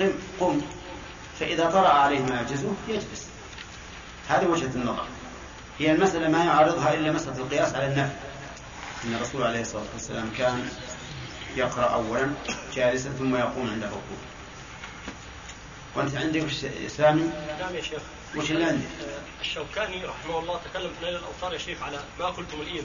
قم 0.00 0.12
قم. 0.40 0.60
فإذا 1.40 1.70
طرأ 1.70 1.88
عليه 1.88 2.20
ما 2.20 2.34
يعجزه 2.34 2.74
يجلس. 2.88 3.26
هذه 4.28 4.46
وجهة 4.46 4.74
النظر. 4.74 5.06
هي 5.78 5.92
المسألة 5.92 6.28
ما 6.28 6.44
يعارضها 6.44 6.94
إلا 6.94 7.12
مسألة 7.12 7.36
القياس 7.36 7.74
على 7.74 7.86
النفي 7.86 8.14
أن 9.04 9.14
الرسول 9.14 9.42
عليه 9.42 9.60
الصلاة 9.60 9.84
والسلام 9.92 10.30
كان 10.38 10.68
يقرأ 11.56 11.84
أولا 11.84 12.30
جالسا 12.74 13.10
ثم 13.10 13.36
يقوم 13.36 13.70
عند 13.70 13.82
الركوع 13.82 14.18
وأنت 15.94 16.16
عندك 16.16 16.46
سامي؟ 16.88 17.30
نعم 17.60 17.74
يا 17.74 17.82
شيخ. 17.82 18.02
وش 18.36 18.50
اللي 18.50 18.64
عندك؟ 18.64 18.86
الشوكاني 19.40 20.04
رحمه 20.04 20.38
الله 20.38 20.60
تكلم 20.64 20.90
في 20.98 21.04
نيل 21.04 21.16
الاوطار 21.16 21.52
يا 21.52 21.58
شيخ 21.58 21.82
على 21.82 21.98
ما 22.18 22.26
قلتم 22.26 22.60
الحين 22.60 22.84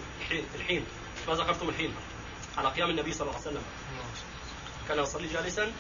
الحين 0.56 0.86
ما 1.28 1.34
ذكرتم 1.34 1.70
الحين 1.70 1.94
على 2.58 2.70
قيام 2.70 2.90
النبي 2.90 3.14
صلى 3.14 3.22
الله 3.22 3.40
عليه 3.40 3.48
وسلم. 3.48 3.64
كان 4.88 5.00
يصلي 5.00 5.28
جالسا. 5.28 5.72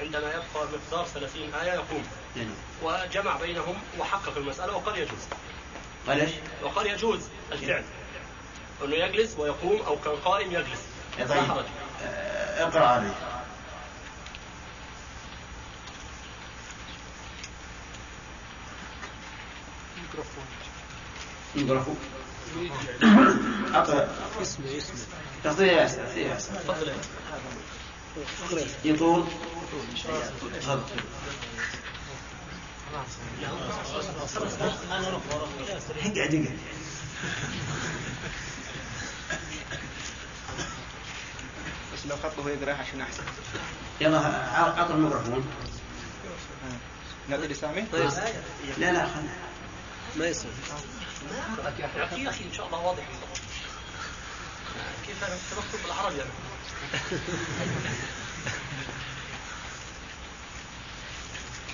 عندما 0.00 0.28
يبقى 0.28 0.66
مقدار 0.72 1.06
30 1.06 1.54
آية 1.54 1.72
يقوم 1.72 2.04
يعني 2.36 2.50
وجمع 2.82 3.36
بينهم 3.36 3.74
وحقق 3.98 4.36
المسألة 4.36 4.76
وقال 4.76 4.98
يجوز. 4.98 5.20
قال 6.08 6.20
إيش؟ 6.20 6.30
وقال 6.62 6.86
يجوز 6.86 7.20
الفعل. 7.52 7.84
أنه 8.84 8.96
يجلس 8.96 9.34
ويقوم 9.38 9.82
أو 9.82 9.96
كان 10.04 10.16
قائم 10.16 10.52
يجلس. 10.52 10.80
يا 11.18 11.24
لا 11.24 11.34
طيب. 11.34 11.50
حرج. 11.50 11.64
آه، 12.02 12.64
اقرأ 12.64 12.86
عليه 12.86 13.14
ميكروفون. 21.54 21.96
اقرأ. 23.74 24.08
اسمه 24.42 24.66
اسمه 24.78 25.64
ياسر 25.64 26.02
اعطيه 26.02 26.26
ياسر 26.26 26.54
تفضل 26.54 26.88
يا 26.88 26.94
يطول. 28.84 29.24
تفضل 29.70 30.80
اقعد 34.90 35.14
اقعد 36.20 36.48
بس 41.94 42.06
لو 42.06 42.16
خطه 42.16 42.50
يقرأ 42.50 42.74
عشان 42.74 43.00
أحسن. 43.00 43.22
يلا 44.00 44.18
اعطوا 44.60 44.94
الميكروفون. 44.94 45.46
نادي 47.28 47.46
لسامي 47.46 47.86
لا 48.78 48.92
لا 48.92 49.06
خل 49.06 49.22
ما 50.16 50.26
يصير. 50.26 50.50
يا 51.78 52.04
أخي 52.30 52.44
إن 52.44 52.52
شاء 52.52 52.66
الله 52.66 52.78
واضح. 52.78 53.06
كيف 55.06 55.24
أنا 55.24 55.36
بالعربي؟ 55.84 56.16
يعني 56.16 56.30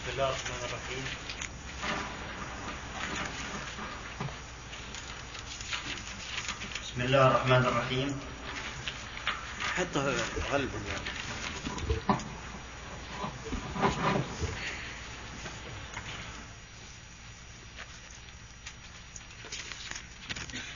بسم 0.06 0.14
الله 0.14 0.28
الرحمن 0.28 0.62
الرحيم. 0.64 1.04
بسم 6.82 7.00
الله 7.00 7.26
الرحمن 7.26 7.66
الرحيم. 7.66 8.20
حطه 9.76 10.14
غلب. 10.52 10.70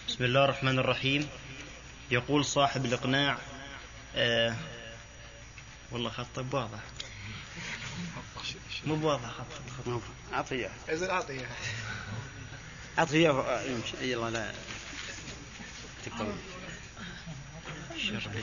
بسم 0.08 0.24
الله 0.24 0.44
الرحمن 0.44 0.78
الرحيم. 0.78 1.28
يقول 2.10 2.44
صاحب 2.44 2.84
الإقناع 2.84 3.38
آه 4.16 4.56
والله 5.92 6.10
خطه 6.10 6.44
واضح 6.52 6.80
مو 8.86 8.96
بواضح 8.96 9.28
خط 9.30 10.02
اعطيه 10.32 10.70
عزل 10.88 11.10
أعطيه 11.10 11.48
اعطيه 12.98 13.28
يمشي. 13.66 14.12
يلا 14.12 14.30
لا. 14.30 14.54
تكتب 16.06 16.36
شرعي 17.98 18.42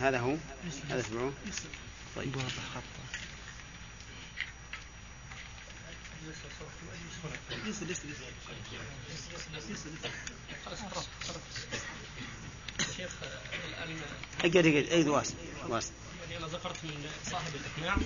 هذا 0.00 0.18
هو. 0.18 0.36
هذا 0.90 1.00
اسمعوه 1.00 1.32
طيب. 2.16 2.36
واضح 2.36 2.52
خطه 2.74 3.02
شيخ 12.96 13.12
الان 13.68 13.98
أقعد. 14.38 14.56
أقعد 14.56 14.66
اي 14.66 15.08
واسع 15.08 15.34
واسع 15.68 15.90
يعني 16.22 16.36
أنا 16.36 16.46
ذكرت 16.46 16.84
من 16.84 17.10
صاحب 17.30 17.52
الإقناع. 17.54 17.96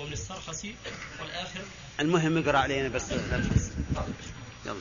ومن 0.00 0.12
السرخسي 0.12 0.74
والآخر. 1.20 1.60
المهم 2.00 2.38
اقرأ 2.38 2.58
علينا 2.58 2.88
بس. 2.88 3.12
لا 3.12 3.40
تحس 3.40 3.72
يلا. 4.66 4.76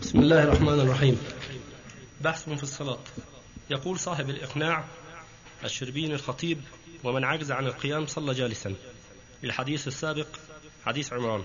بسم 0.00 0.18
الله 0.18 0.42
الرحمن 0.42 0.80
الرحيم. 0.80 1.18
بحث 2.20 2.48
في 2.48 2.62
الصلاة. 2.62 3.04
يقول 3.70 3.98
صاحب 3.98 4.30
الإقناع 4.30 4.84
الشربين 5.64 6.12
الخطيب 6.12 6.60
ومن 7.04 7.24
عجز 7.24 7.52
عن 7.52 7.66
القيام 7.66 8.06
صلى 8.06 8.34
جالسا. 8.34 8.74
للحديث 9.42 9.88
السابق 9.88 10.26
حديث 10.84 11.12
عمران. 11.12 11.44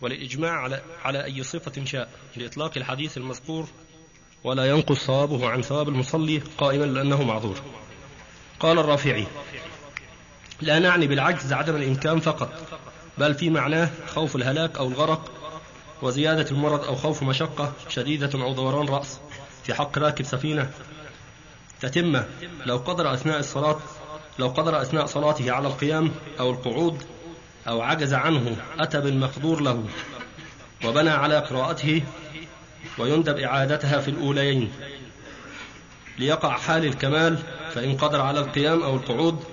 وللإجماع 0.00 0.52
على, 0.52 0.82
على 1.04 1.24
أي 1.24 1.42
صفة 1.42 1.84
شاء. 1.84 2.10
لإطلاق 2.36 2.72
الحديث 2.76 3.16
المذكور 3.16 3.68
ولا 4.44 4.70
ينقص 4.70 5.06
ثوابه 5.06 5.48
عن 5.48 5.62
ثواب 5.62 5.88
المصلي 5.88 6.42
قائما 6.58 6.84
لأنه 6.84 7.22
معذور. 7.22 7.60
قال 8.60 8.78
الرافعي 8.78 9.26
لا 10.60 10.78
نعني 10.78 11.06
بالعجز 11.06 11.52
عدم 11.52 11.76
الإمكان 11.76 12.20
فقط 12.20 12.50
بل 13.18 13.34
في 13.34 13.50
معناه 13.50 13.90
خوف 14.06 14.36
الهلاك 14.36 14.78
أو 14.78 14.88
الغرق 14.88 15.30
وزيادة 16.02 16.50
المرض 16.50 16.84
أو 16.84 16.94
خوف 16.94 17.22
مشقة 17.22 17.72
شديدة 17.88 18.42
أو 18.42 18.54
دوران 18.54 18.88
رأس 18.88 19.20
في 19.64 19.74
حق 19.74 19.98
راكب 19.98 20.24
سفينة 20.24 20.70
تتمة 21.80 22.26
لو 22.66 22.76
قدر 22.76 23.14
أثناء 23.14 23.38
الصلاة 23.38 23.78
لو 24.38 24.48
قدر 24.48 24.82
أثناء 24.82 25.06
صلاته 25.06 25.52
على 25.52 25.68
القيام 25.68 26.10
أو 26.40 26.50
القعود 26.50 27.02
أو 27.68 27.80
عجز 27.80 28.14
عنه 28.14 28.56
أتى 28.78 29.00
بالمقدور 29.00 29.60
له 29.60 29.84
وبنى 30.84 31.10
على 31.10 31.38
قراءته 31.38 32.02
ويندب 32.98 33.38
إعادتها 33.38 34.00
في 34.00 34.08
الأوليين 34.08 34.72
ليقع 36.18 36.56
حال 36.56 36.84
الكمال 36.84 37.38
فإن 37.74 37.96
قدر 37.96 38.20
على 38.20 38.40
القيام 38.40 38.82
أو 38.82 38.96
القعود 38.96 39.44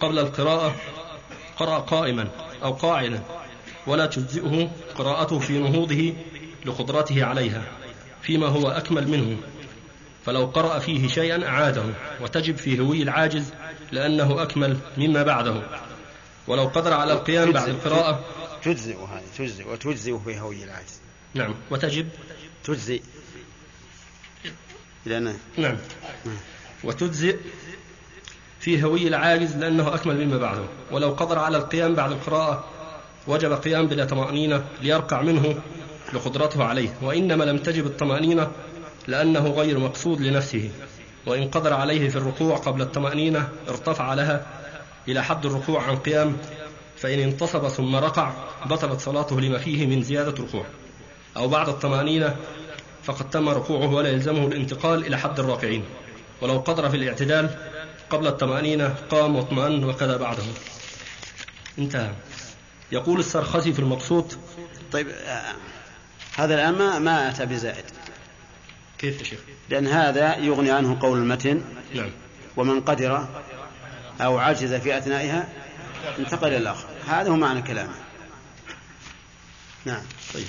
قبل 0.00 0.18
القراءة 0.18 0.74
قرأ 1.56 1.78
قائما 1.78 2.28
أو 2.62 2.72
قاعدا 2.72 3.22
ولا 3.86 4.06
تجزئه 4.06 4.70
قراءته 4.94 5.38
في 5.38 5.58
نهوضه 5.58 6.14
لقدرته 6.64 7.24
عليها 7.24 7.62
فيما 8.22 8.46
هو 8.46 8.68
أكمل 8.68 9.08
منه. 9.08 9.36
فلو 10.26 10.44
قرأ 10.46 10.78
فيه 10.78 11.08
شيئا 11.08 11.48
أعاده 11.48 11.84
وتجب 12.20 12.56
في 12.56 12.80
هوي 12.80 13.02
العاجز 13.02 13.52
لأنه 13.92 14.42
أكمل 14.42 14.76
مما 14.98 15.22
بعده. 15.22 15.62
ولو 16.48 16.64
قدر 16.64 16.92
على 16.92 17.12
القيام 17.12 17.52
بعد 17.52 17.68
القراءة. 17.68 18.24
تجزئ 18.64 18.96
هذه 18.96 19.22
تجزئ 19.38 19.68
وتجزئ 19.68 20.18
في 20.24 20.40
هوي 20.40 20.64
العاجز 20.64 21.00
نعم. 21.34 21.54
وتجب. 21.70 22.08
تجزئ. 22.64 23.02
لأن 25.06 25.36
نعم. 25.56 25.76
وتجزئ 26.84 27.36
في 28.60 28.82
هوي 28.82 29.08
العاجز 29.08 29.56
لأنه 29.56 29.94
أكمل 29.94 30.26
مما 30.26 30.38
بعده. 30.38 30.64
ولو 30.92 31.10
قدر 31.10 31.38
على 31.38 31.56
القيام 31.56 31.94
بعد 31.94 32.12
القراءة 32.12 32.64
وجب 33.26 33.52
قيام 33.52 33.86
بلا 33.86 34.04
طمأنينة 34.04 34.64
ليرقع 34.82 35.22
منه 35.22 35.60
لقدرته 36.12 36.64
عليه. 36.64 36.94
وإنما 37.02 37.44
لم 37.44 37.58
تجب 37.58 37.86
الطمأنينة 37.86 38.50
لأنه 39.08 39.48
غير 39.48 39.78
مقصود 39.78 40.20
لنفسه. 40.20 40.70
وإن 41.26 41.48
قدر 41.48 41.72
عليه 41.72 42.08
في 42.08 42.16
الركوع 42.16 42.56
قبل 42.56 42.82
الطمأنينة 42.82 43.48
ارتفع 43.68 44.14
لها 44.14 44.46
إلى 45.08 45.24
حد 45.24 45.46
الركوع 45.46 45.82
عن 45.82 45.96
قيام 45.96 46.36
فإن 46.96 47.18
انتصب 47.18 47.68
ثم 47.68 47.96
رقع 47.96 48.32
بطلت 48.66 49.00
صلاته 49.00 49.40
لما 49.40 49.58
فيه 49.58 49.86
من 49.86 50.02
زيادة 50.02 50.42
ركوع 50.42 50.66
أو 51.36 51.48
بعد 51.48 51.68
الطمأنينة 51.68 52.36
فقد 53.04 53.30
تم 53.30 53.48
ركوعه 53.48 53.94
ولا 53.94 54.08
يلزمه 54.08 54.46
الانتقال 54.46 55.06
إلى 55.06 55.18
حد 55.18 55.40
الراكعين. 55.40 55.84
ولو 56.40 56.58
قدر 56.58 56.88
في 56.88 56.96
الاعتدال 56.96 57.50
قبل 58.10 58.26
الطمأنينة 58.26 58.94
قام 59.10 59.36
واطمأن 59.36 59.84
وكذا 59.84 60.16
بعده. 60.16 60.42
انتهى. 61.78 62.12
يقول 62.92 63.20
السرخسي 63.20 63.72
في 63.72 63.78
المقصود 63.78 64.32
طيب 64.92 65.08
آه، 65.08 65.54
هذا 66.36 66.54
الآن 66.54 66.74
ما, 66.74 66.98
ما 66.98 67.30
أتى 67.30 67.46
بزائد. 67.46 67.84
كيف 68.98 69.18
يا 69.18 69.24
شيخ؟ 69.24 69.38
لأن 69.70 69.86
هذا 69.86 70.36
يغني 70.36 70.70
عنه 70.70 70.98
قول 71.00 71.18
المتن. 71.18 71.62
نعم. 71.94 72.10
ومن 72.56 72.80
قدر 72.80 73.28
أو 74.20 74.38
عجز 74.38 74.74
في 74.74 74.98
أثنائها 74.98 75.48
انتقل 76.18 76.48
إلى 76.48 76.56
الآخر. 76.56 76.86
هذا 77.06 77.30
هو 77.30 77.36
معنى 77.36 77.62
كلامه. 77.62 77.94
نعم. 79.84 80.02
طيب. 80.34 80.46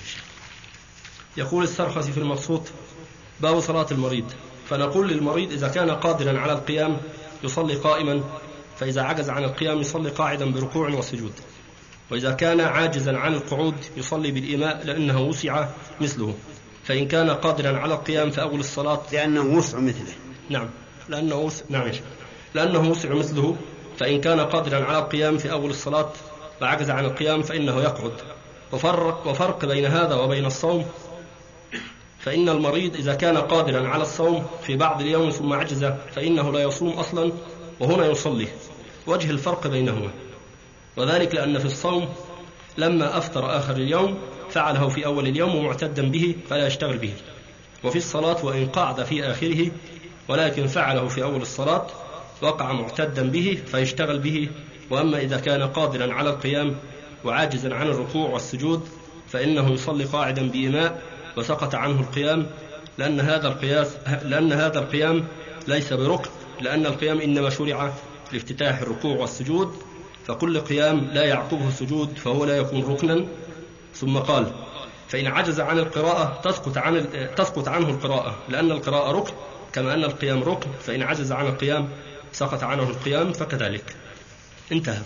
يقول 1.38 1.64
السرخسي 1.64 2.12
في 2.12 2.18
المقصود 2.18 2.70
باب 3.42 3.60
صلاة 3.60 3.88
المريض. 3.92 4.32
فنقول 4.70 5.10
للمريض 5.10 5.52
إذا 5.52 5.68
كان 5.68 5.92
قادرا 5.92 6.40
على 6.40 6.54
القيام 6.54 6.98
يصلي 7.44 7.76
قائما 7.76 8.24
فإذا 8.80 9.02
عجز 9.02 9.30
عن 9.30 9.44
القيام 9.44 9.80
يصلي 9.80 10.10
قاعدا 10.10 10.52
بركوع 10.52 10.90
وسجود. 10.90 11.34
وإذا 12.12 12.32
كان 12.32 12.62
عاجزا 12.62 13.18
عن 13.18 13.34
القعود 13.34 13.76
يصلي 13.98 14.32
بالإيماء 14.32 14.86
لأنه 14.86 15.22
وسع 15.22 15.68
مثله. 16.02 16.36
فإن 16.84 17.08
كان 17.08 17.30
قادرا 17.30 17.80
على 17.80 17.94
القيام 17.94 18.32
فأول 18.32 18.60
الصلاة. 18.60 19.02
لأنه 19.12 19.42
وسع 19.42 19.80
مثله. 19.80 20.14
نعم. 20.50 20.70
لأنه 21.10 21.36
وسع 21.36 21.66
نعم. 21.70 21.92
لأنه 22.56 22.90
وسع 22.90 23.14
مثله 23.14 23.56
فإن 23.98 24.22
كان 24.22 24.40
قادرا 24.40 24.86
على 24.86 25.00
القيام 25.00 25.38
في 25.38 25.52
أول 25.52 25.70
الصلاة 25.70 26.10
وعجز 26.62 26.90
عن 26.90 27.06
القيام 27.06 27.42
فإنه 27.42 27.82
يقعد. 27.82 28.12
وفرق, 28.72 29.28
وفرق 29.28 29.66
بين 29.66 29.86
هذا 29.86 30.16
وبين 30.16 30.46
الصوم 30.46 30.86
فإن 32.20 32.50
المريض 32.50 32.96
إذا 32.96 33.16
كان 33.16 33.38
قادرا 33.38 33.88
على 33.88 34.02
الصوم 34.04 34.46
في 34.64 34.76
بعض 34.76 35.02
اليوم 35.02 35.30
ثم 35.30 35.54
عجز 35.54 35.86
فإنه 36.16 36.52
لا 36.52 36.60
يصوم 36.60 36.90
أصلا 36.90 37.32
وهنا 37.80 38.06
يصلي. 38.06 38.48
وجه 39.08 39.30
الفرق 39.32 39.68
بينهما. 39.68 40.10
وذلك 40.98 41.36
لأن 41.36 41.60
في 41.60 41.66
الصوم 41.66 42.08
لما 42.78 43.18
أفطر 43.18 43.58
آخر 43.58 43.74
اليوم 43.74 44.18
فعله 44.50 44.88
في 44.88 45.06
أول 45.06 45.28
اليوم 45.28 45.66
معتدا 45.66 46.10
به 46.10 46.36
فلا 46.50 46.68
يشتغل 46.68 46.98
به. 46.98 47.14
وفي 47.84 47.98
الصلاة 47.98 48.46
وإن 48.46 48.68
قعد 48.68 49.04
في 49.04 49.24
آخره 49.32 49.72
ولكن 50.28 50.68
فعله 50.68 51.08
في 51.08 51.24
أول 51.24 51.42
الصلاة 51.42 51.88
وقع 52.42 52.72
معتدا 52.72 53.30
به 53.30 53.58
فيشتغل 53.66 54.20
به. 54.20 54.50
وأما 54.90 55.18
إذا 55.18 55.38
كان 55.40 55.62
قادرا 55.64 56.14
على 56.14 56.30
القيام 56.30 56.76
وعاجزا 57.24 57.76
عن 57.76 57.88
الركوع 57.88 58.30
والسجود 58.30 58.88
فإنه 59.28 59.72
يصلي 59.72 60.04
قاعدا 60.04 60.50
بإيماء 60.50 61.02
وسقط 61.38 61.76
عنه 61.76 62.00
القيام 62.00 62.46
لأن 62.98 63.20
هذا 63.20 63.48
القياس 63.48 63.98
لأن 64.24 64.54
هذا 64.54 64.80
القيام 64.80 65.26
ليس 65.68 65.94
بركن 65.94 66.30
لأن 66.62 66.86
القيام 66.86 67.22
إنما 67.22 67.50
شرع 67.50 67.94
لافتتاح 68.34 68.82
الركوع 68.82 69.18
والسجود. 69.18 69.74
فكل 70.28 70.60
قيام 70.60 71.08
لا 71.14 71.24
يعقبه 71.24 71.68
السجود 71.68 72.18
فهو 72.18 72.46
لا 72.46 72.58
يكون 72.58 72.84
ركنا. 72.84 73.26
ثم 73.94 74.18
قال 74.18 74.52
فإن 75.08 75.28
عجز 75.28 75.60
عن 75.60 75.80
القراءة 75.80 76.42
تسقط 76.44 76.78
عن 76.78 77.08
تسقط 77.38 77.68
عنه 77.68 77.90
القراءة 77.90 78.36
لأن 78.50 78.72
القراءة 78.72 79.12
ركن 79.12 79.34
كما 79.74 79.94
أن 79.94 80.04
القيام 80.04 80.44
ركن. 80.44 80.70
فإن 80.82 81.04
عجز 81.04 81.32
عن 81.32 81.48
القيام 81.48 81.90
سقط 82.36 82.64
عنه 82.64 82.84
القيام 82.84 83.34
فكذلك. 83.34 83.96
انتهى. 84.72 85.02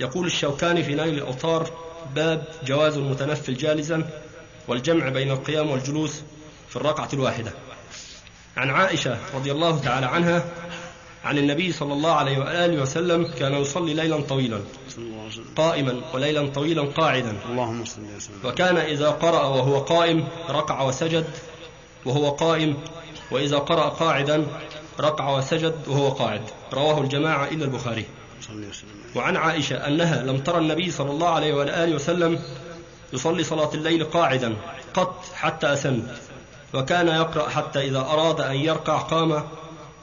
يقول 0.00 0.26
الشوكاني 0.26 0.82
في 0.82 0.94
نيل 0.94 1.14
الأوطار 1.14 1.70
باب 2.14 2.44
جواز 2.64 2.96
المتنفل 2.96 3.54
جالسا 3.54 4.10
والجمع 4.68 5.08
بين 5.08 5.30
القيام 5.30 5.70
والجلوس 5.70 6.22
في 6.68 6.76
الركعة 6.76 7.08
الواحدة. 7.12 7.52
عن 8.56 8.70
عائشة 8.70 9.18
رضي 9.34 9.52
الله 9.52 9.78
تعالى 9.78 10.06
عنها 10.06 10.44
عن 11.24 11.38
النبي 11.38 11.72
صلى 11.72 11.92
الله 11.92 12.12
عليه 12.12 12.38
وآله 12.38 12.82
وسلم 12.82 13.26
كان 13.26 13.54
يصلي 13.54 13.94
ليلا 13.94 14.20
طويلا 14.20 14.60
قائما 15.56 16.00
وليلا 16.14 16.46
طويلا 16.46 16.82
قاعدا. 16.82 17.36
اللهم 17.50 17.84
صل 17.84 18.02
وسلم 18.16 18.40
وكان 18.44 18.76
إذا 18.76 19.10
قرأ 19.10 19.44
وهو 19.44 19.78
قائم 19.78 20.28
ركع 20.50 20.82
وسجد 20.82 21.26
وهو 22.04 22.30
قائم 22.30 22.76
وإذا 23.30 23.58
قرأ 23.58 23.88
قاعدا 23.88 24.46
ركع 25.00 25.36
وسجد 25.36 25.74
وهو 25.88 26.08
قاعد. 26.08 26.42
رواه 26.72 27.00
الجماعة 27.00 27.48
إلا 27.48 27.64
البخاري. 27.64 28.04
وعن 29.14 29.36
عائشة 29.36 29.86
أنها 29.86 30.22
لم 30.22 30.38
ترى 30.38 30.58
النبي 30.58 30.90
صلى 30.90 31.10
الله 31.10 31.28
عليه 31.28 31.54
وآله 31.54 31.94
وسلم 31.94 32.38
يصلي 33.12 33.44
صلاة 33.44 33.74
الليل 33.74 34.04
قاعدا 34.04 34.56
قط 34.94 35.24
حتى 35.34 35.72
أسن. 35.72 36.02
وكان 36.74 37.08
يقرأ 37.08 37.48
حتى 37.48 37.80
إذا 37.80 37.98
أراد 37.98 38.40
أن 38.40 38.56
يركع 38.56 38.98
قام 38.98 39.42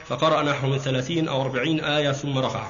فقرأ 0.07 0.41
نحو 0.41 0.67
من 0.67 0.77
ثلاثين 0.77 1.27
أو 1.27 1.41
أربعين 1.41 1.83
آية 1.83 2.11
ثم 2.11 2.37
ركع 2.37 2.67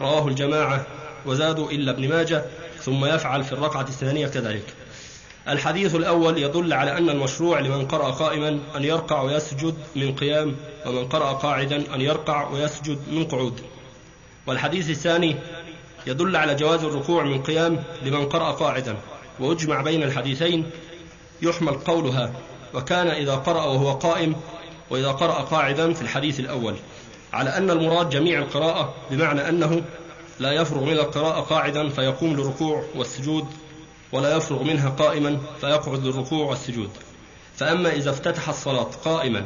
رواه 0.00 0.28
الجماعة 0.28 0.86
وزادوا 1.26 1.70
إلا 1.70 1.90
ابن 1.90 2.08
ماجة 2.08 2.44
ثم 2.80 3.04
يفعل 3.04 3.44
في 3.44 3.52
الركعة 3.52 3.82
الثانية 3.82 4.26
كذلك. 4.26 4.74
الحديث 5.48 5.94
الأول 5.94 6.38
يدل 6.38 6.72
على 6.72 6.98
أن 6.98 7.10
المشروع 7.10 7.60
لمن 7.60 7.86
قرأ 7.86 8.10
قائما 8.10 8.58
أن 8.76 8.84
يركع 8.84 9.22
ويسجد 9.22 9.74
من 9.96 10.14
قيام 10.14 10.56
ومن 10.86 11.04
قرأ 11.04 11.32
قاعدا 11.32 11.94
أن 11.94 12.00
يركع 12.00 12.48
ويسجد 12.48 12.98
من 13.12 13.24
قعود. 13.24 13.60
والحديث 14.46 14.90
الثاني 14.90 15.36
يدل 16.06 16.36
على 16.36 16.54
جواز 16.54 16.84
الركوع 16.84 17.24
من 17.24 17.42
قيام 17.42 17.82
لمن 18.02 18.26
قرأ 18.26 18.50
قاعدا. 18.50 18.96
ويجمع 19.40 19.82
بين 19.82 20.02
الحديثين 20.02 20.70
يحمل 21.42 21.74
قولها. 21.74 22.32
وكان 22.74 23.06
إذا 23.06 23.34
قرأ 23.34 23.64
وهو 23.64 23.92
قائم 23.92 24.36
وإذا 24.90 25.08
قرأ 25.08 25.40
قاعدا 25.42 25.92
في 25.92 26.02
الحديث 26.02 26.40
الأول. 26.40 26.74
على 27.32 27.50
أن 27.50 27.70
المراد 27.70 28.10
جميع 28.10 28.38
القراءة 28.38 28.94
بمعنى 29.10 29.48
أنه 29.48 29.82
لا 30.40 30.52
يفرغ 30.52 30.84
من 30.84 30.92
القراءة 30.92 31.40
قاعدا 31.40 31.88
فيقوم 31.88 32.36
للركوع 32.36 32.84
والسجود 32.96 33.46
ولا 34.12 34.36
يفرغ 34.36 34.62
منها 34.62 34.88
قائما 34.88 35.38
فيقعد 35.60 36.04
للركوع 36.04 36.46
والسجود. 36.46 36.90
فأما 37.56 37.92
إذا 37.92 38.10
افتتح 38.10 38.48
الصلاة 38.48 38.90
قائما 39.04 39.44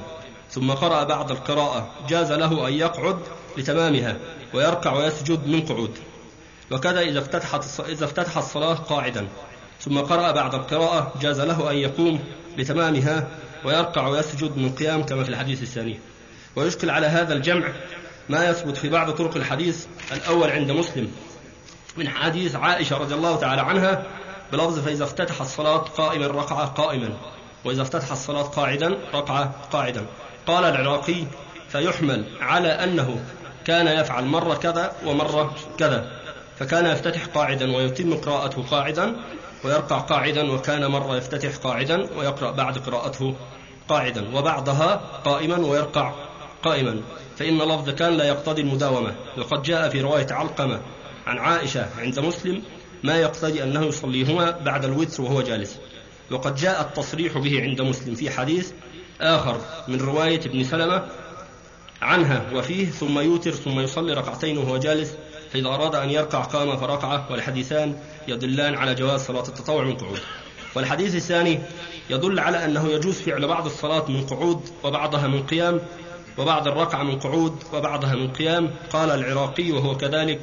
ثم 0.50 0.70
قرأ 0.70 1.04
بعد 1.04 1.30
القراءة 1.30 1.90
جاز 2.08 2.32
له 2.32 2.68
أن 2.68 2.72
يقعد 2.72 3.18
لتمامها 3.56 4.16
ويركع 4.54 4.92
ويسجد 4.92 5.46
من 5.46 5.60
قعود. 5.60 5.98
وكذا 6.70 7.00
إذا 7.00 7.18
افتتحت 7.18 7.80
إذا 7.80 8.04
افتتح 8.04 8.36
الصلاة 8.36 8.74
قاعدا. 8.74 9.28
ثم 9.80 9.98
قرأ 9.98 10.30
بعد 10.30 10.54
القراءة 10.54 11.12
جاز 11.20 11.40
له 11.40 11.70
أن 11.70 11.76
يقوم 11.76 12.20
لتمامها 12.58 13.28
ويركع 13.64 14.08
ويسجد 14.08 14.56
من 14.56 14.72
قيام 14.72 15.02
كما 15.02 15.24
في 15.24 15.28
الحديث 15.28 15.62
الثاني 15.62 15.98
ويشكل 16.56 16.90
على 16.90 17.06
هذا 17.06 17.34
الجمع 17.34 17.72
ما 18.28 18.48
يثبت 18.48 18.76
في 18.76 18.88
بعض 18.88 19.10
طرق 19.10 19.36
الحديث 19.36 19.86
الأول 20.12 20.50
عند 20.50 20.70
مسلم. 20.70 21.12
من 21.96 22.08
حديث 22.08 22.54
عائشة 22.54 22.96
رضي 22.96 23.14
الله 23.14 23.36
تعالى 23.36 23.60
عنها 23.62 24.06
بلفظ 24.53 24.78
فإذا 24.78 25.05
افتتح 25.05 25.40
الصلاة 25.40 25.78
قائما 25.78 26.26
ركع 26.26 26.64
قائما 26.64 27.12
وإذا 27.64 27.82
افتتح 27.82 28.12
الصلاة 28.12 28.42
قاعدا 28.42 28.98
ركع 29.14 29.44
قاعدا. 29.72 30.07
قال 30.46 30.64
العراقي 30.64 31.24
فيحمل 31.68 32.24
على 32.40 32.68
أنه 32.68 33.24
كان 33.64 33.86
يفعل 33.86 34.24
مرة 34.24 34.55
كذا 34.55 34.92
ومرة 35.07 35.55
كذا 35.78 36.11
فكان 36.59 36.86
يفتتح 36.86 37.26
قاعدا 37.26 37.76
ويتم 37.76 38.14
قراءته 38.14 38.62
قاعدا 38.62 39.16
ويركع 39.64 39.98
قاعدا 39.98 40.53
وكان 40.53 40.86
مرة 40.86 41.16
يفتتح 41.16 41.57
قاعدا 41.57 42.07
ويقرأ 42.18 42.50
بعد 42.50 42.78
قراءته 42.78 43.34
قاعدا 43.88 44.36
وبعضها 44.36 45.00
قائما 45.24 45.66
ويركع 45.66 46.12
قائما. 46.62 47.00
فإن 47.36 47.59
لفظ 47.59 47.90
كان 47.90 48.12
لا 48.12 48.24
يقتضي 48.24 48.62
المداومة. 48.62 49.14
وقد 49.38 49.62
جاء 49.62 49.88
في 49.88 50.00
رواية 50.00 50.26
علقمة 50.30 50.80
عن 51.26 51.38
عائشة 51.38 51.86
عند 51.98 52.18
مسلم 52.18 52.62
ما 53.03 53.16
يقتضي 53.16 53.62
أنه 53.62 53.84
يصليهما 53.84 54.50
بعد 54.50 54.84
الوتر 54.84 55.22
وهو 55.22 55.42
جالس. 55.42 55.78
وقد 56.30 56.55
جاء 56.55 56.80
التصريح 56.80 57.38
به 57.38 57.62
عند 57.62 57.80
مسلم 57.80 58.14
في 58.14 58.30
حديث 58.30 58.72
آخر 59.20 59.61
من 59.88 60.00
رواية 60.00 60.40
ابن 60.40 60.64
سلمة 60.64 61.07
عنها 62.03 62.46
وفيه 62.55 62.90
ثم 62.90 63.18
يوتر 63.18 63.50
ثم 63.50 63.80
يصلي 63.80 64.12
ركعتين 64.12 64.59
وهو 64.59 64.76
جالس 64.76 65.16
فإذا 65.53 65.68
أراد 65.68 65.94
أن 65.94 66.11
يركع 66.11 66.42
قام 66.42 66.76
فركع 66.76 67.30
والحديثان 67.30 67.96
يدلان 68.28 68.74
على 68.74 68.94
جواز 68.94 69.20
صلاة 69.20 69.48
التطوع 69.48 69.84
من 69.84 69.96
قعود. 69.96 70.20
والحديث 70.74 71.14
الثاني 71.14 71.61
يدل 72.11 72.40
على 72.40 72.64
أنه 72.64 72.88
يجوز 72.88 73.14
فعل 73.14 73.46
بعض 73.46 73.66
الصلاة 73.66 74.11
من 74.11 74.26
قعود 74.26 74.61
وبعضها 74.84 75.26
من 75.26 75.42
قيام 75.42 75.80
وبعض 76.38 76.68
الركعة 76.68 77.03
من 77.03 77.18
قعود 77.18 77.62
وبعضها 77.72 78.14
من 78.14 78.32
قيام. 78.32 78.70
قال 78.92 79.11
العراقي 79.11 79.72
وهو 79.72 79.96
كذلك 79.96 80.40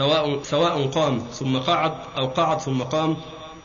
سواء 0.00 0.42
سواء 0.42 0.86
قام 0.86 1.18
ثم 1.18 1.58
قعد 1.58 1.92
أو 2.18 2.26
قعد 2.26 2.60
ثم 2.60 2.82
قام 2.82 3.16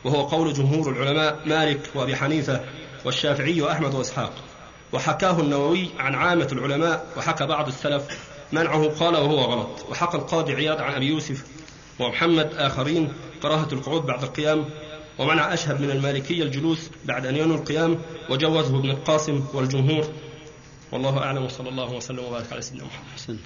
وهو 0.03 0.21
قول 0.21 0.53
جمهور 0.53 0.91
العلماء 0.91 1.39
مالك 1.45 1.89
وأبي 1.95 2.15
حنيفة 2.15 2.65
والشافعي 3.05 3.61
وأحمد 3.61 3.95
وإسحاق. 3.95 4.33
وحكاه 4.93 5.39
النووي 5.39 5.89
عن 5.99 6.15
عامة 6.15 6.47
العلماء 6.51 7.07
وحكى 7.17 7.45
بعض 7.45 7.67
السلف 7.67 8.03
منعه 8.51 8.89
قال 8.89 9.13
وهو 9.15 9.39
غلط. 9.39 9.86
وحكى 9.89 10.17
القاضي 10.17 10.53
عياض 10.53 10.81
عن 10.81 10.93
أبي 10.93 11.05
يوسف 11.05 11.45
ومحمد 11.99 12.53
آخرين 12.53 13.13
كراهة 13.41 13.67
القعود 13.71 14.05
بعد 14.05 14.23
القيام. 14.23 14.65
ومنع 15.19 15.53
أشهب 15.53 15.81
من 15.81 15.91
المالكية 15.91 16.43
الجلوس 16.43 16.89
بعد 17.05 17.25
أن 17.25 17.36
ينوي 17.36 17.55
القيام 17.55 18.01
وجوزه 18.29 18.79
ابن 18.79 18.89
القاسم 18.89 19.45
والجمهور. 19.53 20.05
والله 20.91 21.17
أعلم 21.17 21.45
وصلى 21.45 21.69
الله 21.69 21.93
وسلم 21.93 22.23
وبارك 22.23 22.51
على 22.51 22.61
سيدنا 22.61 22.83
محمد. 22.83 23.39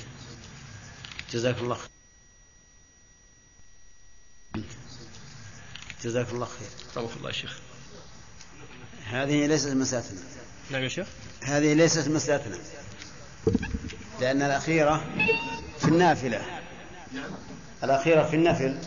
جزاك 1.32 1.58
الله 1.62 1.76
خير. 1.76 1.99
جزاك 6.04 6.30
الله 6.32 6.46
خير. 6.46 7.04
رحمه 7.04 7.18
الله 7.18 7.28
يا 7.28 7.34
شيخ. 7.34 7.60
هذه 9.06 9.46
ليست 9.46 9.68
مسألتنا 9.68 10.20
نعم 10.72 10.84
يا 10.84 10.90
شيخ. 10.90 11.08
هذه 11.44 11.74
ليست 11.74 12.08
مسألتنا 12.08 12.58
لأن 14.22 14.42
الأخيرة 14.42 15.06
في 15.80 15.88
النافلة. 15.88 16.42
الأخيرة 17.84 18.24
في 18.24 18.36
النفل. 18.36 18.78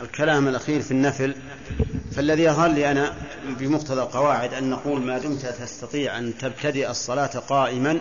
الكلام 0.00 0.48
الأخير 0.48 0.82
في 0.82 0.90
النفل. 0.90 1.34
فالذي 2.12 2.42
يظهر 2.42 2.68
لي 2.68 2.90
أنا 2.90 3.16
بمقتضى 3.44 4.02
القواعد 4.02 4.54
أن 4.54 4.70
نقول 4.70 5.00
ما 5.00 5.18
دمت 5.18 5.46
تستطيع 5.46 6.18
أن 6.18 6.38
تبتدئ 6.38 6.90
الصلاة 6.90 7.38
قائما 7.38 8.00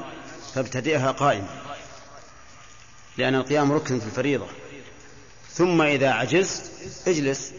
فابتدئها 0.54 1.12
قائما. 1.12 1.48
لأن 3.18 3.36
القيام 3.36 3.72
ركن 3.72 4.00
في 4.00 4.06
الفريضة. 4.06 4.48
ثم 5.54 5.82
إذا 5.82 6.12
عجزت 6.12 6.72
اجلس. 7.08 7.54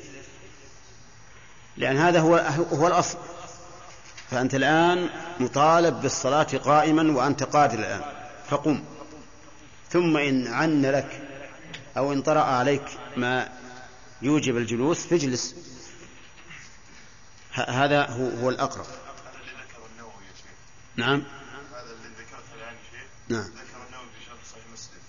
لأن 1.76 1.96
هذا 1.96 2.20
هو 2.20 2.36
هو 2.72 2.86
الأصل. 2.86 3.18
فأنت 4.30 4.54
الآن 4.54 5.08
مطالب 5.40 6.00
بالصلاة 6.00 6.42
قائما 6.42 7.12
وأنت 7.12 7.42
قادر 7.42 7.78
الآن. 7.78 8.02
فقم. 8.48 8.84
ثم 9.90 10.16
إن 10.16 10.46
عن 10.46 10.82
لك 10.82 11.28
أو 11.96 12.12
إن 12.12 12.22
طرأ 12.22 12.40
عليك 12.40 12.84
ما 13.16 13.48
يوجب 14.22 14.56
الجلوس 14.56 15.06
فاجلس. 15.06 15.54
هذا 17.52 18.06
هو, 18.06 18.28
هو 18.28 18.50
الأقرب. 18.50 18.86
نعم. 20.96 21.22
هذا 21.72 21.92
اللي 21.92 22.08
ذكرته 22.18 22.52
الآن 22.54 22.76
شيخ. 22.90 23.08
نعم 23.28 23.50
ذكر 23.62 23.80
النووي 23.86 24.10
في 24.18 24.24
شرح 24.26 24.42
صحيح 24.52 24.64
مسلم 24.72 25.02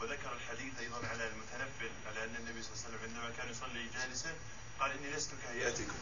وذكر 0.00 0.30
الحديث 0.38 0.72
أيضا 0.80 1.08
على 1.08 1.24
المتنفل 1.28 1.90
على 2.08 2.24
أن 2.24 2.34
النبي 2.40 2.62
صلى 2.62 2.72
الله 2.72 2.80
عليه 2.80 2.88
وسلم 2.88 3.00
عندما 3.06 3.28
كان 3.38 3.50
يصلي 3.50 3.84
جالسا 3.94 4.30
قال 4.80 4.90
كهيئتكم 5.64 5.94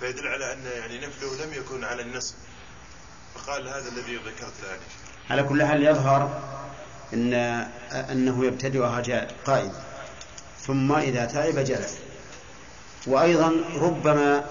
فيدل 0.00 0.28
على 0.28 0.52
أن 0.52 0.66
يعني 0.66 1.06
نفله 1.06 1.44
لم 1.44 1.54
يكن 1.54 1.84
على 1.84 2.02
النصف 2.02 2.34
فقال 3.34 3.68
هذا 3.68 3.88
الذي 3.88 4.16
ذكرت 4.16 4.52
شيخ 4.60 4.80
على 5.30 5.42
كل 5.42 5.64
حال 5.64 5.86
يظهر 5.86 6.42
إن 7.12 7.34
أنه 7.92 8.44
يبتدئها 8.44 9.26
قائم 9.46 9.72
ثم 10.66 10.92
إذا 10.92 11.24
تعب 11.24 11.58
جلس. 11.58 11.94
وأيضا 13.06 13.52
ربما 13.74 14.44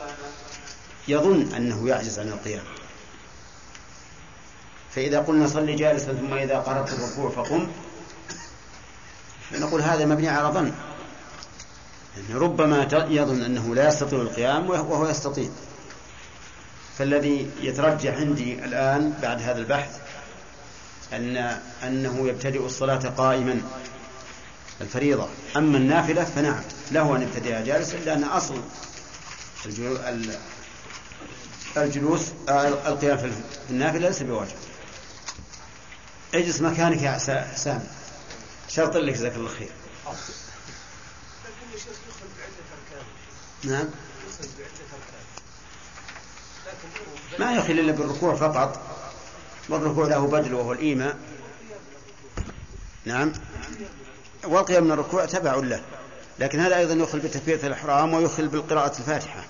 يظن 1.08 1.54
أنه 1.54 1.90
يعجز 1.90 2.20
عن 2.20 2.28
القيام. 2.28 2.64
فإذا 4.92 5.20
قلنا 5.20 5.48
صلي 5.48 5.76
جالسا 5.76 6.14
ثم 6.14 6.34
إذا 6.34 6.60
قربت 6.60 6.94
الركوع 6.94 7.30
فقم. 7.30 7.68
نقول 9.52 9.82
هذا 9.82 10.06
مبني 10.06 10.30
على 10.30 10.48
ظن. 10.48 10.74
يعني 12.18 12.40
ربما 12.40 12.88
يظن 13.10 13.42
أنه 13.42 13.76
لا 13.76 13.88
يستطيع 13.88 14.22
القيام 14.22 14.70
وهو 14.70 15.10
يستطيع. 15.10 15.50
فالذي 16.98 17.50
يترجح 17.62 18.16
عندي 18.18 18.66
الآن 18.66 19.14
بعد 19.22 19.42
هذا 19.42 19.60
البحث 19.60 20.00
أن 21.14 21.60
أنه 21.84 22.28
يبتدئ 22.28 22.66
الصلاة 22.66 23.10
قائما 23.10 23.62
الفريضة. 24.82 25.28
أما 25.56 25.78
النافلة 25.78 26.24
فنعم 26.24 26.64
له 26.92 27.16
أن 27.16 27.22
يبتدئها 27.22 27.62
جالسا 27.62 27.98
لأن 27.98 28.24
أصل 28.24 28.62
الجلوس 31.78 32.22
آه، 32.50 32.68
القيام 32.68 33.18
في 33.18 33.32
النافلة 33.70 34.08
ليس 34.08 34.24
بواجب. 34.24 34.56
اجلس 36.34 36.62
مكانك 36.62 37.02
يا 37.02 37.18
سامي 37.56 37.84
شرط 38.70 38.98
لك 38.98 39.14
جزاك 39.14 39.36
الله 39.36 39.50
خير. 39.50 39.70
نعم. 43.66 43.90
ما 47.40 47.54
يخل 47.56 47.72
إلا 47.72 47.92
بالركوع 47.92 48.36
فقط. 48.36 48.82
والركوع 49.70 50.08
له 50.08 50.28
بدل 50.28 50.54
وهو 50.54 50.74
الإيماء. 50.74 51.18
نعم. 53.06 53.34
والقيام 54.44 54.84
من 54.84 54.92
الركوع 54.92 55.26
تبع 55.26 55.56
له. 55.56 55.84
لكن 56.40 56.60
هذا 56.60 56.78
أيضا 56.78 56.94
يخل 56.94 57.20
بتكبيرة 57.20 57.66
الإحرام 57.66 58.14
ويخل 58.14 58.48
بالقراءة 58.48 59.00
الفاتحة. 59.00 59.46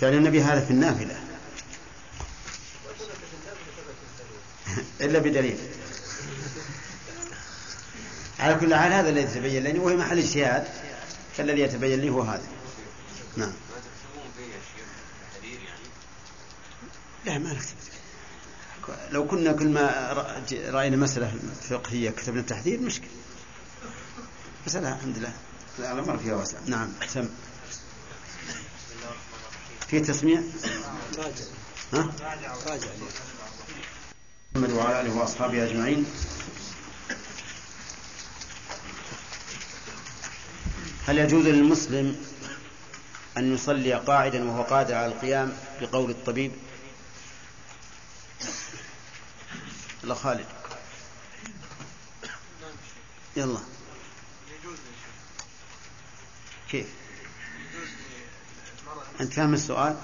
فعل 0.00 0.12
النبي 0.12 0.42
هذا 0.42 0.64
في 0.64 0.70
النافلة. 0.70 1.20
إلا 5.00 5.18
بدليل. 5.18 5.75
على 8.38 8.54
كل 8.54 8.74
حال 8.74 8.92
هذا 8.92 9.08
الذي 9.08 9.22
يتبين 9.22 9.62
لي 9.62 9.78
وهي 9.78 9.96
محل 9.96 10.18
اجتهاد 10.18 10.68
فالذي 11.36 11.60
يتبين 11.60 12.00
لي 12.00 12.10
هو 12.10 12.22
هذا. 12.22 12.46
نعم. 13.36 13.52
لا 17.24 17.38
ما 17.38 17.52
نكتب. 17.52 17.76
لو 19.10 19.26
كنا 19.26 19.52
كل 19.52 19.68
ما 19.68 20.12
رأينا 20.52 20.96
مسألة 20.96 21.34
فقهية 21.70 22.10
كتبنا 22.10 22.40
التحذير 22.40 22.80
مشكلة. 22.80 23.10
مسألة 24.66 24.96
الحمد 24.96 25.18
لله. 25.18 25.32
لا 25.78 25.92
الأمر 25.92 26.18
فيها 26.18 26.34
واسع. 26.34 26.58
نعم 26.66 26.92
سم 27.08 27.28
في 29.88 30.00
تسميع؟ 30.00 30.40
ها؟ 31.92 32.12
راجع. 32.66 32.88
محمد 34.54 34.70
وعلى 34.70 35.00
آله 35.00 35.16
وأصحابه 35.16 35.64
أجمعين. 35.64 36.06
هل 41.06 41.18
يجوز 41.18 41.46
للمسلم 41.46 42.26
أن 43.36 43.54
يصلي 43.54 43.94
قاعدا 43.94 44.50
وهو 44.50 44.62
قادر 44.62 44.94
على 44.94 45.06
القيام 45.06 45.56
بقول 45.80 46.10
الطبيب؟ 46.10 46.52
الله 50.04 50.14
خالد. 50.14 50.46
يلا. 53.36 53.58
كيف؟ 56.70 56.86
أنت 59.20 59.32
فاهم 59.32 59.54
السؤال؟ 59.54 59.96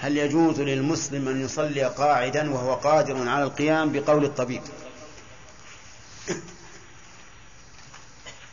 هل 0.00 0.16
يجوز 0.16 0.60
للمسلم 0.60 1.28
أن 1.28 1.44
يصلي 1.44 1.84
قاعدا 1.84 2.50
وهو 2.50 2.74
قادر 2.74 3.28
على 3.28 3.44
القيام 3.44 3.92
بقول 3.92 4.24
الطبيب 4.24 4.62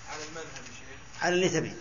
على 0.09 0.23
المذهب 0.23 0.65
شيخ 0.79 1.08
على 1.21 1.35
اللي 1.35 1.49
تبي 1.49 1.73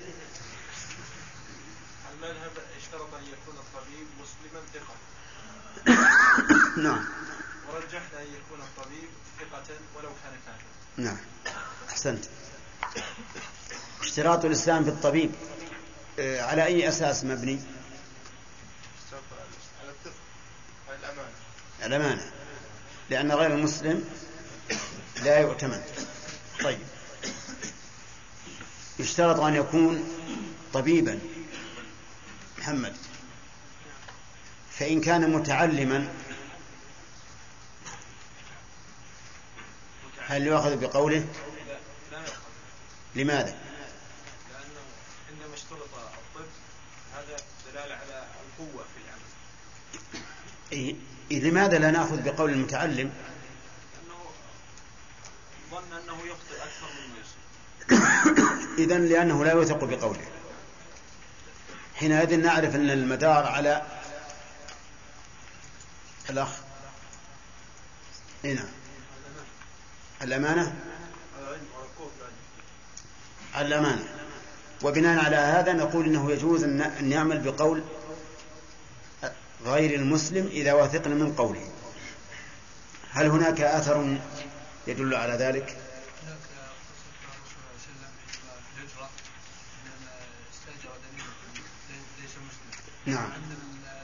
المذهب 2.23 2.51
اشترط 2.79 3.15
أن 3.15 3.23
يكون 3.25 3.55
الطبيب 3.57 4.07
مسلما 4.21 4.61
ثقة. 4.75 4.95
نعم. 6.85 7.05
ورجحنا 7.69 8.21
أن 8.21 8.27
يكون 8.27 8.61
الطبيب 8.61 9.09
ثقة 9.39 9.75
ولو 9.97 10.09
كان 10.09 10.33
كافرا. 10.47 10.67
نعم. 10.97 11.19
أحسنت. 11.89 12.25
اشتراط 14.01 14.45
الإسلام 14.45 14.85
في 14.85 14.91
الطبيب 14.91 15.31
آه، 16.19 16.43
على 16.43 16.65
أي 16.65 16.89
أساس 16.89 17.25
مبني؟ 17.25 17.61
على 19.83 19.91
الثقة 19.91 20.15
على 20.89 20.99
الأمانة. 20.99 21.33
الأمانة. 21.85 22.33
لأن 23.11 23.33
غير 23.33 23.55
المسلم 23.55 24.05
لا 25.25 25.39
يؤتمن. 25.39 25.83
طيب. 26.63 26.98
يشترط 28.99 29.41
أن 29.41 29.55
يكون 29.55 30.09
طبيبا. 30.73 31.19
محمد. 32.59 32.97
فإن 34.79 35.01
كان 35.01 35.31
متعلما 35.31 36.09
هل 40.29 40.47
يؤخذ 40.47 40.77
بقوله؟ 40.77 41.27
لماذا؟ 43.15 43.57
لأنه 44.51 44.81
عندما 45.31 45.55
اشترط 45.55 45.95
الطب 45.95 46.47
هذا 47.15 47.37
دلالة 47.73 47.95
على 47.95 48.27
القوة 48.47 48.85
في 48.85 49.01
العمل 49.05 50.25
إيه 50.73 50.95
إيه 51.31 51.41
لماذا 51.41 51.79
لا 51.79 51.91
نأخذ 51.91 52.23
بقول 52.23 52.51
المتعلم؟ 52.51 53.13
لأنه 53.95 54.31
ظن 55.71 55.97
أنه 55.97 56.19
يخطئ 56.27 56.57
أكثر 56.57 56.87
مما 56.99 57.19
يصيب 57.21 58.38
إذا 58.79 58.99
لأنه 58.99 59.45
لا 59.45 59.53
يوثق 59.53 59.85
بقوله. 59.85 60.27
حينئذ 61.95 62.37
نعرف 62.37 62.75
أن 62.75 62.91
المدار 62.91 63.47
على 63.47 63.83
الأخ. 66.31 66.49
هنا 68.45 68.69
الأمانة؟ 70.23 70.77
على 73.55 73.67
الأمانة. 73.67 74.05
وبناء 74.83 75.25
على 75.25 75.37
هذا 75.37 75.73
نقول 75.73 76.05
أنه 76.05 76.31
يجوز 76.31 76.65
أن 76.65 76.81
أن 76.81 77.13
يعمل 77.13 77.41
بقول 77.41 77.83
غير 79.65 79.95
المسلم 79.95 80.47
إذا 80.47 80.73
وثقنا 80.73 81.15
من 81.15 81.35
قوله. 81.35 81.71
هل 83.11 83.27
هناك 83.27 83.61
أثر 83.61 84.19
يدل 84.87 85.15
على 85.15 85.33
ذلك؟ 85.33 85.77
هناك 86.27 86.39
قصة 86.89 87.11
الرسول 87.25 87.49
صلى 87.49 87.59
الله 87.59 87.69
عليه 87.69 87.79
وسلم 87.79 88.11
في 88.73 88.79
الهجرة 88.79 89.11
عندما 89.79 90.13
استأجر 90.53 90.93
دليل 91.05 91.25
ليس 92.21 92.31
مسلم 92.31 92.71
نعم. 93.15 93.31
أن 93.33 93.57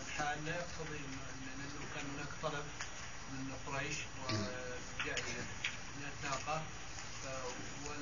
الحال 0.06 0.44
لا 0.44 0.50
يقتضي 0.50 0.96
أن 0.98 1.64
لو 1.74 1.86
كان 1.94 2.04
هناك 2.16 2.28
طلب 2.42 2.64
من 3.32 3.52
قريش 3.66 3.94
من 4.30 4.46
الناقة 6.24 6.62
ف- 7.22 7.86
وال- 7.88 7.98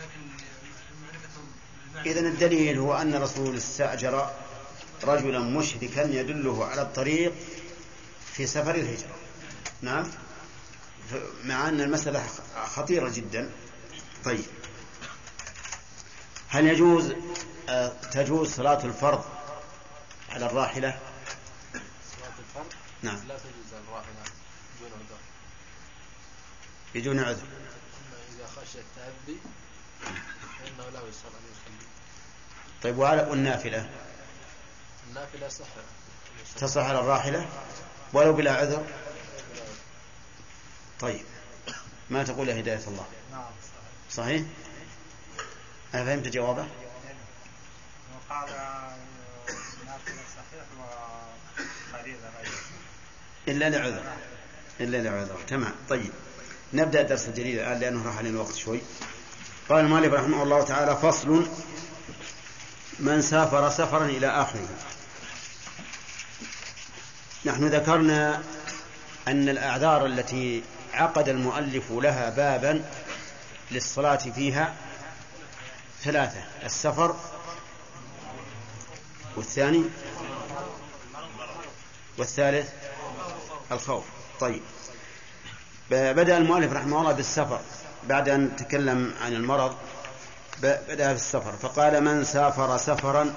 لكن 0.00 0.20
معرفة 1.02 1.40
بالمعنى. 1.94 2.10
إذا 2.10 2.20
الدليل 2.28 2.78
هو 2.78 2.94
أن 2.94 3.14
الرسول 3.14 3.56
استأجر 3.56 4.30
رجلا 5.04 5.38
مشركا 5.38 6.00
يدله 6.00 6.64
على 6.66 6.82
الطريق 6.82 7.32
في 8.34 8.46
سفر 8.46 8.74
الهجرة. 8.74 9.16
نعم. 9.82 10.06
مع 11.44 11.68
أن 11.68 11.80
المسألة 11.80 12.26
خطيرة 12.66 13.08
جدا. 13.08 13.50
طيب. 14.24 14.44
هل 16.48 16.66
يجوز 16.66 17.12
آه، 17.68 17.88
تجوز 18.12 18.50
صلاة 18.54 18.84
الفرض 18.84 19.24
على 20.30 20.46
الراحلة. 20.46 20.98
نعم. 23.02 23.16
لا 23.28 23.38
تجوز 23.38 23.72
الراحلة 23.88 24.22
دون 24.80 24.90
عذر. 24.92 25.18
بدون 26.94 27.18
عذر. 27.18 27.46
إذا 28.36 28.46
خشي 28.46 28.78
التأبي 28.78 29.38
فإنه 30.58 30.88
لا 30.90 31.00
يصل 31.08 31.28
أن 31.28 31.44
يصلي. 31.52 31.86
طيب 32.82 32.98
وعلى 32.98 33.22
والنافلة؟ 33.22 33.90
النافلة 35.08 35.48
صح 35.48 35.66
تصح 36.56 36.82
على 36.82 36.98
الراحلة؟ 36.98 37.48
ولو 38.12 38.32
بلا 38.32 38.52
عذر؟ 38.52 38.86
طيب. 41.00 41.24
ما 42.10 42.24
تقول 42.24 42.48
يا 42.48 42.60
هداية 42.60 42.88
الله؟ 42.88 43.06
نعم 43.32 43.50
صحيح. 44.10 44.42
أنا 45.94 46.04
فهمت 46.04 46.28
جوابه؟ 46.28 46.68
وقال 48.14 48.48
نافلة 48.50 48.58
صحيح 48.70 49.18
وفريضة 49.40 49.88
غير 49.88 49.89
إلا 53.48 53.70
لعذر. 53.70 54.02
إلا 54.80 54.96
لعذر. 54.96 55.38
تمام 55.48 55.74
طيب. 55.88 56.10
نبدأ 56.72 57.00
الدرس 57.00 57.28
الجديد 57.28 57.58
الآن 57.58 57.80
لأنه 57.80 58.06
راح 58.06 58.16
علينا 58.16 58.34
الوقت 58.34 58.54
شوي. 58.54 58.80
قال 59.68 59.84
المؤلف 59.84 60.12
رحمه 60.12 60.42
الله 60.42 60.64
تعالى 60.64 60.96
فصل 60.96 61.46
من 62.98 63.22
سافر 63.22 63.70
سفرا 63.70 64.04
إلى 64.04 64.26
آخره. 64.26 64.68
نحن 67.44 67.64
ذكرنا 67.64 68.42
أن 69.28 69.48
الأعذار 69.48 70.06
التي 70.06 70.62
عقد 70.92 71.28
المؤلف 71.28 71.90
لها 71.90 72.30
بابا 72.30 72.84
للصلاة 73.70 74.16
فيها 74.16 74.74
ثلاثة 76.02 76.44
السفر 76.64 77.16
والثاني؟ 79.36 79.84
والثالث؟ 82.18 82.68
الخوف. 83.72 84.04
طيب. 84.40 84.62
بدأ 85.90 86.38
المؤلف 86.38 86.72
رحمه 86.72 87.00
الله 87.00 87.12
بالسفر 87.12 87.60
بعد 88.04 88.28
أن 88.28 88.56
تكلم 88.56 89.14
عن 89.20 89.32
المرض. 89.32 89.76
بدأ 90.62 91.12
بالسفر. 91.12 91.52
فقال 91.52 92.04
من 92.04 92.24
سافر 92.24 92.76
سفرا 92.76 93.34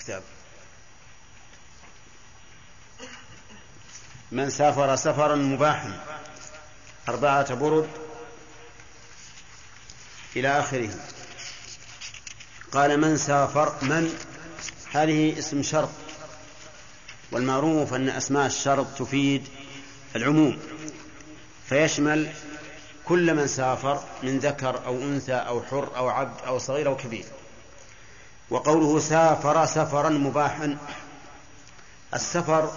كتاب. 0.00 0.22
من 4.32 4.50
سافر 4.50 4.96
سفرا 4.96 5.34
مباحا 5.34 6.00
أربعة 7.08 7.54
برد 7.54 7.88
إلى 10.36 10.60
آخره. 10.60 10.90
قال 12.72 13.00
من 13.00 13.16
سافر 13.16 13.74
من 13.82 14.18
هذه 14.94 15.38
اسم 15.38 15.62
شرط 15.62 15.88
والمعروف 17.32 17.94
أن 17.94 18.08
أسماء 18.08 18.46
الشرط 18.46 18.86
تفيد 18.98 19.48
العموم 20.16 20.58
فيشمل 21.68 22.32
كل 23.04 23.34
من 23.34 23.46
سافر 23.46 24.04
من 24.22 24.38
ذكر 24.38 24.86
أو 24.86 24.96
أنثى 24.96 25.34
أو 25.34 25.62
حر 25.62 25.96
أو 25.96 26.08
عبد 26.08 26.40
أو 26.46 26.58
صغير 26.58 26.88
أو 26.88 26.96
كبير 26.96 27.24
وقوله 28.50 28.98
سافر 28.98 29.66
سفرا 29.66 30.08
مباحا 30.08 30.78
السفر 32.14 32.72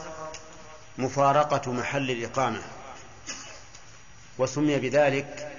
مفارقة 0.97 1.71
محل 1.71 2.11
الإقامة 2.11 2.61
وسمي 4.37 4.79
بذلك 4.79 5.51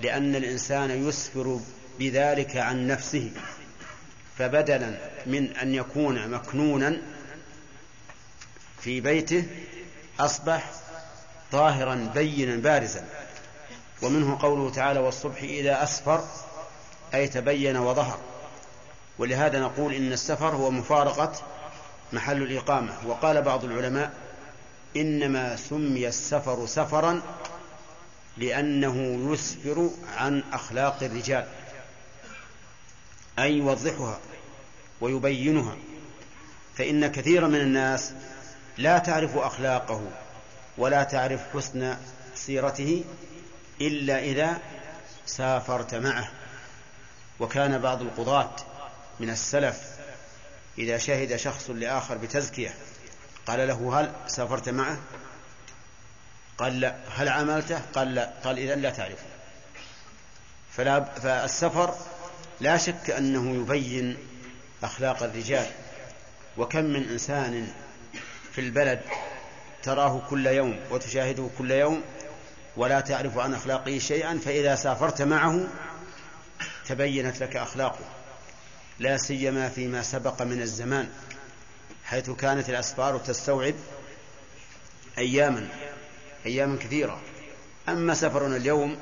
لأن 0.00 0.36
الإنسان 0.36 1.08
يسفر 1.08 1.60
بذلك 1.98 2.56
عن 2.56 2.86
نفسه. 2.86 3.32
فبدلا 4.40 4.94
من 5.26 5.56
أن 5.56 5.74
يكون 5.74 6.28
مكنونا 6.28 6.96
في 8.80 9.00
بيته 9.00 9.46
أصبح 10.20 10.70
ظاهرا 11.52 12.10
بينا 12.14 12.56
بارزا. 12.56 13.04
ومنه 14.02 14.38
قوله 14.42 14.70
تعالى 14.70 15.00
والصبح 15.00 15.42
إذا 15.42 15.82
أسفر 15.82 16.24
أي 17.14 17.28
تبين 17.28 17.76
وظهر. 17.76 18.18
ولهذا 19.18 19.60
نقول 19.60 19.94
إن 19.94 20.12
السفر 20.12 20.48
هو 20.48 20.70
مفارقة 20.70 21.32
محل 22.12 22.42
الإقامة. 22.42 22.92
وقال 23.06 23.42
بعض 23.42 23.64
العلماء 23.64 24.12
إنما 24.96 25.56
سمي 25.56 26.08
السفر 26.08 26.66
سفرا 26.66 27.22
لأنه 28.36 29.28
يسفر 29.32 29.90
عن 30.16 30.42
أخلاق 30.52 31.02
الرجال 31.02 31.46
أي 33.40 33.56
يوضحها 33.56 34.18
ويبينها 35.00 35.76
فإن 36.76 37.06
كثيرا 37.06 37.48
من 37.48 37.60
الناس 37.60 38.12
لا 38.78 38.98
تعرف 38.98 39.36
أخلاقه 39.36 40.10
ولا 40.78 41.02
تعرف 41.02 41.40
حسن 41.56 41.96
سيرته 42.34 43.04
إلا 43.80 44.18
إذا 44.18 44.58
سافرت 45.26 45.94
معه. 45.94 46.30
وكان 47.40 47.78
بعض 47.78 48.02
القضاة 48.02 48.56
من 49.20 49.30
السلف 49.30 49.80
إذا 50.78 50.98
شهد 50.98 51.36
شخص 51.36 51.70
لآخر 51.70 52.16
بتزكية 52.16 52.74
قال 53.46 53.68
له 53.68 54.00
هل 54.00 54.12
سافرت 54.26 54.68
معه؟ 54.68 54.98
قال 56.58 56.80
لا. 56.80 56.96
هل 57.14 57.28
عملته؟ 57.28 57.80
قال 57.94 58.14
لا. 58.14 58.32
قال 58.44 58.58
إذا 58.58 58.74
لا 58.74 58.90
تعرفه. 58.90 59.26
فلا 60.72 61.04
فالسفر 61.04 61.94
لا 62.60 62.76
شك 62.76 63.10
أنه 63.10 63.54
يبين 63.62 64.16
أخلاق 64.82 65.22
الرجال. 65.22 65.66
وكم 66.56 66.84
من 66.84 67.08
إنسان 67.08 67.68
في 68.52 68.60
البلد 68.60 69.00
تراه 69.82 70.22
كل 70.30 70.46
يوم 70.46 70.80
وتشاهده 70.90 71.50
كل 71.58 71.70
يوم 71.70 72.02
ولا 72.76 73.00
تعرف 73.00 73.38
عن 73.38 73.54
أخلاقه 73.54 73.98
شيئا 73.98 74.38
فإذا 74.44 74.74
سافرت 74.74 75.22
معه 75.22 75.68
تبينت 76.88 77.40
لك 77.40 77.56
أخلاقه. 77.56 78.04
لا 78.98 79.16
سيما 79.16 79.68
فيما 79.68 80.02
سبق 80.02 80.42
من 80.42 80.62
الزمان 80.62 81.08
حيث 82.04 82.30
كانت 82.30 82.68
الأسفار 82.68 83.18
تستوعب 83.18 83.74
أياما 85.18 85.68
أياما 86.46 86.78
كثيرة. 86.78 87.20
أما 87.88 88.14
سفرنا 88.14 88.56
اليوم 88.56 88.98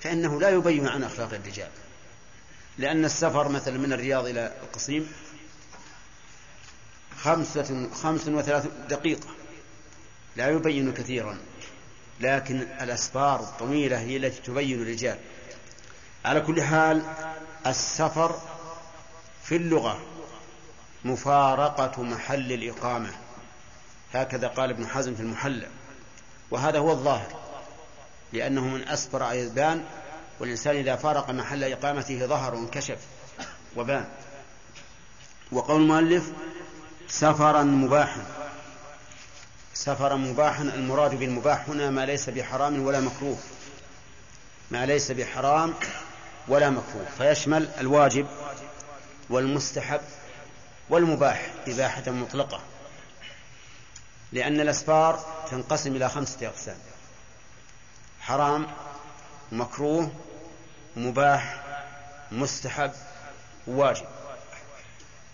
فإنه 0.00 0.40
لا 0.40 0.50
يبين 0.50 0.88
عن 0.88 1.04
أخلاق 1.04 1.34
الرجال. 1.34 1.70
لأن 2.78 3.04
السفر 3.04 3.48
مثلا 3.48 3.78
من 3.78 3.92
الرياض 3.92 4.26
إلى 4.26 4.52
القصيم 4.62 5.12
خمسة 7.22 7.88
خمس 8.02 8.28
وثلاث 8.28 8.66
دقيقة. 8.88 9.26
لا 10.36 10.48
يبين 10.48 10.92
كثيرا 10.92 11.38
لكن 12.20 12.60
الأسفار 12.60 13.40
الطويلة 13.40 13.98
هي 13.98 14.16
التي 14.16 14.42
تبين 14.42 14.82
الرجال. 14.82 15.18
على 16.24 16.40
كل 16.40 16.62
حال 16.62 17.02
السفر 17.66 18.40
في 19.44 19.56
اللغة 19.56 20.00
مفارقة 21.04 22.02
محل 22.02 22.52
الإقامة. 22.52 23.10
هكذا 24.14 24.48
قال 24.48 24.70
ابن 24.70 24.86
حزم 24.86 25.14
في 25.14 25.20
المحلى. 25.20 25.68
وهذا 26.50 26.78
هو 26.78 26.90
الظاهر 26.90 27.40
لأنه 28.32 28.64
من 28.64 28.88
أسفر 28.88 29.30
أيضان 29.30 29.84
والإنسان 30.40 30.76
إذا 30.76 30.96
فارق 30.96 31.30
محل 31.30 31.64
إقامته 31.64 32.26
ظهر 32.26 32.54
وانكشف 32.54 32.98
وبان. 33.76 34.08
وقول 35.52 35.82
المؤلف 35.82 36.32
سفرا 37.08 37.62
مباحا. 37.62 38.26
سفرا 39.74 40.16
مباحا 40.16 40.62
المراد 40.62 41.14
بالمباح 41.14 41.68
هنا 41.68 41.90
ما 41.90 42.06
ليس 42.06 42.30
بحرام 42.30 42.82
ولا 42.82 43.00
مكروه. 43.00 43.38
ما 44.70 44.86
ليس 44.86 45.12
بحرام 45.12 45.74
ولا 46.48 46.70
مكروه. 46.70 47.06
فيشمل 47.18 47.68
الواجب 47.80 48.26
والمستحب 49.30 50.00
والمباح 50.90 51.50
إباحة 51.66 52.10
مطلقة. 52.10 52.60
لأن 54.32 54.60
الأسفار 54.60 55.44
تنقسم 55.50 55.96
إلى 55.96 56.08
خمسة 56.08 56.46
أقسام 56.46 56.76
حرام 58.20 58.66
مكروه 59.52 60.12
مباح 60.98 61.62
مستحب 62.32 62.92
واجب. 63.66 64.06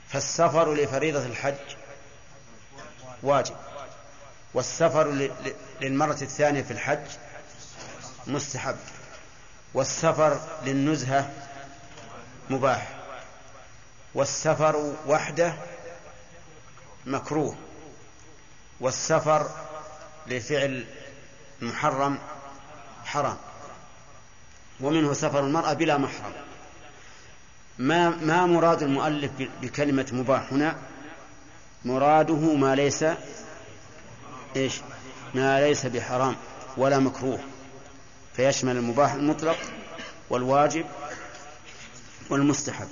فالسفر 0.08 0.74
لفريضة 0.74 1.26
الحج 1.26 1.76
واجب. 3.22 3.56
والسفر 4.54 5.30
للمرة 5.80 6.18
الثانية 6.22 6.62
في 6.62 6.70
الحج 6.70 7.06
مستحب. 8.26 8.76
والسفر 9.74 10.40
للنزهة 10.64 11.30
مباح. 12.50 12.88
والسفر 14.14 14.94
وحده 15.06 15.54
مكروه. 17.06 17.56
والسفر 18.80 19.50
لفعل 20.26 20.86
محرم 21.60 22.18
حرام. 23.04 23.38
ومنه 24.80 25.12
سفر 25.12 25.40
المرأة 25.40 25.72
بلا 25.72 25.98
محرم. 25.98 26.32
ما 27.78 28.08
ما 28.08 28.46
مراد 28.46 28.82
المؤلف 28.82 29.30
بكلمة 29.62 30.06
مباح 30.12 30.52
هنا؟ 30.52 30.76
مراده 31.84 32.54
ما 32.54 32.74
ليس 32.74 33.04
إيش؟ 34.56 34.80
ما 35.34 35.60
ليس 35.60 35.86
بحرام 35.86 36.36
ولا 36.76 36.98
مكروه. 36.98 37.38
فيشمل 38.36 38.76
المباح 38.76 39.12
المطلق 39.12 39.58
والواجب 40.30 40.86
والمستحب. 42.30 42.88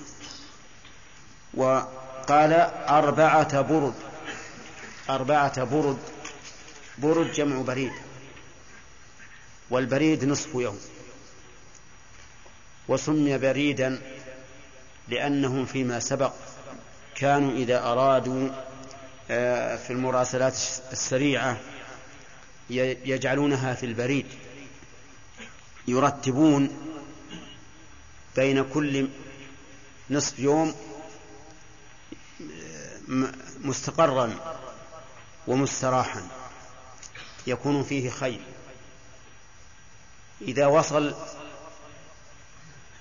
وقال 1.55 2.53
أربعة 2.89 3.61
برد. 3.61 3.95
أربعة 5.11 5.65
برد. 5.65 5.99
برد 6.99 7.33
جمع 7.33 7.63
بريد. 7.63 7.93
والبريد 9.71 10.25
نصف 10.25 10.55
يوم. 10.55 10.79
وسمي 12.89 13.39
بريدا 13.39 14.01
لأنهم 15.09 15.67
فيما 15.67 16.01
سبق 16.01 16.33
كانوا 17.15 17.53
إذا 17.53 17.83
أرادوا 17.83 18.49
آه، 19.31 19.77
في 19.77 19.93
المراسلات 19.93 20.53
السريعة 20.93 21.61
يجعلونها 22.71 23.75
في 23.75 23.87
البريد 23.87 24.27
يرتبون 25.89 26.71
بين 28.37 28.65
كل 28.65 29.09
نصف 30.11 30.39
يوم 30.39 30.75
مستقرا 33.61 34.35
ومستراحا 35.47 36.29
يكون 37.47 37.83
فيه 37.85 38.11
خير. 38.11 38.41
إذا 40.43 40.67
وصل 40.67 41.15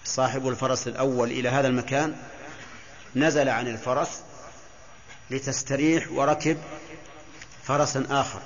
صاحب 0.06 0.48
الفرس 0.48 0.88
الأول 0.88 1.32
إلى 1.32 1.50
هذا 1.50 1.68
المكان 1.68 2.16
نزل 3.16 3.50
عن 3.50 3.68
الفرس 3.68 4.22
لتستريح 5.30 6.12
وركب 6.12 6.58
فرسا 7.64 8.08
آخر 8.10 8.42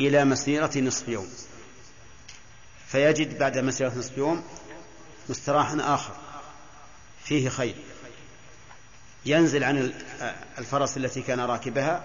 إلى 0.00 0.24
مسيرة 0.24 0.78
نصف 0.78 1.08
يوم. 1.08 1.28
فيجد 2.88 3.38
بعد 3.38 3.58
مسيرة 3.58 3.92
نصف 3.96 4.18
يوم 4.18 4.44
مستراحا 5.28 5.78
آخر 5.80 6.14
فيه 7.24 7.48
خير 7.48 7.74
ينزل 9.26 9.64
عن 9.64 9.92
الفرس 10.58 10.96
التي 10.96 11.22
كان 11.22 11.40
راكبها 11.40 12.02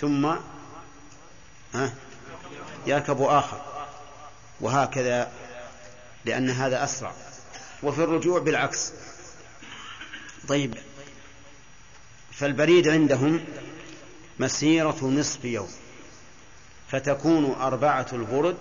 ثم 0.00 0.34
يركب 2.86 3.22
آخر. 3.22 3.60
وهكذا 4.60 5.30
لأن 6.26 6.50
هذا 6.50 6.84
أسرع. 6.84 7.12
وفي 7.82 8.04
الرجوع 8.04 8.38
بالعكس. 8.40 8.92
طيب. 10.48 10.74
فالبريد 12.32 12.88
عندهم 12.88 13.44
مسيرة 14.38 15.04
نصف 15.04 15.44
يوم. 15.44 15.68
فتكون 16.88 17.56
أربعة 17.60 18.06
البرد 18.12 18.56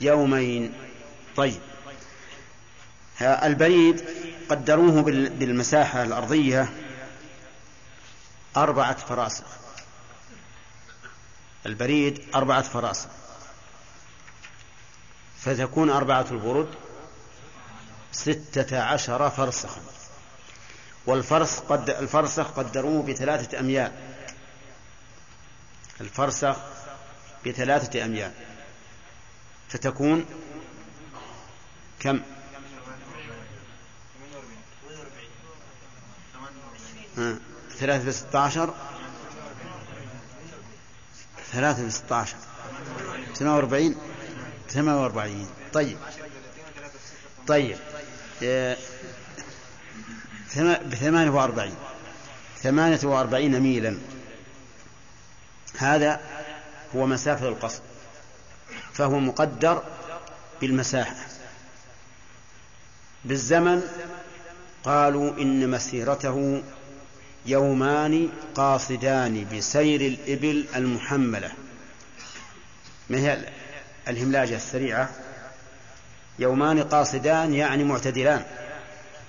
يومين. 0.00 0.72
طيب. 1.36 1.60
البريد 3.22 4.04
قدروه 4.48 5.02
بالمساحة 5.02 6.02
الأرضية 6.02 6.72
أربعة 8.56 8.96
فراسخ. 8.96 9.44
البريد 11.66 12.24
أربعة 12.34 12.62
فراسخ. 12.62 13.08
فتكون 15.44 15.90
أربعة 15.90 16.26
البرد 16.30 16.68
ستة 18.12 18.82
عشر 18.82 19.30
فرسخا. 19.30 19.80
والفرس 21.06 21.58
قد 21.58 21.90
الفرسخ 21.90 22.50
قدروه 22.50 23.02
بثلاثة 23.02 23.60
أميال. 23.60 23.92
الفرسخ 26.00 26.56
بثلاثة 27.46 28.04
أميال. 28.04 28.32
فتكون 29.68 30.26
كم؟ 32.00 32.20
ثلاثة 37.78 38.04
بستة 38.08 38.38
عشر. 38.38 38.74
ثلاثة 41.52 41.86
بستة 41.86 42.16
عشر. 42.16 42.36
ثمانية 43.34 43.54
وأربعين. 43.56 44.09
ثمانية 44.70 45.02
وأربعين. 45.02 45.46
طيب. 45.72 45.98
طيب. 47.46 47.76
وأربعين. 51.30 51.74
ثمانية 52.58 53.00
وأربعين 53.02 53.60
ميلا. 53.60 53.98
هذا 55.78 56.20
هو 56.96 57.06
مسافة 57.06 57.48
القصر. 57.48 57.82
فهو 58.92 59.18
مقدر 59.20 59.82
بالمساحة. 60.60 61.16
بالزمن 63.24 63.82
قالوا 64.84 65.32
إن 65.42 65.70
مسيرته 65.70 66.62
يومان 67.46 68.28
قاصدان 68.54 69.46
بسير 69.56 70.00
الإبل 70.00 70.66
المحملة. 70.76 71.52
ما 73.10 73.18
هي 73.18 73.59
الهملاجة 74.10 74.56
السريعة 74.56 75.10
يومان 76.38 76.82
قاصدان 76.82 77.54
يعني 77.54 77.84
معتدلان 77.84 78.44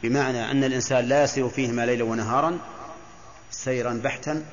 بمعنى 0.03 0.51
أن 0.51 0.63
الإنسان 0.63 1.05
لا 1.05 1.23
يسير 1.23 1.49
فيهما 1.49 1.85
ليلا 1.85 2.03
ونهارا 2.03 2.59
سيرا 3.51 4.01
بحتا 4.03 4.45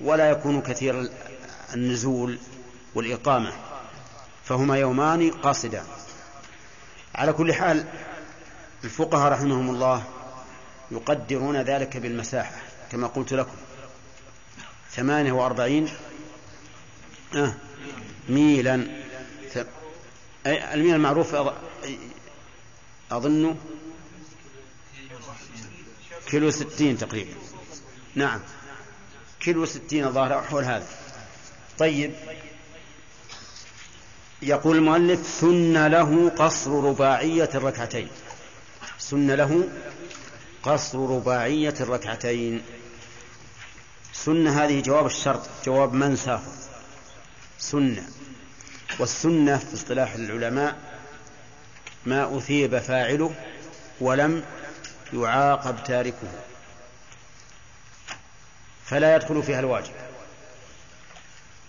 ولا 0.00 0.30
يكون 0.30 0.60
كثير 0.60 1.10
النزول 1.74 2.38
والإقامة 2.94 3.52
فهما 4.44 4.76
يومان 4.76 5.30
قاصدان. 5.30 5.84
على 7.14 7.32
كل 7.32 7.54
حال 7.54 7.84
الفقهاء 8.84 9.32
رحمهم 9.32 9.70
الله 9.70 10.04
يقدرون 10.90 11.56
ذلك 11.56 11.96
بالمساحة 11.96 12.56
كما 12.92 13.06
قلت 13.06 13.32
لكم. 13.32 13.56
ثمانية 14.90 15.32
وأربعين 15.32 15.88
آه 17.36 17.54
ميلا. 18.28 19.01
الميل 20.46 20.94
المعروف 20.94 21.36
أظنه 23.10 23.56
كيلو 26.26 26.50
ستين 26.50 26.98
تقريبا. 26.98 27.34
نعم. 28.14 28.40
كيلو 29.40 29.66
ستين 29.66 30.04
الظاهر 30.04 30.42
حول 30.42 30.64
هذا. 30.64 30.86
طيب. 31.78 32.14
يقول 34.42 34.76
المؤلف 34.76 35.26
سن 35.26 35.86
له 35.86 36.30
قصر 36.30 36.84
رباعية 36.84 37.50
الركعتين. 37.54 38.08
سن 38.98 39.30
له 39.30 39.68
قصر 40.62 40.98
رباعية 40.98 41.74
الركعتين. 41.80 42.62
سن 44.12 44.46
هذه 44.46 44.80
جواب 44.80 45.06
الشرط 45.06 45.48
جواب 45.66 45.92
من 45.92 46.16
سافر 46.16 46.52
سنة 47.58 48.08
والسنة 48.98 49.58
في 49.58 49.74
اصطلاح 49.74 50.14
العلماء 50.14 50.76
ما 52.06 52.38
أثيب 52.38 52.78
فاعله 52.78 53.34
ولم 54.00 54.44
يعاقب 55.12 55.84
تاركه 55.84 56.28
فلا 58.84 59.16
يدخل 59.16 59.42
فيها 59.42 59.60
الواجب. 59.60 59.92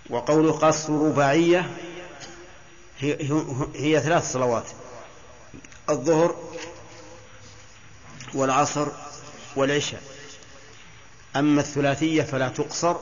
وقول 0.10 0.52
قصر 0.52 0.94
رباعية 0.94 1.70
هي, 3.00 3.18
هي 3.76 4.00
ثلاث 4.00 4.32
صلوات 4.32 4.66
الظهر 5.90 6.36
والعصر 8.34 8.88
والعشاء. 9.56 10.02
أما 11.36 11.62
الثلاثية 11.62 12.24
فلا 12.24 12.50
تقصر 12.50 12.96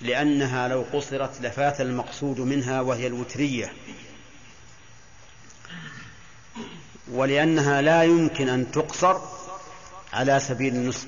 لأنها 0.00 0.68
لو 0.68 0.84
قصرت 0.92 1.40
لفات 1.40 1.80
المقصود 1.80 2.40
منها 2.40 2.80
وهي 2.80 3.06
الوترية. 3.06 3.72
ولأنها 7.10 7.82
لا 7.82 8.02
يمكن 8.02 8.48
أن 8.48 8.70
تقصر 8.72 9.20
على 10.12 10.40
سبيل 10.40 10.74
النصف 10.74 11.06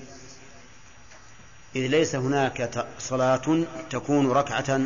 إذ 1.76 1.86
ليس 1.86 2.14
هناك 2.14 2.86
صلاة 2.98 3.64
تكون 3.90 4.30
ركعة 4.30 4.80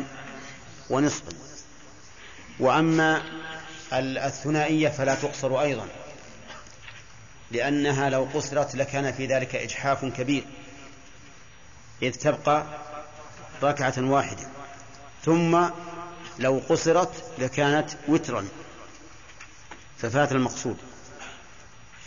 ونصفا 0.89 1.31
وأما 2.59 3.21
الثنائية 3.93 4.89
فلا 4.89 5.15
تقصر 5.15 5.61
أيضا. 5.61 5.87
لأنها 7.51 8.09
لو 8.09 8.27
قصرت 8.33 8.75
لكان 8.75 9.11
في 9.11 9.25
ذلك 9.25 9.55
إجحاف 9.55 10.05
كبير. 10.05 10.43
إذ 12.01 12.11
تبقى 12.11 12.65
ركعة 13.63 13.93
واحدة. 13.97 14.47
ثم 15.25 15.69
لو 16.39 16.61
قصرت 16.69 17.23
لكانت 17.39 17.89
وترا. 18.07 18.47
ففات 19.97 20.31
المقصود. 20.31 20.77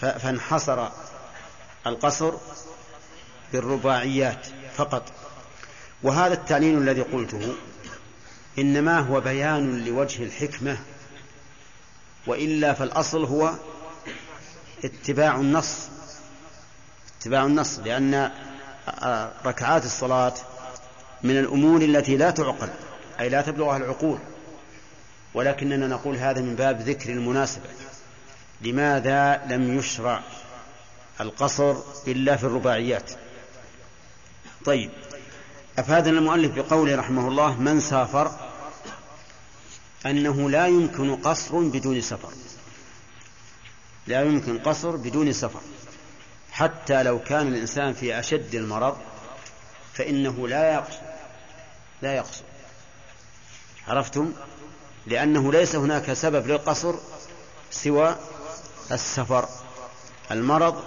فانحصر 0.00 0.88
القصر 1.86 2.34
بالرباعيات 3.52 4.46
فقط. 4.76 5.12
وهذا 6.02 6.34
التعليل 6.34 6.78
الذي 6.78 7.02
قلته 7.02 7.54
إنما 8.58 8.98
هو 8.98 9.20
بيان 9.20 9.84
لوجه 9.84 10.22
الحكمة 10.22 10.78
وإلا 12.26 12.72
فالأصل 12.72 13.24
هو 13.24 13.54
اتباع 14.84 15.36
النص. 15.36 15.88
اتباع 17.20 17.44
النص 17.44 17.78
لأن 17.78 18.30
ركعات 19.46 19.84
الصلاة 19.84 20.34
من 21.22 21.38
الأمور 21.38 21.82
التي 21.82 22.16
لا 22.16 22.30
تعقل 22.30 22.68
أي 23.20 23.28
لا 23.28 23.42
تبلغها 23.42 23.76
العقول. 23.76 24.18
ولكننا 25.34 25.86
نقول 25.86 26.16
هذا 26.16 26.40
من 26.40 26.56
باب 26.56 26.80
ذكر 26.80 27.10
المناسبة. 27.10 27.68
لماذا 28.60 29.42
لم 29.46 29.78
يشرع 29.78 30.22
القصر 31.20 31.76
إلا 32.06 32.36
في 32.36 32.44
الرباعيات؟ 32.44 33.10
طيب 34.64 34.90
أفادنا 35.78 36.18
المؤلف 36.18 36.54
بقوله 36.54 36.96
رحمه 36.96 37.28
الله 37.28 37.60
من 37.60 37.80
سافر 37.80 38.30
أنه 40.06 40.50
لا 40.50 40.66
يمكن 40.66 41.16
قصر 41.16 41.58
بدون 41.58 42.00
سفر. 42.00 42.32
لا 44.06 44.22
يمكن 44.22 44.58
قصر 44.58 44.96
بدون 44.96 45.32
سفر 45.32 45.60
حتى 46.52 47.02
لو 47.02 47.18
كان 47.18 47.46
الإنسان 47.46 47.92
في 47.92 48.18
أشد 48.18 48.54
المرض 48.54 48.96
فإنه 50.00 50.48
لا 50.48 50.74
يقصر 50.74 51.00
لا 52.02 52.16
يقصر 52.16 52.42
عرفتم؟ 53.88 54.32
لأنه 55.06 55.52
ليس 55.52 55.76
هناك 55.76 56.12
سبب 56.12 56.46
للقصر 56.46 56.94
سوى 57.70 58.16
السفر. 58.92 59.48
المرض 60.30 60.84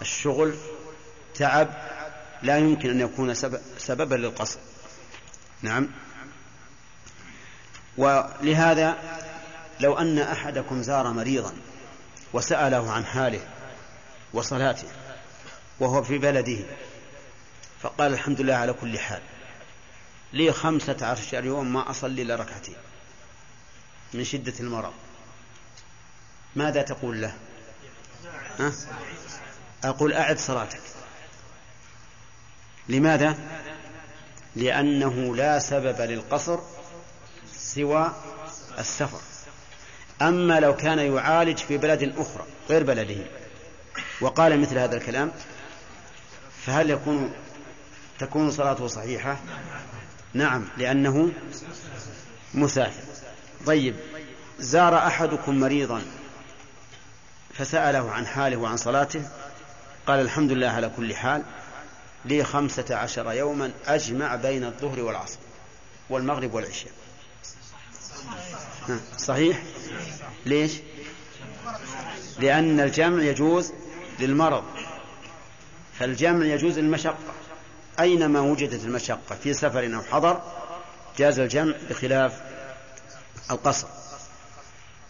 الشغل 0.00 0.54
تعب 1.34 1.68
لا 2.42 2.58
يمكن 2.58 2.90
أن 2.90 3.00
يكون 3.00 3.34
سبب 3.34 3.60
سببا 3.78 4.14
للقصر. 4.14 4.58
نعم. 5.62 5.88
ولهذا 7.96 8.96
لو 9.80 9.98
أن 9.98 10.18
أحدكم 10.18 10.82
زار 10.82 11.12
مريضا 11.12 11.52
وسأله 12.32 12.92
عن 12.92 13.04
حاله 13.04 13.40
وصلاته 14.32 14.88
وهو 15.80 16.02
في 16.02 16.18
بلده 16.18 16.58
فقال 17.82 18.12
الحمد 18.12 18.40
لله 18.40 18.54
على 18.54 18.72
كل 18.72 18.98
حال. 18.98 19.22
لي 20.32 20.52
خمسة 20.52 20.96
عشر 21.02 21.44
يوم 21.44 21.72
ما 21.72 21.90
أصلي 21.90 22.22
إلا 22.22 22.36
ركعتين 22.36 22.76
من 24.14 24.24
شدة 24.24 24.52
المرض. 24.60 24.92
ماذا 26.56 26.82
تقول 26.82 27.22
له؟ 27.22 27.34
أقول 29.84 30.12
أعد 30.12 30.38
صلاتك. 30.38 30.80
لماذا؟ 32.88 33.38
لأنه 34.56 35.36
لا 35.36 35.58
سبب 35.58 36.00
للقصر 36.00 36.58
سوى 37.54 38.14
السفر. 38.78 39.20
أما 40.22 40.60
لو 40.60 40.76
كان 40.76 40.98
يعالج 40.98 41.58
في 41.58 41.78
بلد 41.78 42.14
أخرى 42.16 42.46
غير 42.68 42.82
بلده. 42.82 43.26
وقال 44.20 44.60
مثل 44.60 44.78
هذا 44.78 44.96
الكلام 44.96 45.32
فهل 46.66 46.90
يكون 46.90 47.32
تكون 48.22 48.50
صلاته 48.50 48.86
صحيحة؟ 48.86 49.36
نعم 50.34 50.64
لأنه 50.76 51.32
مسافر. 52.54 53.02
طيب 53.66 53.96
زار 54.58 54.98
أحدكم 54.98 55.60
مريضا 55.60 56.02
فسأله 57.54 58.10
عن 58.10 58.26
حاله 58.26 58.56
وعن 58.56 58.76
صلاته؟ 58.76 59.22
قال 60.06 60.20
الحمد 60.20 60.52
لله 60.52 60.68
على 60.68 60.88
كل 60.96 61.14
حال 61.14 61.42
لي 62.24 62.44
خمسة 62.44 62.96
عشر 62.96 63.32
يوما 63.32 63.70
أجمع 63.86 64.36
بين 64.36 64.64
الظهر 64.64 65.00
والعصر 65.00 65.38
والمغرب 66.10 66.54
والعشاء. 66.54 66.92
صحيح؟ 69.18 69.62
ليش؟ 70.46 70.72
لأن 72.38 72.80
الجمع 72.80 73.22
يجوز 73.22 73.72
للمرض 74.18 74.64
فالجمع 75.98 76.46
يجوز 76.46 76.78
للمشقة 76.78 77.18
أينما 78.02 78.40
وجدت 78.40 78.84
المشقة 78.84 79.36
في 79.42 79.54
سفر 79.54 79.96
أو 79.96 80.02
حضر 80.02 80.42
جاز 81.18 81.38
الجمع 81.38 81.74
بخلاف 81.90 82.40
القصر. 83.50 83.88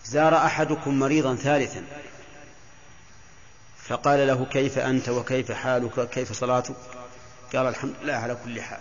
زار 0.04 0.36
أحدكم 0.36 0.98
مريضا 0.98 1.34
ثالثا 1.34 1.84
فقال 3.84 4.26
له 4.26 4.44
كيف 4.44 4.78
أنت 4.78 5.08
وكيف 5.08 5.52
حالك؟ 5.52 6.08
كيف 6.08 6.32
صلاتك؟ 6.32 6.76
قال 7.54 7.66
الحمد 7.66 7.94
لله 8.02 8.14
على 8.14 8.36
كل 8.44 8.62
حال. 8.62 8.80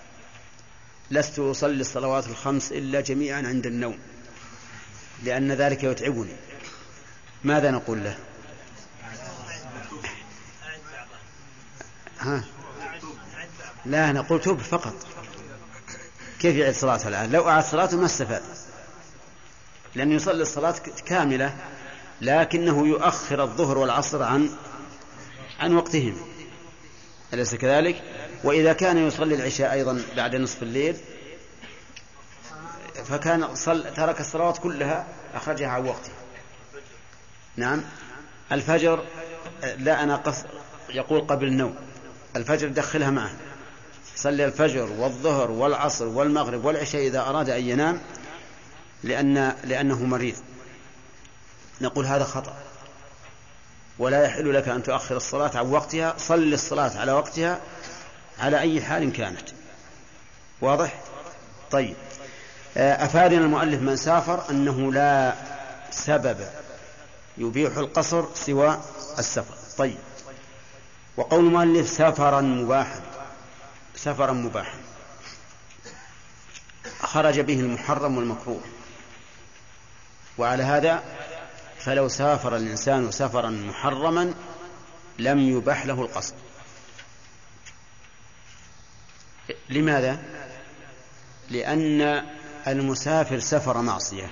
لست 1.12 1.40
أصلي 1.40 1.82
الصلوات 1.82 2.28
الخمس 2.28 2.72
إلا 2.72 3.02
جميعا 3.02 3.42
عند 3.48 3.66
النوم 3.66 4.00
لأن 5.24 5.52
ذلك 5.52 5.84
يتعبني. 5.84 6.36
ماذا 7.44 7.72
نقول 7.72 8.04
له؟ 8.04 8.18
ها؟ 12.20 12.44
لا 13.86 14.12
نقول 14.12 14.42
توب 14.42 14.60
فقط. 14.60 14.94
كيف 16.40 16.56
يعيد 16.56 16.74
صلاته 16.74 17.08
الآن؟ 17.08 17.32
لو 17.32 17.50
أعاد 17.50 17.64
صلاته 17.64 17.98
ما 17.98 18.06
استفاد. 18.06 18.42
لأنه 19.96 20.16
يصلي 20.16 20.42
الصلاة 20.42 20.76
كاملة 21.06 21.56
لكنه 22.22 22.88
يؤخر 22.88 23.44
الظهر 23.44 23.78
والعصر 23.78 24.24
عن 24.24 24.50
عن 25.60 25.76
وقتهم. 25.76 26.18
أليس 27.34 27.56
كذلك؟ 27.56 28.04
وإذا 28.44 28.74
كان 28.74 29.08
يصلي 29.08 29.36
العشاء 29.36 29.72
أيضا 29.72 30.02
بعد 30.16 30.36
نصف 30.36 30.64
الليل 30.64 30.98
فكان 33.06 33.56
صل 33.56 33.94
ترك 33.94 34.20
الصلوات 34.20 34.58
كلها 34.58 35.08
أخرجها 35.34 35.68
عن 35.68 35.86
وقتها 35.86 36.14
نعم. 37.56 37.82
الفجر 38.52 39.06
لا 39.78 40.04
أنا 40.04 40.16
قص 40.16 40.44
يقول 40.90 41.22
قبل 41.22 41.48
النوم. 41.48 41.76
الفجر 42.36 42.68
دخلها 42.68 43.10
معه. 43.10 43.32
صلي 44.16 44.46
الفجر 44.46 44.90
والظهر 45.00 45.52
والعصر 45.52 46.06
والمغرب 46.06 46.66
والعشاء 46.66 47.08
إذا 47.08 47.20
أراد 47.20 47.50
أن 47.50 47.64
ينام 47.70 48.02
لأن 49.04 49.56
لأنه 49.64 50.04
مريض. 50.06 50.36
نقول 51.82 52.06
هذا 52.06 52.24
خطأ. 52.24 52.54
ولا 54.00 54.24
يحل 54.24 54.54
لك 54.54 54.68
أن 54.68 54.84
تؤخر 54.84 55.18
الصلاة 55.18 55.58
عن 55.58 55.72
وقتها 55.72 56.16
صل 56.18 56.54
الصلاة 56.54 57.00
على 57.00 57.12
وقتها 57.12 57.60
على 58.40 58.60
أي 58.60 58.82
حال 58.82 59.14
كانت. 59.14 59.50
واضح؟ 60.62 61.00
طيب. 61.72 61.96
أفادنا 62.78 63.40
المؤلف 63.40 63.82
من 63.82 63.96
سافر 63.96 64.50
أنه 64.50 64.94
لا 64.94 65.34
سبب 65.92 66.38
يبيح 67.38 67.78
القصر 67.78 68.26
سوى 68.36 68.80
السفر. 69.20 69.56
طيب. 69.78 69.98
وقول 71.18 71.46
المؤلف 71.46 71.90
سفرا 71.90 72.42
مباحا. 72.42 73.02
سفرا 74.04 74.34
مباحا. 74.34 74.78
خرج 77.02 77.40
به 77.40 77.60
المحرم 77.60 78.18
والمكروه. 78.18 78.62
وعلى 80.38 80.64
هذا 80.64 81.04
فلو 81.80 82.08
سافر 82.08 82.56
الإنسان 82.56 83.12
سفرا 83.12 83.50
محرما 83.50 84.34
لم 85.20 85.40
يبح 85.40 85.86
له 85.86 86.02
القصد. 86.02 86.34
لماذا؟ 89.70 90.24
لأن 91.50 92.26
المسافر 92.68 93.40
سفر 93.40 93.82
معصية. 93.82 94.32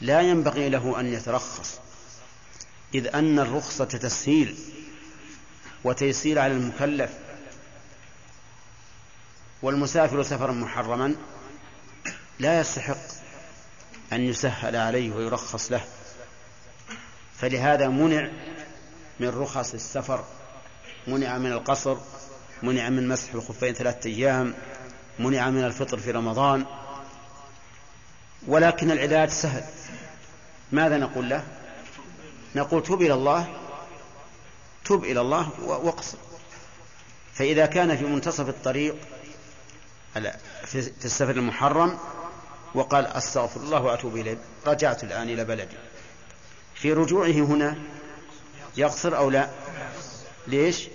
لا 0.00 0.20
ينبغي 0.20 0.68
له 0.68 1.00
أن 1.00 1.12
يترخص. 1.12 1.78
إذ 2.94 3.16
أن 3.16 3.38
الرخصة 3.38 3.84
تسهيل 3.84 4.56
وتيسير 5.84 6.38
على 6.38 6.52
المكلف. 6.52 7.10
والمسافر 9.62 10.22
سفرا 10.22 10.52
محرما 10.52 11.16
لا 12.38 12.60
يستحق 12.60 12.96
أن 14.12 14.20
يسهل 14.20 14.76
عليه 14.76 15.12
ويرخص 15.12 15.72
له. 15.72 15.84
فلهذا 17.38 17.88
منع 17.88 18.30
من 19.20 19.28
رخص 19.28 19.74
السفر 19.74 20.24
منع 21.06 21.38
من 21.38 21.52
القصر 21.52 21.96
منع 22.62 22.88
من 22.88 23.08
مسح 23.08 23.34
الخفين 23.34 23.74
ثلاثة 23.74 24.10
أيام 24.10 24.54
منع 25.18 25.50
من 25.50 25.64
الفطر 25.64 25.98
في 25.98 26.10
رمضان. 26.10 26.66
ولكن 28.46 28.90
العلاج 28.90 29.28
سهل. 29.28 29.64
ماذا 30.72 30.98
نقول 30.98 31.28
له؟ 31.28 31.44
نقول 32.56 32.82
تب 32.82 33.02
إلى 33.02 33.14
الله 33.14 33.56
تب 34.84 35.04
إلى 35.04 35.20
الله 35.20 35.50
واقصر 35.60 36.18
فإذا 37.34 37.66
كان 37.66 37.96
في 37.96 38.04
منتصف 38.04 38.48
الطريق 38.48 38.96
في 40.66 41.04
السفر 41.04 41.30
المحرم 41.30 41.98
وقال 42.74 43.06
أستغفر 43.06 43.60
الله 43.60 43.82
وأتوب 43.82 44.16
إليه. 44.16 44.38
رجعت 44.66 45.04
الآن 45.04 45.28
إلى 45.28 45.44
بلدي. 45.44 45.76
في 46.74 46.92
رجوعه 46.92 47.30
هنا 47.30 47.76
يقصر 48.76 49.16
أو 49.16 49.30
لا؟ 49.30 49.50
ليش؟ 50.46 50.88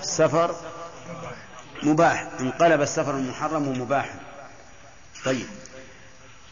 السفر 0.00 0.56
مباح. 1.82 2.30
انقلب 2.40 2.80
السفر 2.80 3.10
المحرم 3.10 3.80
مباحا. 3.80 4.20
طيب. 5.24 5.46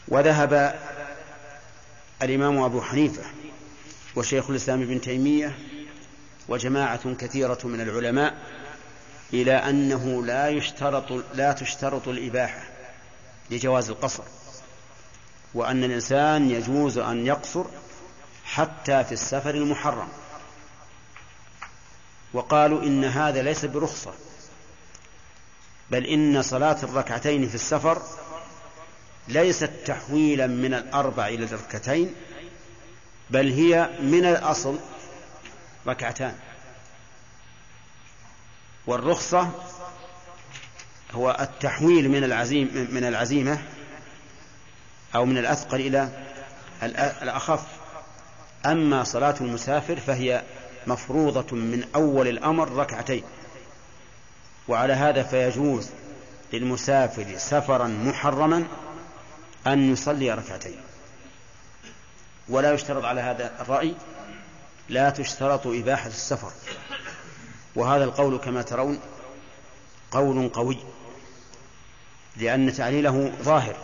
وذهب 0.09 0.81
الإمام 2.23 2.59
أبو 2.59 2.82
حنيفة 2.82 3.23
وشيخ 4.16 4.51
الإسلام 4.51 4.82
ابن 4.82 5.01
تيمية 5.01 5.59
وجماعة 6.49 7.15
كثيرة 7.15 7.59
من 7.65 7.81
العلماء 7.81 8.35
إلى 9.32 9.52
أنه 9.52 10.24
لا 10.24 10.48
يشترط 10.48 11.24
لا 11.34 11.52
تشترط 11.52 12.09
الإباحة 12.09 12.62
لجواز 13.50 13.90
القصر 13.90 14.22
وأن 15.54 15.84
الإنسان 15.84 16.50
يجوز 16.50 16.98
أن 16.98 17.26
يقصر 17.26 17.64
حتى 18.44 19.04
في 19.04 19.12
السفر 19.12 19.54
المحرم. 19.54 20.09
وقالوا 22.32 22.82
إن 22.82 23.04
هذا 23.04 23.42
ليس 23.42 23.64
برخصة 23.64 24.14
بل 25.90 26.06
إن 26.06 26.42
صلاة 26.42 26.76
الركعتين 26.82 27.48
في 27.48 27.54
السفر 27.54 28.02
ليست 29.28 29.70
تحويلا 29.86 30.46
من 30.46 30.74
الأربع 30.74 31.28
إلى 31.28 31.44
الركعتين 31.44 32.14
بل 33.30 33.52
هي 33.52 33.90
من 34.00 34.24
الأصل 34.24 34.78
ركعتان. 35.86 36.34
والرخصة 38.86 39.50
هو 41.12 41.36
التحويل 41.40 42.09
من 42.09 42.24
العزيم 42.24 42.88
من 42.90 43.04
العزيمة 43.04 43.59
أو 45.14 45.24
من 45.24 45.38
الأثقل 45.38 45.80
إلى 45.80 46.09
الأخف. 47.22 47.66
أما 48.66 49.04
صلاة 49.04 49.34
المسافر 49.40 50.00
فهي 50.00 50.42
مفروضة 50.86 51.56
من 51.56 51.84
أول 51.94 52.28
الأمر 52.28 52.72
ركعتين. 52.72 53.24
وعلى 54.68 54.92
هذا 54.92 55.22
فيجوز 55.22 55.90
للمسافر 56.52 57.38
سفرا 57.38 57.86
محرما 57.86 58.64
أن 59.66 59.92
يصلي 59.92 60.30
ركعتين. 60.30 60.80
ولا 62.48 62.72
يشترط 62.72 63.04
على 63.04 63.20
هذا 63.20 63.52
الرأي 63.60 63.94
لا 64.88 65.10
تشترط 65.10 65.66
إباحة 65.66 66.09
السفر. 66.09 66.52
وهذا 67.77 68.05
القول 68.05 68.39
كما 68.39 68.62
ترون 68.62 69.01
قول 70.11 70.49
قوي 70.49 70.78
لأن 72.36 72.73
تعليله 72.73 73.32
ظاهر 73.43 73.77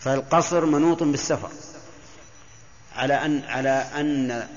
فالقصر 0.00 0.64
منوط 0.64 1.02
بالسفر 1.02 1.50
على 2.96 3.14
أن 3.14 3.42
على 3.48 3.86
أن 3.94 4.48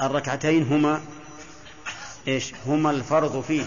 الركعتين 0.00 0.62
هما 0.62 1.00
إيش؟ 2.28 2.52
هما 2.66 2.90
الفرض 2.90 3.40
فيه 3.40 3.64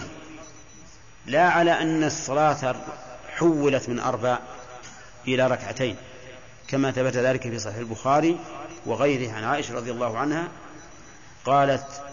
لا 1.26 1.48
على 1.48 1.72
أن 1.72 2.04
الصلاة 2.04 2.76
حولت 3.28 3.88
من 3.88 4.00
أربع 4.00 4.38
إلى 5.28 5.46
ركعتين 5.46 5.96
كما 6.68 6.90
ثبت 6.90 7.16
ذلك 7.16 7.42
في 7.42 7.58
صحيح 7.58 7.76
البخاري 7.76 8.38
وغيره 8.86 9.32
عن 9.32 9.44
عائشة 9.44 9.74
رضي 9.74 9.90
الله 9.90 10.18
عنها 10.18 10.48
قالت 11.44 12.09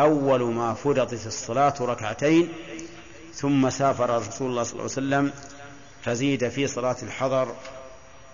أول 0.00 0.42
ما 0.42 0.74
فرضت 0.74 1.26
الصلاة 1.26 1.74
ركعتين 1.80 2.52
ثم 3.34 3.70
سافر 3.70 4.10
رسول 4.10 4.50
الله 4.50 4.62
صلى 4.62 4.72
الله 4.72 4.82
عليه 4.82 4.84
وسلم 4.92 5.32
فزيد 6.04 6.48
في 6.48 6.66
صلاة 6.66 6.96
الحضر 7.02 7.54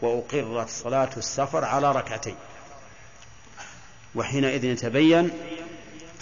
وأقرت 0.02 0.68
صلاة 0.68 1.10
السفر 1.16 1.64
على 1.64 1.92
ركعتين. 1.92 2.36
وحينئذ 4.14 4.64
يتبين 4.64 5.30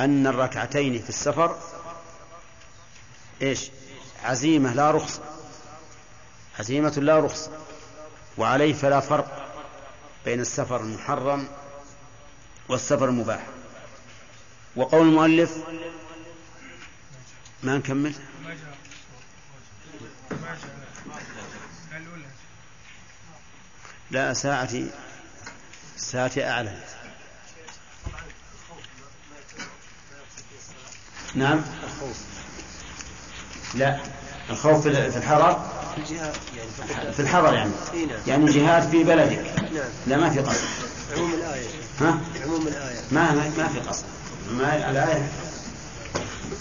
أن 0.01 0.27
الركعتين 0.27 1.03
في 1.03 1.09
السفر 1.09 1.57
إيش؟ 3.43 3.71
عزيمة 4.25 4.75
لا 4.75 4.91
رخصة. 4.91 5.23
عزيمة 6.59 6.91
لا 6.91 7.21
رخصة. 7.21 7.51
وعليه 8.39 8.73
فلا 8.73 9.01
فرق 9.01 9.53
بين 10.25 10.41
السفر 10.41 10.81
المحرم 10.81 11.49
والسفر 12.69 13.09
المباح. 13.09 13.47
وقول 14.77 15.09
المؤلف 15.09 15.57
ما 17.63 17.77
نكمل؟ 17.79 18.15
لا 24.11 24.33
ساعتي 24.33 24.91
ساعتي 25.97 26.49
أعلنت 26.49 26.85
نعم؟ 31.35 31.65
لا 33.75 34.01
الخوف 34.51 34.81
في 34.89 35.17
الحضر 35.17 35.71
في 37.13 37.21
الحضر 37.21 37.55
يعني. 37.55 37.71
يعني 38.27 38.45
الجهاد 38.45 38.91
في 38.91 39.05
بلدك. 39.05 39.55
لا 40.07 40.17
ما 40.17 40.31
في 40.31 40.41
قصر 40.41 40.67
عموم 41.17 41.35
الآية. 41.35 41.69
ها؟ 42.01 42.21
عموم 42.45 42.67
الآية. 42.67 43.01
ما 43.11 43.33
ما 43.33 43.69
في 43.69 43.81
قصر 43.81 44.05
ما 44.51 44.91
الآية؟ 44.91 45.29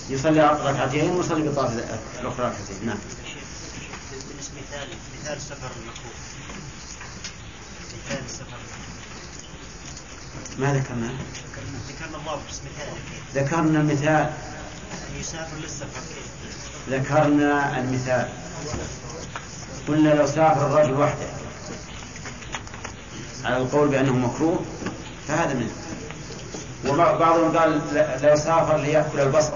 يصلي 0.10 0.42
ركعتين 0.42 1.10
ويصلي 1.10 1.44
بالطرف 1.44 1.74
الأخرى 2.20 2.46
ركعتين. 2.46 2.86
نعم. 2.86 2.98
مثال 4.58 4.88
مثال 5.22 5.38
السفر 5.38 5.72
المكروه 5.82 6.14
مثال 8.08 8.26
السفر 8.26 8.58
ما 10.58 10.74
ذكرنا؟ 10.74 11.14
ذكرنا 11.90 12.18
الله 12.18 12.42
بس 12.50 12.60
مثال 12.60 13.44
ذكرنا 13.44 13.84
مثال 13.84 14.34
يسافر 15.20 15.58
للسفر 15.58 16.02
ذكرنا 16.90 17.80
المثال. 17.80 18.30
قلنا 19.88 20.10
لو 20.10 20.28
سافر 20.28 20.68
الرجل 20.68 20.94
وحده 20.94 21.28
على 23.44 23.58
القول 23.58 23.88
بأنه 23.88 24.14
مكروه 24.14 24.66
فهذا 25.28 25.54
منه 25.54 25.72
وبعضهم 26.88 27.58
قال 27.58 27.82
لو 28.24 28.36
سافر 28.36 28.78
ليأكل 28.78 29.20
البصل. 29.20 29.54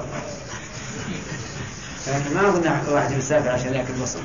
لكن 2.08 2.34
ما 2.34 2.50
أظن 2.50 2.94
واحد 2.94 3.12
يسافر 3.12 3.50
عشان 3.50 3.74
يأكل 3.74 3.94
البصل 3.94 4.20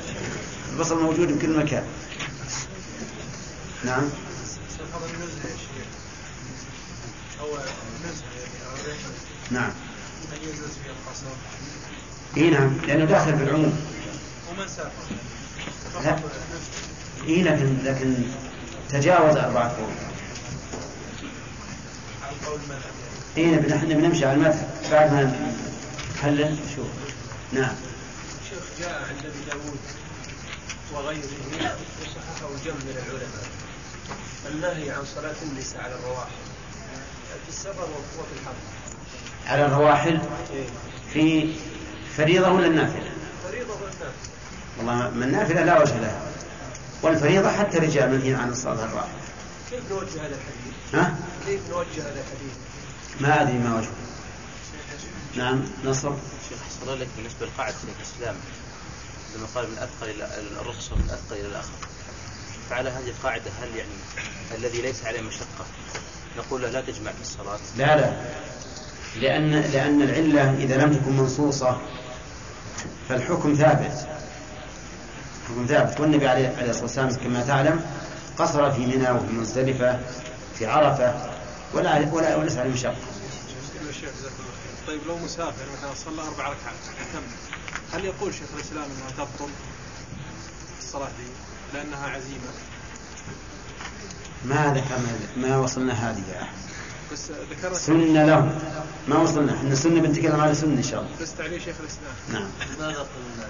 البصل 0.73 1.01
موجود 1.03 1.37
بكل 1.37 1.57
مكان. 1.57 1.83
نعم. 3.85 4.03
نعم. 9.51 9.71
إي 12.37 12.49
نعم 12.49 12.77
لأنه 12.87 13.05
داخل 13.05 13.37
في 13.37 13.43
العموم 13.43 13.79
ومن 14.49 14.67
سافر 14.67 14.89
لا. 16.03 16.19
إي 17.27 17.43
لكن 17.43 17.77
لكن 17.83 18.13
تجاوز 18.89 19.37
أربعة 19.37 19.69
قرون. 19.69 20.08
اي 23.37 23.55
نحن 23.55 23.87
بنمشي 23.87 24.25
على 24.25 24.33
المذهب 24.33 24.69
بعد 24.91 25.13
ما 25.13 25.53
نحلل 26.15 26.57
شوف 26.75 26.87
نعم. 27.53 27.75
شيخ 28.49 28.63
جاء 28.79 28.93
عند 29.09 29.25
أبي 29.25 29.45
داود 29.49 29.79
وغيره 30.93 31.21
وصححه 32.01 32.49
جمع 32.65 32.75
من 32.75 32.95
العلماء. 32.97 33.45
النهي 34.51 34.91
عن 34.91 35.05
صلاة 35.15 35.35
النساء 35.43 35.81
على 35.81 35.95
الرواحل. 35.95 36.31
في 37.43 37.49
السفر 37.49 37.87
وفي 38.19 38.41
الحرب. 38.41 38.55
على 39.47 39.65
الرواحل؟ 39.65 40.19
في 41.13 41.53
فريضة 42.17 42.51
ولا 42.51 42.67
النافلة؟ 42.67 43.11
فريضة 43.43 43.73
ولا 43.73 43.91
النافلة؟ 43.93 44.11
والله 44.77 45.09
من 45.09 45.23
النافلة 45.23 45.63
لا 45.63 45.81
وجه 45.81 45.99
لها. 45.99 46.21
والفريضة 47.01 47.51
حتى 47.51 47.77
الرجال 47.77 48.11
منهي 48.11 48.35
عن 48.35 48.49
الصلاة 48.49 48.81
على 48.81 48.85
الراحل 48.85 49.07
كيف 49.69 49.91
نوجه 49.91 50.25
هذا 50.25 50.35
الحديث؟ 50.35 50.95
ها؟ 50.95 51.15
كيف 51.45 51.69
نوجه 51.69 52.01
هذا 52.01 52.21
الحديث؟ 52.21 52.53
ما 53.19 53.41
أدري 53.41 53.57
ما 53.57 53.77
وجهه 53.77 53.91
نعم 55.35 55.63
نصر. 55.85 56.13
شيخ 56.49 56.57
حصل 56.63 57.01
لك 57.01 57.07
بالنسبة 57.17 57.45
لقاعدة 57.45 57.75
الإسلام 57.97 58.35
لما 59.35 59.47
قال 59.55 59.71
من 59.71 59.77
أثقل 59.77 60.09
إلى 60.09 60.29
الرخصة 60.61 60.95
من 60.95 61.09
أثقل 61.09 61.39
إلى 61.39 61.47
الآخر 61.47 61.73
فعلى 62.69 62.89
هذه 62.89 63.09
القاعدة 63.09 63.51
هل 63.61 63.75
يعني 63.75 63.89
الذي 64.57 64.81
ليس 64.81 65.05
عليه 65.05 65.21
مشقة؟ 65.21 65.65
نقول 66.37 66.61
له 66.61 66.69
لا 66.69 66.81
تجمع 66.81 67.11
في 67.11 67.21
الصلاة. 67.21 67.59
لا 67.77 67.95
لا. 67.95 68.21
لأن 69.21 69.51
لأن 69.51 70.01
العلة 70.01 70.53
إذا 70.53 70.77
لم 70.77 70.93
تكن 70.93 71.17
منصوصة 71.17 71.81
فالحكم 73.09 73.53
ثابت. 73.53 74.07
حكم 75.49 75.65
ثابت. 75.65 75.99
والنبي 75.99 76.27
عليه 76.27 76.47
الصلاة 76.69 76.81
والسلام 76.81 77.09
كما 77.09 77.41
تعلم 77.41 77.81
قصر 78.39 78.71
في 78.71 78.85
منى 78.85 79.11
وفي 79.11 79.33
مزدلفة 79.33 79.99
في 80.59 80.65
عرفة 80.65 81.29
ولا 81.73 82.13
ولا 82.13 82.35
وليس 82.35 82.57
عليه 82.57 82.71
مشقة. 82.71 82.95
طيب 84.87 84.99
لو 85.07 85.17
مسافر 85.17 85.65
مثلا 85.77 85.93
صلى 86.05 86.21
أربع 86.21 86.43
ركعات 86.43 86.75
كم 87.13 87.21
هل 87.93 88.05
يقول 88.05 88.33
شيخ 88.33 88.47
الإسلام 88.55 88.83
أنها 88.83 89.11
تبطل 89.17 89.49
الصلاة 90.79 91.07
دي 91.07 91.27
لأنها 91.73 92.07
عزيمة؟ 92.09 92.51
ما 94.45 94.73
ذكرنا 94.73 95.47
ما 95.47 95.57
وصلنا 95.57 95.93
هذه 95.93 96.23
يا 96.35 96.41
أحمد. 96.41 96.59
بس 97.11 97.31
ذكرت 97.51 97.75
سنة 97.75 98.25
له 98.25 98.59
ما 99.07 99.17
وصلنا 99.17 99.53
إحنا 99.53 99.75
سنة 99.75 100.01
بنتكلم 100.01 100.39
على 100.39 100.55
سنة 100.55 100.73
إن 100.73 100.83
شاء 100.83 101.01
الله. 101.01 101.11
بس 101.21 101.35
تعليل 101.35 101.61
شيخ 101.61 101.75
الإسلام. 101.79 102.13
نعم. 102.33 102.49
ماذا 102.79 102.99
قلنا 102.99 103.47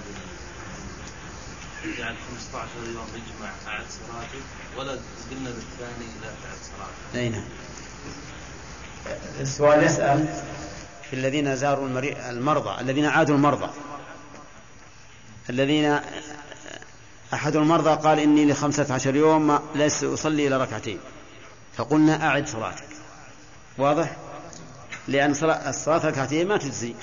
يعني 1.84 2.16
15 2.52 2.68
يوم 2.86 3.06
يجمع 3.14 3.50
أعد 3.68 3.84
صلاته 3.88 4.44
ولا 4.76 4.90
قلنا 5.30 5.48
للثاني 5.48 6.06
لا 6.22 6.28
تعد 6.28 6.58
صلاته. 6.62 7.20
أي 7.20 7.28
نعم. 7.28 7.44
السؤال 9.40 9.84
يسأل 9.84 10.42
في 11.10 11.16
الذين 11.16 11.56
زاروا 11.56 11.86
المري... 11.86 12.30
المرضى 12.30 12.80
الذين 12.80 13.04
عادوا 13.06 13.36
المرضى. 13.36 13.70
الذين 15.50 16.00
أحد 17.34 17.56
المرضى 17.56 18.02
قال 18.02 18.18
إني 18.18 18.52
لخمسة 18.52 18.94
عشر 18.94 19.16
يوم 19.16 19.46
ما 19.46 19.62
ليس 19.74 20.04
أصلي 20.04 20.46
إلى 20.46 20.56
ركعتين. 20.56 21.00
فقلنا 21.76 22.26
أعد 22.28 22.48
صلاتك. 22.48 22.88
واضح؟ 23.78 24.16
لأن 25.08 25.34
صلاة 25.34 25.70
الصلاة 25.70 26.06
ركعتين 26.06 26.48
ما 26.48 26.56
تجزي. 26.56 26.94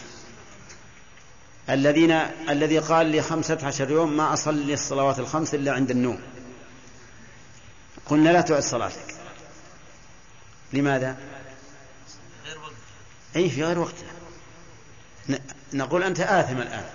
الذين 1.70 2.12
الذي 2.50 2.80
قال 2.80 3.06
لي 3.06 3.22
خمسة 3.22 3.58
عشر 3.64 3.92
يوم 3.92 4.18
ما 4.18 4.34
أصلي 4.34 4.74
الصلوات 4.74 5.20
الخمس 5.20 5.56
إلا 5.56 5.74
عند 5.74 5.92
النوم. 5.92 6.22
قلنا 8.06 8.30
لا 8.30 8.42
تعد 8.42 8.62
صلاتك. 8.62 9.16
لماذا؟ 10.74 11.18
أي 13.36 13.50
في 13.50 13.64
غير 13.64 13.80
وقتها 13.80 14.12
نقول 15.74 16.04
أنت 16.04 16.20
آثم 16.20 16.58
الآن. 16.58 16.86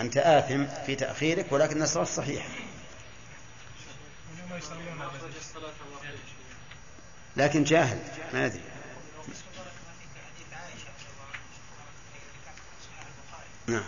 أنت 0.00 0.16
آثم 0.16 0.66
في 0.86 0.94
تأخيرك 0.94 1.52
ولكن 1.52 1.82
الصلاة 1.82 2.04
صحيحة. 2.04 2.48
لكن 7.36 7.64
جاهل 7.64 7.98
ما 8.32 8.46
أدري. 8.46 8.69
نعم. 13.70 13.84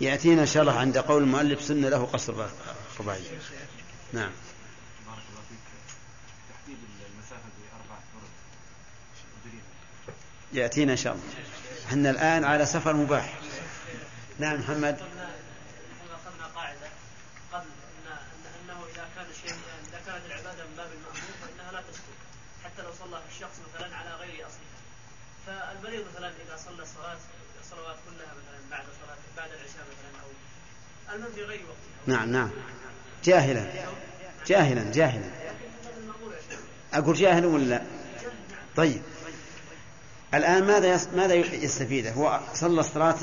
يأتينا 0.00 0.42
إن 0.42 0.46
شاء 0.46 0.62
الله 0.62 0.78
عند 0.78 0.98
قول 0.98 1.22
المؤلف 1.22 1.62
سنة 1.62 1.88
له 1.88 2.04
قصر 2.06 2.46
رباعي. 3.00 3.22
نعم. 4.12 4.30
بارك 5.06 5.22
الله 5.30 5.42
فيك 5.48 5.58
تحديد 6.50 6.78
المسافة 7.14 7.48
بأربعة 7.58 8.02
يأتينا 10.52 10.92
إن 10.92 10.96
شاء 10.96 11.12
الله. 11.12 11.24
إحنا 11.88 12.10
الآن 12.10 12.44
على 12.44 12.66
سفر 12.66 12.92
مباح. 12.92 13.38
نعم 14.38 14.60
محمد 14.60 14.94
إحنا 15.00 15.30
اخذنا 16.14 16.46
قاعدة 16.54 16.88
قبل 17.52 17.66
ان 17.66 18.16
أن- 18.16 18.70
انه 18.70 18.84
اذا 18.94 19.08
كان 19.16 19.26
شيء 19.42 19.54
اذا 19.90 20.00
كانت 20.06 20.26
العباده 20.26 20.64
من 20.66 20.74
باب 20.76 20.86
المامور 20.92 21.34
فانها 21.42 21.72
لا 21.72 21.80
تسقط 21.80 22.18
حتى 22.64 22.82
لو 22.82 22.90
صلى 22.98 23.22
الشخص 23.34 23.56
مثلا 23.74 23.96
على 23.96 24.10
غير 24.14 24.46
اصلها 24.46 25.72
فالمريض 25.94 26.10
مثلا 26.16 26.28
إذا 26.28 26.56
صلى 26.56 26.82
الصلاه 26.82 27.16
الصلوات 27.60 27.96
كلها 28.06 28.34
مثلا 28.34 28.70
بعد 28.70 28.82
صلاه 28.82 29.16
بعد 29.36 29.50
العشاء 29.50 29.84
مثلا 29.92 30.22
أو 30.22 31.14
المهم 31.14 31.32
في 31.32 31.42
غير 31.42 31.60
وقتها 31.60 32.16
نعم 32.16 32.32
نعم. 32.32 32.50
جاهلا. 33.24 33.72
جاهلا 34.46 34.92
جاهلا. 34.92 35.30
أقول 36.94 37.14
جاهل 37.16 37.46
ولا 37.46 37.64
لا؟ 37.64 37.82
طيب. 38.76 39.02
الآن 40.34 40.64
ماذا. 40.64 41.00
ماذا 41.16 41.34
يستفيده 41.34 42.12
هو 42.12 42.40
صلى 42.54 42.80
الصلاة 42.80 43.16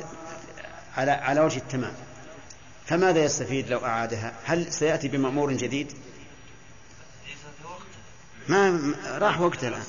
على 0.98 1.11
على 1.11 1.41
وجه 1.41 1.57
التمام. 1.57 1.93
فماذا 2.85 3.23
يستفيد 3.23 3.69
لو 3.69 3.85
أعادها؟ 3.85 4.34
هل 4.43 4.73
سيأتي 4.73 5.07
بمأمور 5.07 5.53
جديد؟ 5.53 5.93
ما 8.48 8.93
راح 9.06 9.41
وقتها 9.41 9.69
الآن. 9.69 9.84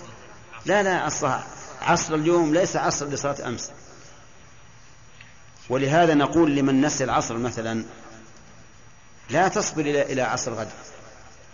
لا 0.66 0.82
لا 0.82 1.06
أصلا 1.06 1.61
عصر 1.82 2.14
اليوم 2.14 2.54
ليس 2.54 2.76
عصر 2.76 3.06
لصلاة 3.08 3.48
أمس. 3.48 3.70
ولهذا 5.68 6.14
نقول 6.14 6.56
لمن 6.56 6.80
نسي 6.80 7.04
العصر 7.04 7.38
مثلا 7.38 7.84
لا 9.30 9.48
تصبر 9.48 9.80
إلى 9.80 10.02
إلى 10.02 10.22
عصر 10.22 10.54
غد 10.54 10.70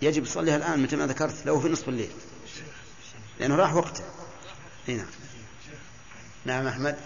يجب 0.02 0.24
تصليها 0.24 0.56
الآن 0.56 0.82
مثل 0.82 0.96
ما 0.96 1.06
ذكرت 1.06 1.46
لو 1.46 1.60
في 1.60 1.68
نصف 1.68 1.88
الليل. 1.88 2.10
لأنه 3.40 3.56
راح 3.56 3.74
وقته. 3.74 4.04
إي 4.88 4.94
نعم. 4.94 5.06
نعم 6.44 6.66
أحمد. 6.66 6.98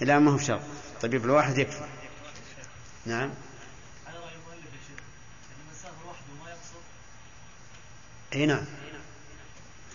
لا 0.00 0.18
ما 0.18 0.30
هو 0.30 0.38
شرط 0.38 0.60
طبيب 1.02 1.24
الواحد 1.24 1.58
يكفي. 1.58 1.84
نعم 3.06 3.34
على 4.06 4.18
راي 4.18 4.34
المؤلف 4.34 4.64
يا 4.64 4.80
شيخ 4.88 5.00
ان 5.50 5.66
من 5.68 5.74
سافر 5.82 6.06
وحده 6.08 6.44
ما 6.44 6.50
يقصر 6.50 6.80
إي 8.34 8.46
نعم. 8.46 8.64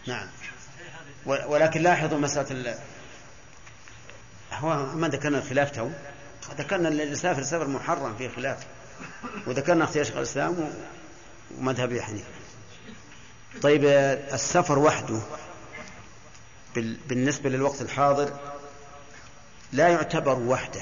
نعم. 0.08 0.28
ولكن 1.26 1.82
لاحظوا 1.82 2.18
مسألة 2.20 2.52
ال... 2.52 2.76
هو 4.54 4.86
ما 4.96 5.08
ذكرنا 5.08 5.38
الخلاف 5.38 5.72
تو 5.72 5.90
ذكرنا 6.58 6.90
اللي 6.90 7.16
سافر 7.16 7.44
سفر 7.44 7.68
محرم 7.68 8.16
فيه 8.18 8.30
خلاف. 8.30 8.58
وذكرنا 9.48 9.84
اختيار 9.84 10.06
شيخ 10.06 10.16
الإسلام 10.18 10.60
و- 10.60 10.70
ومذهب 11.60 12.00
حنيفة 12.00 12.28
طيب 13.62 13.86
السفر 14.34 14.80
وحده 14.80 15.20
بال... 16.76 16.98
بالنسبة 17.08 17.50
للوقت 17.50 17.82
الحاضر 17.82 18.40
لا 19.72 19.88
يعتبر 19.88 20.40
وحده 20.40 20.82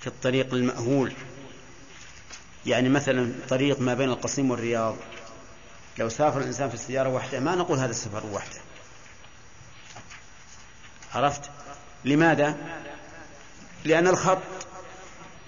في 0.00 0.06
الطريق 0.06 0.54
المأهول. 0.54 1.12
يعني 2.66 2.88
مثلا 2.88 3.32
طريق 3.48 3.80
ما 3.80 3.94
بين 3.94 4.08
القصيم 4.08 4.50
والرياض. 4.50 4.96
لو 5.98 6.08
سافر 6.08 6.40
الإنسان 6.40 6.68
في 6.68 6.74
السيارة 6.74 7.08
وحده 7.08 7.40
ما 7.40 7.54
نقول 7.54 7.78
هذا 7.78 7.90
السفر 7.90 8.26
وحده. 8.26 8.60
عرفت؟ 11.14 11.50
لماذا؟ 12.04 12.56
لأن 13.84 14.06
الخط 14.06 14.38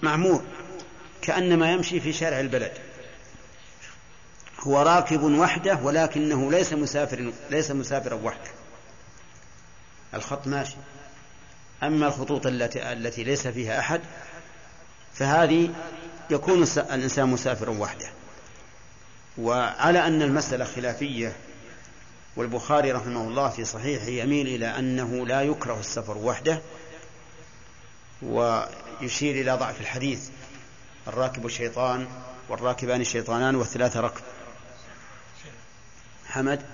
معمور 0.01 0.43
كأنما 1.21 1.71
يمشي 1.71 1.99
في 1.99 2.13
شارع 2.13 2.39
البلد. 2.39 2.71
هو 4.59 4.81
راكب 4.81 5.23
وحده 5.23 5.75
ولكنه 5.75 6.51
ليس 6.51 6.73
مسافر 6.73 7.33
ليس 7.49 7.71
مسافرا 7.71 8.13
وحده. 8.13 8.51
الخط 10.13 10.47
ماشي. 10.47 10.75
أما 11.83 12.07
الخطوط 12.07 12.47
التي 12.47 12.91
التي 12.91 13.23
ليس 13.23 13.47
فيها 13.47 13.79
أحد 13.79 14.01
فهذه 15.13 15.69
يكون 16.29 16.63
الإنسان 16.77 17.29
مسافرا 17.29 17.69
وحده. 17.69 18.18
وعلى 19.39 20.07
أن 20.07 20.21
المسألة 20.21 20.65
خلافية 20.65 21.35
والبخاري 22.35 22.91
رحمه 22.91 23.21
الله 23.21 23.49
في 23.49 23.65
صحيحه 23.65 24.05
يميل 24.05 24.47
إلى 24.47 24.79
أنه 24.79 25.25
لا 25.25 25.41
يكره 25.41 25.79
السفر 25.79 26.17
وحده 26.17 26.61
ويشير 28.21 29.41
إلى 29.41 29.51
ضعف 29.51 29.81
الحديث. 29.81 30.29
الراكب 31.07 31.45
الشيطان 31.45 32.07
والراكبان 32.49 33.01
الشيطانان 33.01 33.55
والثلاثة 33.55 33.99
ركب. 33.99 34.21
حمد؟ 36.27 36.65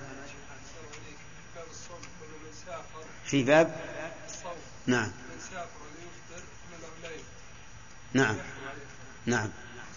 في 3.24 3.42
باب؟ 3.42 3.76
نعم. 4.86 5.10
نعم. 8.12 8.36
نعم 9.26 9.50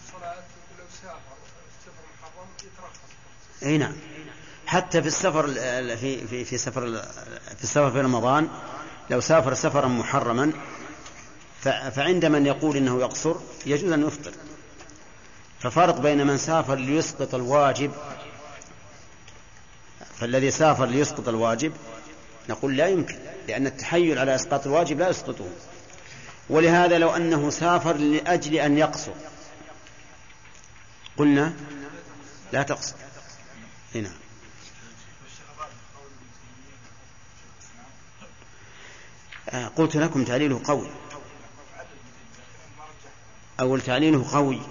الصلاة 0.06 0.34
لو 0.78 0.84
سافر 1.02 1.36
السفر 1.78 2.02
محرم 2.20 2.48
يترخص 2.58 3.10
اي 3.62 3.78
نعم. 3.78 3.92
حتى 4.66 5.02
في 5.02 5.08
السفر 5.08 5.44
ال- 5.44 5.58
ال- 5.58 5.98
في 5.98 6.26
في 6.26 6.44
في 6.44 6.58
سفر 6.58 7.02
في 7.56 7.62
السفر 7.64 7.90
في 7.90 8.00
رمضان 8.00 8.48
لو 9.10 9.20
سافر 9.20 9.54
سفرا 9.54 9.88
محرما 9.88 10.52
فعند 11.94 12.24
من 12.24 12.46
يقول 12.46 12.76
إنه 12.76 13.00
يقصر 13.00 13.34
يجوز 13.66 13.92
أن 13.92 14.06
يفطر. 14.06 14.32
ففرق 15.60 15.98
بين 16.00 16.26
من 16.26 16.36
سافر 16.38 16.74
ليسقط 16.74 17.34
الواجب 17.34 17.92
فالذي 20.14 20.50
سافر 20.50 20.86
ليسقط 20.86 21.28
الواجب 21.28 21.72
نقول 22.48 22.76
لا 22.76 22.88
يمكن 22.88 23.16
لأن 23.48 23.66
التحيل 23.66 24.18
على 24.18 24.34
إسقاط 24.34 24.66
الواجب 24.66 24.98
لا 24.98 25.08
يسقطه. 25.08 25.46
ولهذا 26.50 26.98
لو 26.98 27.10
أنه 27.16 27.50
سافر 27.50 27.96
لأجل 27.96 28.54
أن 28.54 28.78
يقصر 28.78 29.12
قلنا 31.16 31.52
لا 32.52 32.62
تقصر. 32.62 32.94
هنا 33.94 34.10
آه، 39.48 39.66
قلت 39.68 39.96
لكم 39.96 40.24
تعليله 40.24 40.60
قوي. 40.64 40.90
أول 43.60 43.80
تعليله 43.80 44.32
قوي 44.32 44.62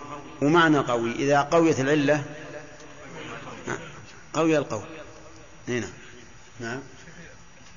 ومعنى 0.42 0.78
قوي. 0.78 1.12
إذا 1.12 1.42
قويت 1.42 1.80
العلة 1.80 2.26
آه، 3.68 3.80
قوي 4.34 4.58
القول. 4.58 4.88
هنا 5.68 5.90
نعم. 6.60 6.82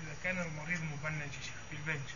إذا 0.02 0.14
كان 0.24 0.38
المريض 0.38 0.80
مبنج 0.82 1.32
في 1.70 1.76
البنج 1.76 2.06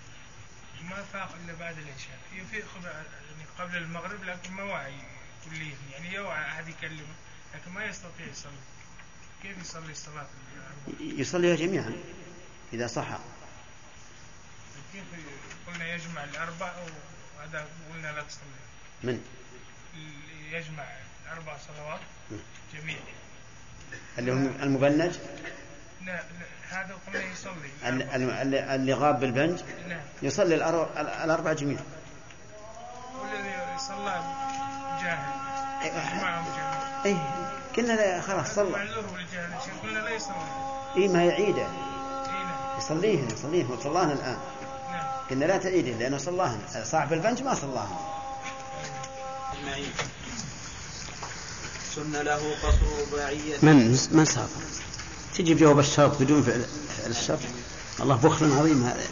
ما 0.90 1.02
فاق 1.12 1.34
إلا 1.44 1.54
بعد 1.54 1.78
العشاء. 1.78 2.18
يفيق 2.32 2.66
يعني 2.84 3.46
قبل 3.58 3.76
المغرب 3.76 4.24
لكن 4.24 4.52
ما 4.52 4.62
وعي 4.62 4.98
كليا. 5.44 5.76
يعني 5.92 6.14
يوعى 6.14 6.46
أحد 6.46 6.68
يكلمه 6.68 7.14
لكن 7.54 7.70
ما 7.70 7.84
يستطيع 7.84 8.26
يصلي. 8.26 8.52
كيف 9.42 9.58
يصلي 9.60 9.90
الصلاة؟ 9.92 10.26
يصليها 11.00 11.56
جميعا 11.56 11.92
إذا 12.72 12.86
صح. 12.86 13.18
كيف 14.92 15.02
قلنا 15.66 15.94
يجمع 15.94 16.24
الأربع 16.24 16.72
وهذا 17.38 17.66
قلنا 17.92 18.12
لا 18.12 18.22
تصلي؟ 18.22 18.40
من؟ 19.02 19.24
يجمع 20.52 20.84
الأربع 21.26 21.56
صلوات 21.58 22.00
جميع. 22.74 22.96
اللي 24.18 24.32
هو 24.32 24.36
المبنج؟ 24.36 25.14
لا, 26.06 26.22
هذا 26.70 26.96
قلنا 27.06 27.24
يصلي. 27.32 27.70
ال- 27.88 28.02
ال- 28.02 28.30
ال- 28.30 28.54
اللي 28.54 28.92
غاب 28.94 29.20
بالبنج 29.20 29.60
نعم 29.88 30.00
يصلي 30.22 30.56
الأر- 30.58 30.98
الأربعة 30.98 31.54
جميعا 31.54 31.84
والذي 33.20 33.78
صلى 33.78 34.22
جاهل. 35.02 35.36
يجمعهم 35.86 36.44
جميعا 36.44 37.02
أي 37.06 37.16
قلنا 37.76 37.92
لا 37.92 38.20
خلاص 38.20 38.54
صلى. 38.54 38.72
قلنا 39.82 39.98
لا 39.98 40.10
يصلي 40.10 40.34
إي 40.96 41.08
ما 41.08 41.24
يعيده 41.24 41.62
اي 41.62 41.66
نعم 41.66 42.78
يصليهن 42.78 43.28
يصليهن 43.30 43.78
صلاهن 43.84 44.10
الآن. 44.10 44.38
نعم 44.92 45.08
قلنا 45.30 45.44
لا 45.44 45.56
تعيد 45.56 45.88
لأنه 45.88 46.18
صلاهن 46.18 46.60
صاحب 46.84 47.12
البنج 47.12 47.42
ما 47.42 47.54
صلاهن 47.54 47.96
سن 51.94 52.12
له 52.12 52.54
قصر 52.62 52.86
رباعية 53.00 53.56
من؟ 53.62 53.98
من 54.12 54.24
سافر 54.24 54.60
تجي 55.34 55.54
بجواب 55.54 55.78
الشرط 55.78 56.22
بدون 56.22 56.42
فعل, 56.42 56.64
فعل 56.98 57.10
الشرط 57.10 57.38
الله 58.00 58.16
بخل 58.16 58.52
عظيم 58.52 58.84
هذا. 58.84 59.06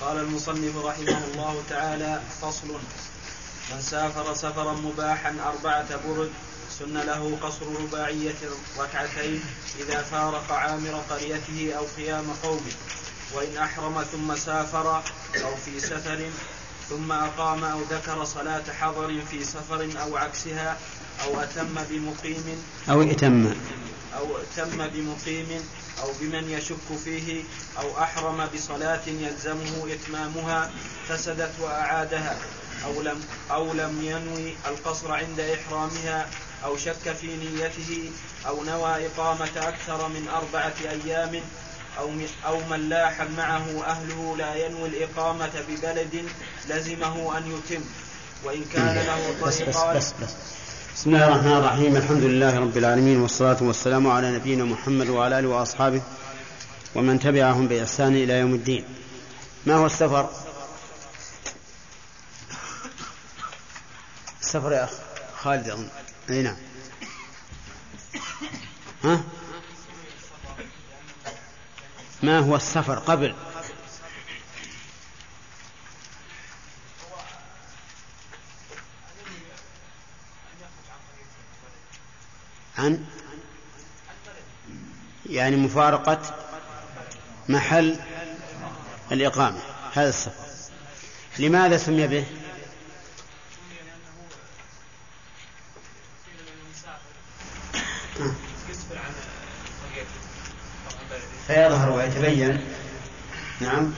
قال 0.00 0.18
المصنف 0.18 0.76
رحمه 0.76 1.24
الله 1.24 1.62
تعالى 1.68 2.22
فصل. 2.42 2.78
من 3.70 3.80
سافر 3.80 4.34
سفرا 4.34 4.72
مباحا 4.72 5.36
أربعة 5.46 5.88
برد 6.08 6.30
سن 6.78 6.96
له 6.98 7.38
قصر 7.42 7.66
رباعية 7.80 8.40
ركعتين 8.78 9.40
إذا 9.80 10.02
فارق 10.02 10.52
عامر 10.52 10.94
قريته 11.10 11.74
أو 11.78 11.84
قيام 11.96 12.24
قومه. 12.42 12.72
وإن 13.34 13.56
أحرم 13.56 14.02
ثم 14.02 14.36
سافر 14.36 15.02
أو 15.44 15.56
في 15.64 15.80
سفر 15.80 16.30
ثم 16.90 17.12
أقام 17.12 17.64
أو 17.64 17.80
ذكر 17.90 18.24
صلاة 18.24 18.62
حضر 18.80 19.20
في 19.30 19.44
سفر 19.44 19.88
أو 20.02 20.16
عكسها 20.16 20.78
أو 21.24 21.40
أتم 21.40 21.74
بمقيم 21.90 22.64
أو 22.90 23.02
ائتم. 23.02 23.54
أو 24.16 24.36
أتم 24.36 24.86
بمقيم 24.86 25.68
أو 26.02 26.08
بمن 26.20 26.50
يشك 26.50 26.98
فيه 27.04 27.42
أو 27.80 27.98
أحرم 28.02 28.48
بصلاة 28.54 29.06
يلزمه 29.06 29.88
إتمامها 29.92 30.70
فسدت 31.08 31.52
وأعادها. 31.60 32.36
أو 32.84 33.02
لم 33.02 33.20
أو 33.50 33.72
لم 33.72 34.00
ينوي 34.02 34.54
القصر 34.66 35.12
عند 35.12 35.40
إحرامها 35.40 36.26
أو 36.64 36.76
شك 36.76 37.12
في 37.20 37.26
نيته 37.26 38.10
أو 38.48 38.64
نوى 38.64 39.06
إقامة 39.06 39.50
أكثر 39.56 40.08
من 40.08 40.28
أربعة 40.28 40.74
أيام 40.90 41.40
أو 41.98 42.10
أو 42.46 42.58
من 42.70 42.88
لاح 42.88 43.26
معه 43.36 43.84
أهله 43.86 44.36
لا 44.36 44.54
ينوي 44.54 44.88
الإقامة 44.88 45.50
ببلد 45.68 46.24
لزمه 46.68 47.38
أن 47.38 47.42
يتم. 47.46 47.84
وإن 48.44 48.64
كان 48.72 48.94
له 48.94 49.46
بس 49.46 49.62
بس 49.62 49.76
طريقان 49.76 49.96
بس 49.96 50.12
بس. 50.22 50.34
بسم 50.94 51.14
الله 51.14 51.26
الرحمن 51.26 51.52
الرحيم. 51.52 51.96
الحمد 51.96 52.22
لله 52.22 52.58
رب 52.58 52.76
العالمين 52.76 53.20
والصلاة 53.20 53.56
والسلام 53.60 54.06
على 54.06 54.30
نبينا 54.30 54.64
محمد 54.64 55.08
وعلى 55.08 55.38
آله 55.38 55.48
وأصحابه 55.48 56.02
ومن 56.94 57.18
تبعهم 57.18 57.68
بإحسان 57.68 58.16
إلى 58.16 58.32
يوم 58.32 58.54
الدين. 58.54 58.84
ما 59.66 59.74
هو 59.74 59.86
السفر؟ 59.86 60.43
السفر 64.54 64.72
يا 64.72 64.84
أخ 64.84 64.90
خالد 65.36 65.68
أظن 65.68 65.88
أي 66.30 66.42
نعم. 66.42 66.56
ها؟ 69.04 69.20
ما 72.22 72.38
هو 72.38 72.56
السفر 72.56 72.98
قبل؟ 72.98 73.34
عن؟ 82.78 83.04
يعني 85.26 85.56
مفارقة 85.56 86.20
محل 87.48 87.98
الإقامة 89.12 89.58
هذا 89.94 90.08
السفر. 90.08 90.44
لماذا 91.38 91.76
سمي 91.76 92.06
به؟ 92.06 92.43
فيظهر 101.46 101.90
ويتبين. 101.90 102.64
نعم. 103.60 103.92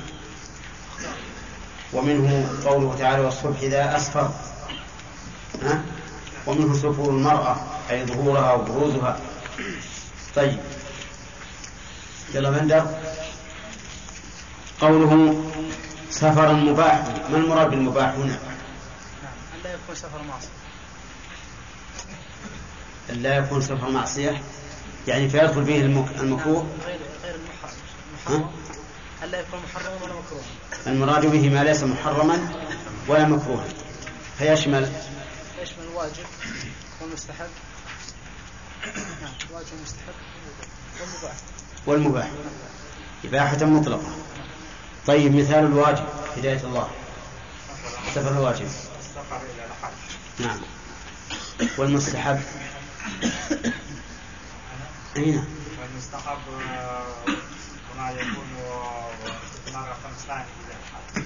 ومنه 1.93 2.48
قوله 2.64 2.97
تعالى 2.98 3.22
والصبح 3.22 3.60
إذا 3.60 3.97
أسفر. 3.97 4.30
ها؟ 5.62 5.82
ومنه 6.47 6.74
سفور 6.74 7.10
المرأة 7.10 7.56
أي 7.90 8.06
ظهورها 8.06 8.52
وبروزها. 8.52 9.20
طيب. 10.36 10.60
يلا 12.34 12.51
بندر 12.51 12.86
قوله 14.80 15.43
سفرا 16.10 16.52
مباح. 16.52 17.05
ما 17.30 17.36
المراد 17.36 17.70
بالمباح 17.70 18.09
هنا؟ 18.14 18.38
أن 19.55 19.60
لا 19.64 19.72
يكون 19.72 19.94
سفر 19.94 20.22
معصية. 20.22 20.56
لا 23.09 23.37
يكون 23.37 23.61
سفر 23.61 23.91
معصية 23.91 24.43
يعني 25.09 25.28
فيدخل 25.28 25.65
فيه 25.65 25.81
المك- 25.83 26.20
المكروه. 26.20 26.66
غير 26.87 26.99
غير 27.24 27.35
المحرم. 27.35 27.77
ها؟ 28.27 28.37
محرم 28.39 28.51
أن 29.23 29.28
لا 29.28 29.41
يكون 29.41 29.61
محرما 29.61 29.95
ولا 30.03 30.12
مكروها 30.15 30.45
المراد 30.87 31.27
به 31.27 31.49
ما 31.51 31.65
ليس 31.65 31.83
محرما 31.83 32.39
ولا 33.09 33.24
مكروها. 33.28 33.65
فيشمل 34.39 34.93
يشمل 35.62 35.85
الواجب 35.93 36.24
والمستحب 37.03 37.47
نعم 39.23 39.33
واجب 39.53 39.66
ومستحب 39.81 40.15
والمباح. 41.01 41.37
والمباح. 41.87 42.31
إباحة 43.24 43.65
مطلقة. 43.65 44.16
طيب 45.07 45.35
مثال 45.37 45.65
الواجب 45.65 46.05
هداية 46.37 46.61
الله. 46.65 46.91
سفر 48.15 48.31
الواجب. 48.31 48.69
نعم. 50.41 50.61
والمستحب. 51.78 52.41
أي 55.16 55.31
نعم 57.97 58.12
يكون 58.12 58.47
ثانية 60.27 60.45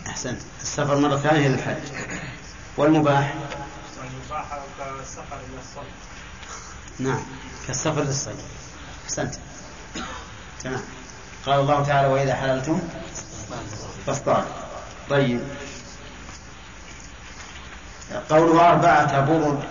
أحسنت. 0.08 0.40
السفر 0.62 0.96
مرة 0.96 1.16
ثانية 1.16 1.46
إلى 1.46 1.54
الحج. 1.54 1.82
والمباح؟ 2.76 3.34
والمباح 3.98 4.58
كالسفر 4.78 5.36
إلى 5.36 5.58
الصيف 5.60 5.94
نعم 6.98 7.22
كالسفر 7.66 8.02
للصيد. 8.02 8.36
أحسنت. 9.04 9.34
تمام. 10.62 10.82
قال 11.46 11.60
الله 11.60 11.84
تعالى 11.84 12.08
وإذا 12.08 12.34
حللتم 12.34 12.80
فاصطادوا 14.06 14.52
طيب. 15.10 15.40
قوله 18.30 18.68
أربعة 18.70 19.20
برد 19.20 19.64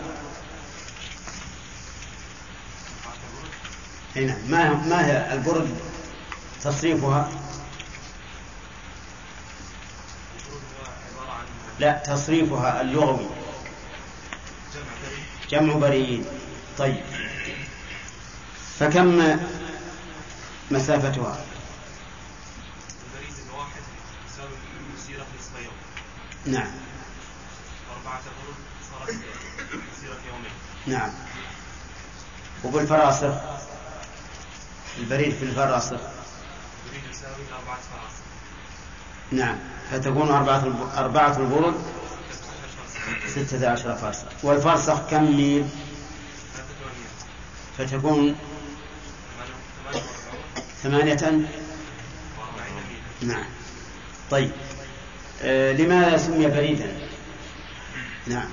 أي 4.20 4.26
نعم. 4.26 4.38
ما 4.50 4.74
ما 4.74 5.06
هي 5.06 5.34
البرد 5.34 5.78
تصريفها؟ 6.64 7.32
لا 11.80 12.04
تصريفها 12.06 12.82
اللغوي. 12.82 13.30
جمع 15.50 15.74
بريد 15.74 16.26
طيب. 16.78 17.04
فكم 18.80 19.38
مسافتها؟ 20.72 21.38
البريد 23.06 23.36
الواحد 23.48 23.82
مسيرة 24.96 25.26
نصف 25.40 25.64
يوم 25.64 26.54
نعم. 26.54 26.72
وأربعة 27.90 28.22
برد 28.24 28.56
صارت 28.92 29.16
مسيرة 29.98 30.18
يومين 30.28 30.52
نعم. 30.88 31.12
وبالفراسخ؟ 32.64 33.59
البريد 34.98 35.34
في 35.34 35.44
الفراسخ 35.44 35.92
البريد 35.92 37.04
يساوي 37.12 37.34
أربعة 37.60 37.78
فراسخ 37.78 38.20
نعم. 39.32 39.58
فتكون 39.92 40.30
أربعة 40.32 40.90
أربعة 40.98 41.38
البرد 41.38 41.76
ستة 43.28 43.70
عشر 43.70 43.96
فرسخ 43.96 44.28
والفرسخ 44.44 45.10
كم 45.10 45.24
ميل؟ 45.38 45.68
فتكون 47.78 48.36
ثمانية 50.84 51.48
نعم. 53.22 53.46
طيب. 54.32 54.52
آه 55.42 55.74
لماذا 55.74 56.18
سمي 56.18 56.48
بريدا؟ 56.48 57.10
نعم. 58.28 58.50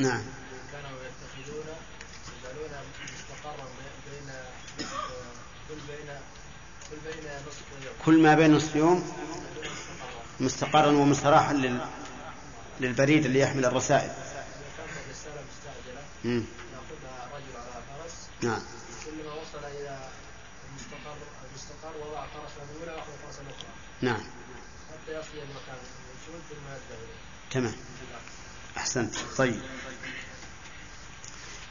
نعم 0.00 0.22
كانوا 0.72 0.98
يتخذون 1.06 1.66
يجعلون 2.40 2.72
مستقرا 3.02 3.66
بين 4.06 4.30
كل 5.68 5.74
بين 5.88 6.08
كل 6.90 6.96
بين 7.04 7.30
نصف 7.46 7.84
يوم 7.84 7.89
كل 8.04 8.22
ما 8.22 8.34
بين 8.34 8.54
نصف 8.54 8.76
يوم 8.76 9.12
مستقرا 10.40 10.86
ومستراحا 10.90 11.52
لل... 11.52 11.80
للبريد 12.80 13.24
اللي 13.24 13.40
يحمل 13.40 13.64
الرسائل. 13.64 14.10
مم. 16.24 16.44
نعم. 18.42 18.62
كلما 19.04 19.32
وصل 19.34 19.58
إلى 19.58 19.98
المستقر 20.70 21.16
المستقر 21.50 21.96
وضع 22.00 22.26
فرسا 22.26 23.42
الأخرى 23.42 23.68
نعم. 24.00 24.20
حتى 24.90 25.12
يصل 25.18 25.28
المنشود 25.34 26.42
ثم 26.50 26.66
إليه 26.66 27.14
تمام. 27.50 27.72
أحسنت. 28.76 29.14
طيب. 29.36 29.60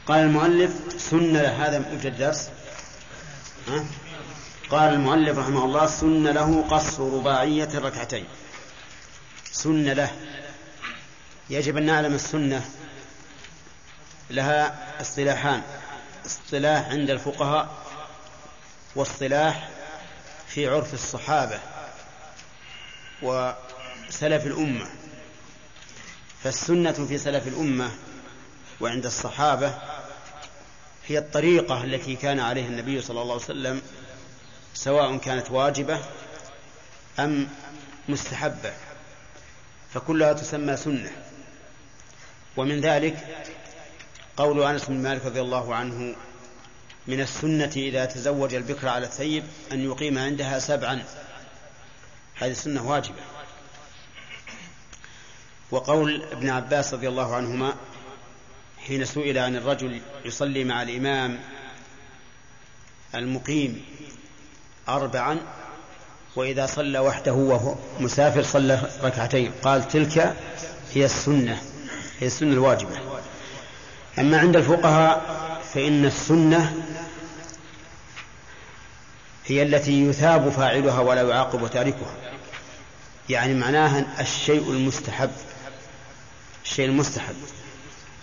قال 0.06 0.20
المؤلف 0.20 0.72
سن 0.98 1.36
هذا 1.36 1.90
يوجد 1.92 2.18
درس 2.18 2.48
ها؟ 3.68 3.84
قال 4.70 4.94
المؤلف 4.94 5.38
رحمه 5.38 5.64
الله 5.64 5.86
سن 5.86 6.26
له 6.26 6.64
قصر 6.70 7.02
رباعية 7.02 7.68
الركعتين. 7.74 8.24
سن 9.52 9.88
له. 9.88 10.16
يجب 11.50 11.76
أن 11.76 11.86
نعلم 11.86 12.14
السنة. 12.14 12.70
لها 14.30 14.78
اصطلاحان. 15.00 15.62
اصطلاح 16.26 16.88
عند 16.88 17.10
الفقهاء 17.10 17.68
واصطلاح 18.96 19.68
في 20.48 20.68
عرف 20.68 20.94
الصحابة 20.94 21.60
وسلف 23.22 24.46
الأمة. 24.46 24.86
فالسنة 26.42 26.92
في 26.92 27.18
سلف 27.18 27.46
الأمة 27.46 27.90
وعند 28.80 29.06
الصحابة 29.06 29.74
هي 31.06 31.18
الطريقة 31.18 31.84
التي 31.84 32.16
كان 32.16 32.40
عليها 32.40 32.66
النبي 32.66 33.02
صلى 33.02 33.22
الله 33.22 33.34
عليه 33.34 33.44
وسلم 33.44 33.82
سواء 34.74 35.16
كانت 35.16 35.50
واجبة 35.50 36.00
أم 37.18 37.48
مستحبة 38.08 38.72
فكلها 39.94 40.32
تسمى 40.32 40.76
سنة. 40.76 41.10
ومن 42.56 42.80
ذلك 42.80 43.44
قول 44.36 44.62
أنس 44.62 44.84
بن 44.84 45.02
مالك 45.02 45.26
رضي 45.26 45.40
الله 45.40 45.74
عنه 45.74 46.16
من 47.06 47.20
السنة 47.20 47.72
إذا 47.76 48.04
تزوج 48.04 48.54
البكر 48.54 48.88
على 48.88 49.06
الثيب 49.06 49.44
أن 49.72 49.84
يقيم 49.84 50.18
عندها 50.18 50.58
سبعا. 50.58 51.04
هذه 52.34 52.50
السنة 52.50 52.90
واجبة. 52.90 53.22
وقول 55.70 56.22
ابن 56.22 56.50
عباس 56.50 56.94
رضي 56.94 57.08
الله 57.08 57.36
عنهما 57.36 57.74
حين 58.86 59.04
سئل 59.04 59.38
عن 59.38 59.56
الرجل 59.56 60.00
يصلي 60.24 60.64
مع 60.64 60.82
الإمام 60.82 61.40
المقيم 63.14 63.84
أربعا 64.96 65.38
وإذا 66.36 66.66
صلى 66.66 66.98
وحده 66.98 67.32
وهو 67.32 67.74
مسافر 68.00 68.42
صلى 68.42 68.80
ركعتين. 69.02 69.52
قال 69.62 69.88
تلك 69.88 70.36
هي 70.94 71.04
السنة 71.04 71.62
هي 72.20 72.26
السنة 72.26 72.52
الواجبة. 72.52 72.98
أما 74.18 74.38
عند 74.38 74.56
الفقهاء 74.56 75.22
فإن 75.74 76.04
السنة 76.04 76.74
هي 79.46 79.62
التي 79.62 80.06
يثاب 80.06 80.48
فاعلها 80.48 81.00
ولا 81.00 81.22
يعاقب 81.22 81.70
تاركها. 81.70 82.14
يعني 83.28 83.54
معناها 83.54 84.20
الشيء 84.20 84.70
المستحب 84.70 85.30
الشيء 86.64 86.86
المستحب 86.86 87.36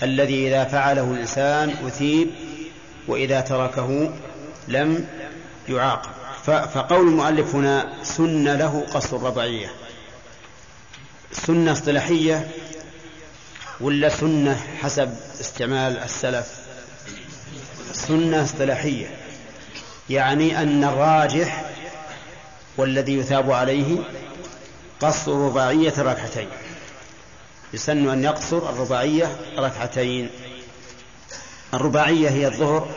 الذي 0.04 0.48
إذا 0.48 0.64
فعله 0.64 1.04
الإنسان 1.04 1.70
أثيب 1.70 2.32
وإذا 3.08 3.42
تركه 3.42 4.14
لم 4.68 5.08
يعاقب. 5.70 6.17
فقول 6.48 7.08
المؤلف 7.08 7.56
هنا 7.56 7.94
سن 8.04 8.48
له 8.48 8.86
قصر 8.94 9.18
الربعية 9.18 9.72
سنة 11.32 11.72
اصطلاحية 11.72 12.52
ولا 13.82 14.10
سنة 14.10 14.66
حسب 14.82 15.16
استعمال 15.42 15.98
السلف؟ 15.98 16.48
سنة 17.94 18.44
اصطلاحية. 18.44 19.16
يعني 20.10 20.62
أن 20.62 20.84
الراجح 20.84 21.66
والذي 22.78 23.14
يثاب 23.14 23.52
عليه 23.52 23.98
قصر 25.00 25.32
رباعية 25.32 25.94
ركعتين. 25.98 26.50
يسن 27.74 28.10
أن 28.10 28.24
يقصر 28.24 28.70
الرباعية 28.70 29.38
ركعتين. 29.58 30.30
الرباعية 31.74 32.30
هي 32.30 32.48
الظهر 32.48 32.88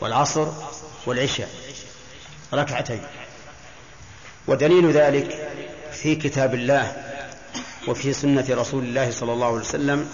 والعصر 0.00 0.48
والعشاء. 1.06 1.63
ركعتين. 2.54 3.00
ودليل 4.46 4.90
ذلك 4.90 5.48
في 5.92 6.14
كتاب 6.14 6.54
الله 6.54 6.96
وفي 7.88 8.12
سنة 8.12 8.46
رسول 8.50 8.84
الله 8.84 9.10
صلى 9.10 9.32
الله 9.32 9.46
عليه 9.46 9.56
وسلم 9.56 10.08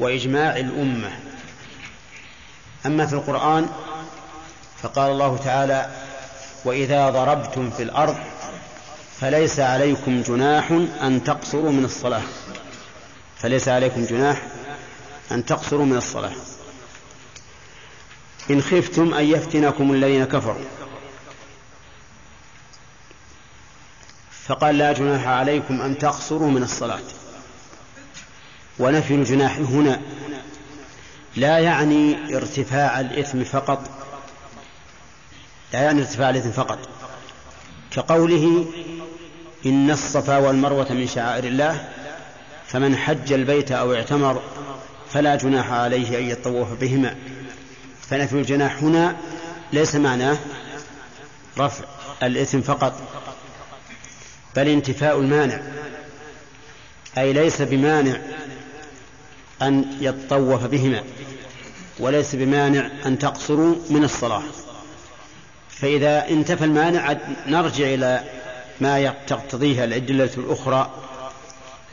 وإجماع 0.00 0.56
الأمة. 0.56 1.10
أما 2.86 3.06
في 3.06 3.12
القرآن 3.12 3.68
فقال 4.82 5.10
الله 5.10 5.36
تعالى 5.36 5.90
وإذا 6.64 7.10
ضربتم 7.10 7.70
في 7.70 7.82
الأرض 7.82 8.16
فليس 9.20 9.60
عليكم 9.60 10.22
جناح 10.22 10.70
أن 11.02 11.24
تقصروا 11.24 11.72
من 11.72 11.84
الصلاة. 11.84 12.22
فليس 13.36 13.68
عليكم 13.68 14.04
جناح 14.04 14.42
أن 15.32 15.44
تقصروا 15.44 15.86
من 15.86 15.96
الصلاة. 15.96 16.32
إن 18.50 18.62
خفتم 18.62 19.14
أن 19.14 19.24
يفتنكم 19.24 19.92
الذين 19.92 20.24
كفروا. 20.24 20.64
فقال 24.48 24.78
لا 24.78 24.92
جناح 24.92 25.26
عليكم 25.26 25.80
أن 25.80 25.98
تقصروا 25.98 26.50
من 26.50 26.62
الصلاة. 26.62 27.00
ونفي 28.78 29.14
الجناح 29.14 29.56
هنا. 29.56 30.00
لا 31.36 31.58
يعني 31.58 32.16
ارتفاع 32.36 33.00
الإثم 33.00 33.44
فقط. 33.44 33.90
لا 35.72 35.82
يعني 35.82 36.00
ارتفاع 36.00 36.30
الإثم 36.30 36.50
فقط. 36.50 36.78
كقوله 37.90 38.66
إن 39.66 39.90
الصفا 39.90 40.38
والمروة 40.38 40.92
من 40.92 41.06
شعائر 41.06 41.44
الله 41.44 41.88
فمن 42.66 42.96
حج 42.96 43.32
البيت 43.32 43.72
أو 43.72 43.94
اعتمر 43.94 44.42
فلا 45.10 45.36
جناح 45.36 45.72
عليه 45.72 46.18
أن 46.18 46.24
يطوف 46.24 46.72
بهما. 46.80 47.16
فنفي 48.10 48.32
الجناح 48.32 48.82
هنا 48.82 49.16
ليس 49.72 49.94
معناه 49.94 50.38
رفع 51.58 51.84
الإثم 52.22 52.60
فقط. 52.60 53.02
بل 54.58 54.68
انتفاء 54.68 55.18
المانع. 55.20 55.60
أي 57.18 57.32
ليس 57.32 57.62
بمانع 57.62 58.20
أن 59.62 59.96
يطوف 60.00 60.64
بهما 60.64 61.02
وليس 61.98 62.34
بمانع 62.34 62.90
أن 63.06 63.18
تقصروا 63.18 63.76
من 63.90 64.04
الصلاة. 64.04 64.42
فإذا 65.68 66.28
انتفى 66.28 66.64
المانع 66.64 67.16
نرجع 67.46 67.84
إلى 67.84 68.24
ما 68.80 69.14
تقتضيه 69.26 69.84
الأدلة 69.84 70.30
الأخرى. 70.36 70.90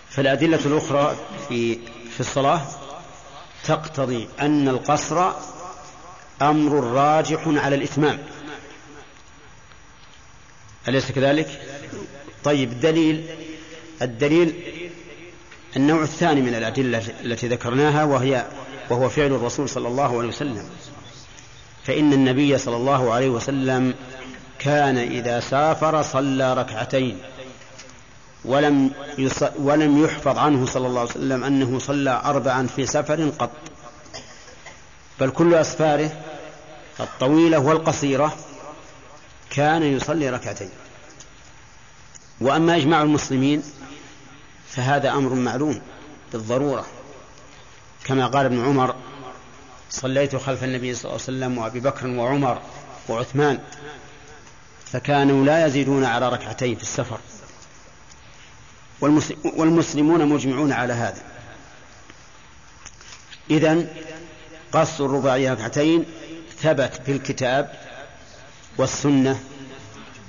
فالأدلة 0.10 0.66
الأخرى 0.66 1.16
في 1.50 1.80
في 2.14 2.20
الصلاة 2.20 2.62
تقتضي 3.64 4.28
أن 4.40 4.68
القصر 4.68 5.32
أمر 6.42 6.84
راجح 6.84 7.48
على 7.48 7.76
الإتمام. 7.76 8.20
أليس 10.88 11.12
كذلك؟ 11.12 11.62
طيب 12.46 12.72
الدليل 12.72 13.26
الدليل 14.02 14.54
النوع 15.76 16.02
الثاني 16.02 16.42
من 16.42 16.56
الأدلة 16.56 17.04
التي 17.24 17.48
ذكرناها 17.48 18.04
وهي 18.04 18.46
وهو 18.90 19.10
فعل 19.10 19.28
الرسول 19.28 19.70
صلى 19.70 19.88
الله 19.88 20.18
عليه 20.18 20.28
وسلم. 20.28 20.70
فإن 21.84 22.14
النبي 22.14 22.58
صلى 22.58 22.76
الله 22.76 23.14
عليه 23.14 23.30
وسلم 23.30 23.94
كان 24.60 24.98
إذا 24.98 25.40
سافر 25.40 26.02
صلى 26.02 26.54
ركعتين 26.54 27.18
ولم 28.46 28.92
ولم 29.58 30.04
يحفظ 30.04 30.38
عنه 30.38 30.66
صلى 30.66 30.88
الله 30.88 31.00
عليه 31.00 31.10
وسلم 31.10 31.44
أنه 31.44 31.80
صلى 31.80 32.22
أربعا 32.26 32.68
في 32.76 32.86
سفر 32.86 33.30
قط. 33.40 33.52
بل 35.20 35.30
كل 35.30 35.54
أسفاره 35.54 36.12
الطويلة 37.00 37.60
والقصيرة 37.60 38.36
كان 39.50 39.84
يصلي 39.84 40.30
ركعتين. 40.30 40.70
وأما 42.42 42.76
إجماع 42.76 43.02
المسلمين 43.02 43.64
فهذا 44.68 45.12
أمر 45.12 45.34
معلوم 45.34 45.82
بالضرورة. 46.32 46.86
كما 48.04 48.28
قال 48.28 48.46
ابن 48.46 48.66
عمر 48.66 48.96
صليت 49.90 50.36
خلف 50.36 50.64
النبي 50.64 50.94
صلى 50.94 51.04
الله 51.04 51.14
عليه 51.14 51.24
وسلم 51.24 51.58
وأبي 51.58 51.80
بكر 51.80 52.08
وعمر 52.08 52.62
وعثمان 53.10 53.60
فكانوا 54.86 55.46
لا 55.46 55.66
يزيدون 55.66 56.06
على 56.06 56.30
ركعتين 56.30 56.76
في 56.76 56.84
السفر. 56.84 57.20
والمسلمون 59.44 60.30
مجمعون 60.30 60.72
على 60.72 60.94
هذا. 60.94 61.24
إذن 63.50 63.88
قص 64.72 65.02
الرباعية 65.02 65.54
ركعتين 65.54 66.06
ثبت 66.62 67.02
في 67.06 67.12
الكتاب 67.12 67.74
والسنة 68.78 69.44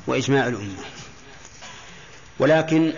وإجماع 0.06 0.46
الأمة. 0.46 0.84
ولكن 2.38 2.92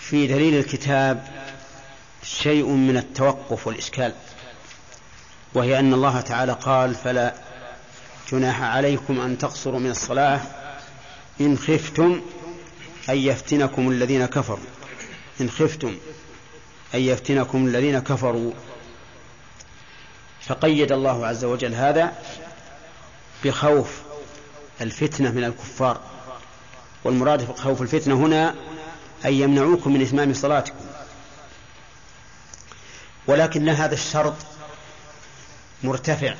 في 0.00 0.26
دليل 0.26 0.54
الكتاب 0.54 1.26
شيء 2.22 2.66
من 2.66 2.96
التوقف 2.96 3.66
والإشكال 3.66 4.14
وهي 5.54 5.78
أن 5.78 5.94
الله 5.94 6.20
تعالى 6.20 6.52
قال 6.52 6.94
فلا 6.94 7.34
جناح 8.32 8.62
عليكم 8.62 9.20
أن 9.20 9.38
تقصروا 9.38 9.80
من 9.80 9.90
الصلاة 9.90 10.40
إن 11.40 11.58
خفتم 11.58 12.20
أن 13.08 13.16
يفتنكم 13.16 13.90
الذين 13.90 14.26
كفروا. 14.26 14.66
إن 15.40 15.50
خفتم 15.50 15.96
أن 16.94 17.00
يفتنكم 17.00 17.66
الذين 17.66 17.98
كفروا. 17.98 18.52
فقيد 20.40 20.92
الله 20.92 21.26
عز 21.26 21.44
وجل 21.44 21.74
هذا 21.74 22.12
بخوف 23.44 24.02
الفتنة 24.80 25.30
من 25.30 25.44
الكفار. 25.44 26.00
والمراد 27.04 27.52
خوف 27.56 27.82
الفتنة 27.82 28.14
هنا 28.14 28.54
أن 29.24 29.32
يمنعوكم 29.32 29.92
من 29.92 30.02
إتمام 30.02 30.34
صلاتكم. 30.34 30.84
ولكن 33.26 33.68
هذا 33.68 33.94
الشرط 33.94 34.34
مرتفع 35.82 36.34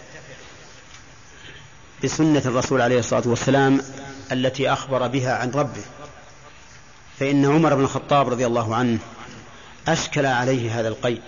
بسنة 2.05 2.43
الرسول 2.45 2.81
عليه 2.81 2.99
الصلاة 2.99 3.23
والسلام 3.27 3.83
التي 4.33 4.73
أخبر 4.73 5.07
بها 5.07 5.37
عن 5.37 5.51
ربه. 5.51 5.83
فإن 7.19 7.47
عمر 7.47 7.75
بن 7.75 7.85
الخطاب 7.85 8.29
رضي 8.29 8.47
الله 8.47 8.77
عنه 8.77 8.99
أشكل 9.89 10.27
عليه 10.27 10.81
هذا 10.81 10.89
القيد 10.89 11.23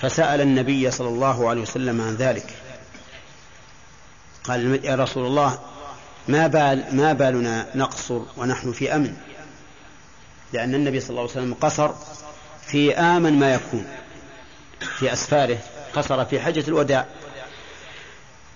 فسأل 0.00 0.40
النبي 0.40 0.90
صلى 0.90 1.08
الله 1.08 1.48
عليه 1.48 1.60
وسلم 1.60 2.00
عن 2.00 2.14
ذلك. 2.14 2.54
قال 4.44 4.84
يا 4.84 4.94
رسول 4.94 5.26
الله 5.26 5.58
ما 6.28 6.46
بال 6.46 6.96
ما 6.96 7.12
بالنا 7.12 7.66
نقصر 7.74 8.20
ونحن 8.36 8.72
في 8.72 8.94
أمن. 8.94 9.16
لأن 10.52 10.74
النبي 10.74 11.00
صلى 11.00 11.10
الله 11.10 11.20
عليه 11.20 11.30
وسلم 11.30 11.54
قصر 11.54 11.90
في 12.66 12.98
آمن 12.98 13.38
ما 13.38 13.54
يكون. 13.54 13.86
في 14.98 15.12
أسفاره 15.12 15.58
قصر 15.92 16.24
في 16.24 16.40
حجة 16.40 16.68
الوداع. 16.68 17.06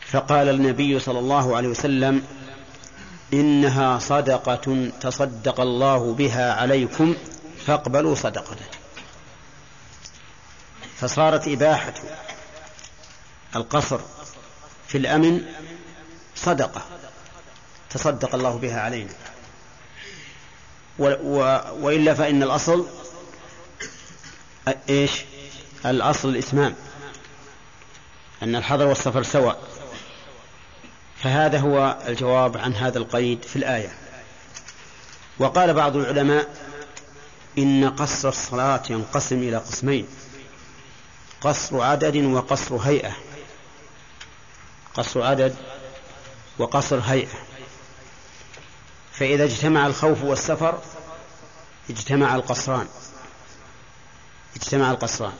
فقال 0.06 0.48
النبي 0.48 1.00
صلى 1.00 1.18
الله 1.18 1.56
عليه 1.56 1.68
وسلم 1.68 2.22
إنها 3.32 3.98
صدقة 3.98 4.90
تصدق 5.00 5.60
الله 5.60 6.14
بها 6.14 6.52
عليكم 6.54 7.14
فاقبلوا 7.66 8.14
صدقته. 8.14 8.64
فصارت 10.96 11.48
إباحة 11.48 11.94
القصر 13.56 14.00
في 14.88 14.98
الأمن 14.98 15.42
صدقة. 16.36 16.82
تصدق 17.90 18.34
الله 18.34 18.56
بها 18.56 18.80
علينا 18.80 19.12
و 20.98 21.14
و 21.22 21.60
وإلا 21.80 22.14
فإن 22.14 22.42
الأصل 22.42 22.86
إيش؟ 24.88 25.10
الأصل 25.86 26.28
الإتمام. 26.28 26.74
أن 28.42 28.56
الحضر 28.56 28.86
والسفر 28.86 29.22
سواء. 29.22 29.68
فهذا 31.22 31.58
هو 31.58 31.98
الجواب 32.08 32.56
عن 32.56 32.74
هذا 32.74 32.98
القيد 32.98 33.42
في 33.42 33.56
الآية. 33.56 33.92
وقال 35.38 35.74
بعض 35.74 35.96
العلماء 35.96 36.48
إن 37.58 37.90
قصر 37.90 38.28
الصلاة 38.28 38.82
ينقسم 38.90 39.36
إلى 39.36 39.56
قسمين 39.56 40.06
قصر 41.40 41.80
عدد 41.80 42.16
وقصر 42.16 42.76
هيئة. 42.76 43.16
قصر 44.94 45.22
عدد 45.22 45.56
وقصر 46.58 46.98
هيئة. 46.98 47.49
فإذا 49.20 49.44
اجتمع 49.44 49.86
الخوف 49.86 50.22
والسفر 50.22 50.82
اجتمع 51.90 52.34
القصران. 52.34 52.86
اجتمع 54.56 54.90
القصران. 54.90 55.32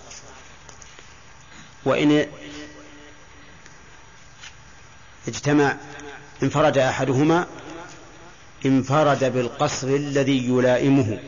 وإن 1.85 2.27
اجتمع 5.29 5.77
انفرد 6.43 6.79
أحدهما 6.79 7.47
انفرد 8.67 9.25
بالقصر 9.25 9.87
الذي 9.87 10.49
يلائمه. 10.49 11.21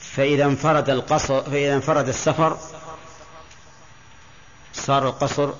فإذا 0.00 0.44
انفرد 0.44 0.90
القصر 0.90 1.42
فإذا 1.42 1.74
انفرد 1.74 2.08
السفر 2.08 2.58
صار 4.74 5.08
القصر 5.08 5.52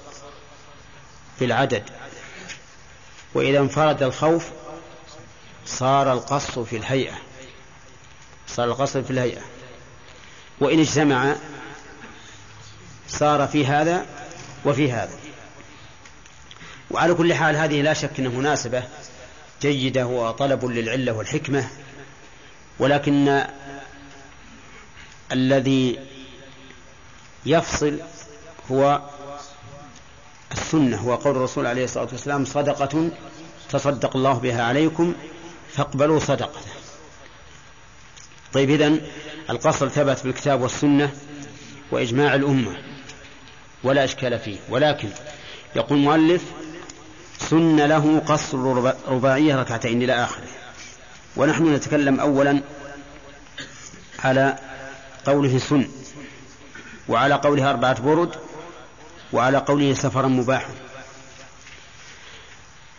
بالعدد. 1.41 1.85
وإذا 3.35 3.59
انفرد 3.59 4.03
الخوف 4.03 4.51
صار 5.69 6.13
القصر 6.13 6.65
في 6.65 6.77
الهيئة. 6.77 7.19
صار 8.47 8.69
القصر 8.69 9.03
في 9.03 9.11
الهيئة. 9.11 9.41
وإن 10.61 10.81
اجتمع 10.81 11.35
صار 13.09 13.47
في 13.47 13.67
هذا 13.67 14.07
وفي 14.65 14.93
هذا. 14.93 15.19
وعلى 16.91 17.15
كل 17.15 17.35
حال 17.35 17.57
هذه 17.57 17.83
لا 17.83 17.93
شك 17.93 18.19
أنها 18.19 18.31
مناسبة 18.31 18.83
جيدة 19.63 20.07
وطلب 20.07 20.65
للعلة 20.65 21.13
والحكمة. 21.13 21.69
ولكن 22.79 23.45
الذي 25.33 25.99
يفصل 27.47 27.99
هو 28.71 29.03
السنة. 30.53 30.97
هو 30.97 31.15
قول 31.15 31.37
الرسول 31.37 31.67
عليه 31.67 31.85
الصلاة 31.85 32.09
والسلام 32.13 32.45
صدقة 32.45 33.11
تصدق 33.71 34.17
الله 34.17 34.33
بها 34.33 34.63
عليكم 34.63 35.15
فاقبلوا 35.73 36.19
صدقته. 36.19 36.71
طيب 38.53 38.71
إذن 38.71 39.01
القصر 39.51 39.89
ثبت 39.89 40.19
في 40.19 40.27
الكتاب 40.29 40.61
والسنة 40.61 41.13
وإجماع 41.91 42.35
الأمة 42.35 42.77
ولا 43.85 44.05
إشكال 44.05 44.39
فيه. 44.39 44.59
ولكن 44.69 45.09
يقول 45.77 45.99
المؤلف 45.99 46.43
سن 47.39 47.77
له 47.77 48.19
قصر 48.19 48.59
رباعية 49.09 49.57
ركعتين 49.57 50.03
إلى 50.03 50.25
آخره. 50.25 50.49
ونحن 51.37 51.75
نتكلم 51.75 52.21
أولا 52.21 52.61
على 54.19 54.59
قوله 55.27 55.59
سن 55.59 55.89
وعلى 57.09 57.35
قوله 57.35 57.71
أربعة 57.71 58.03
برد 58.03 58.35
وعلى 59.33 59.59
قوله 59.59 59.95
سفرا 59.95 60.29
مباحا 60.29 60.71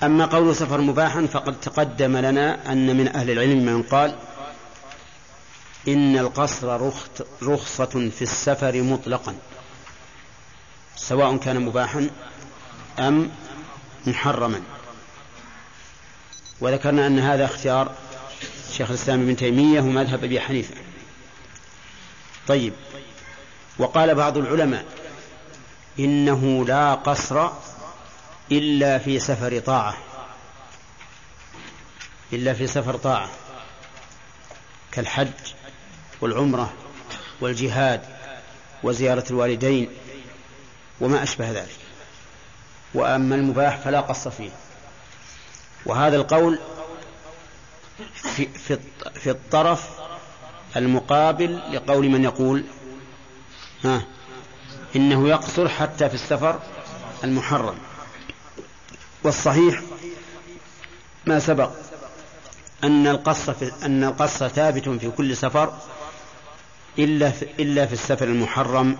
أما 0.03 0.25
قول 0.25 0.55
سفر 0.55 0.81
مباحا 0.81 1.25
فقد 1.25 1.59
تقدم 1.59 2.17
لنا 2.17 2.71
أن 2.71 2.97
من 2.97 3.07
أهل 3.07 3.29
العلم 3.29 3.65
من 3.65 3.83
قال 3.83 4.15
إن 5.87 6.17
القصر 6.17 6.91
رخصة 7.43 8.09
في 8.09 8.21
السفر 8.21 8.81
مطلقا 8.81 9.35
سواء 10.95 11.37
كان 11.37 11.59
مباحا 11.59 12.09
أم 12.99 13.31
محرما. 14.07 14.61
وذكرنا 16.61 17.07
أن 17.07 17.19
هذا 17.19 17.45
اختيار 17.45 17.91
شيخ 18.71 18.89
الإسلام 18.89 19.21
ابن 19.21 19.35
تيمية 19.35 19.81
ومذهب 19.81 20.23
أبي 20.23 20.39
حنيفة. 20.39 20.75
طيب 22.47 22.73
وقال 23.79 24.15
بعض 24.15 24.37
العلماء 24.37 24.85
إنه 25.99 26.65
لا 26.65 26.93
قصر 26.93 27.49
إلا 28.51 28.97
في 28.97 29.19
سفر 29.19 29.59
طاعة. 29.59 29.97
إلا 32.33 32.53
في 32.53 32.67
سفر 32.67 32.97
طاعة. 32.97 33.29
كالحج 34.91 35.27
والعمرة 36.21 36.73
والجهاد 37.41 38.01
وزيارة 38.83 39.23
الوالدين 39.29 39.89
وما 40.99 41.23
أشبه 41.23 41.51
ذلك. 41.51 41.77
وأما 42.93 43.35
المباح 43.35 43.77
فلا 43.77 44.01
قص 44.01 44.27
فيه. 44.27 44.51
وهذا 45.85 46.15
القول 46.15 46.59
في, 48.13 48.45
في, 48.45 48.79
في 49.13 49.29
الطرف 49.29 49.89
المقابل 50.75 51.61
لقول 51.73 52.09
من 52.09 52.23
يقول 52.23 52.63
ها 53.83 54.01
إنه 54.95 55.29
يقصر 55.29 55.69
حتى 55.69 56.09
في 56.09 56.15
السفر 56.15 56.59
المحرم. 57.23 57.77
والصحيح 59.23 59.81
ما 61.25 61.39
سبق 61.39 61.71
أن 62.83 63.07
القص 63.07 63.49
أن 63.83 64.03
القص 64.03 64.43
ثابت 64.43 64.89
في 64.89 65.09
كل 65.09 65.37
سفر 65.37 65.77
إلا 66.99 67.31
في 67.31 67.47
إلا 67.59 67.85
في 67.85 67.93
السفر 67.93 68.25
المحرم 68.25 68.97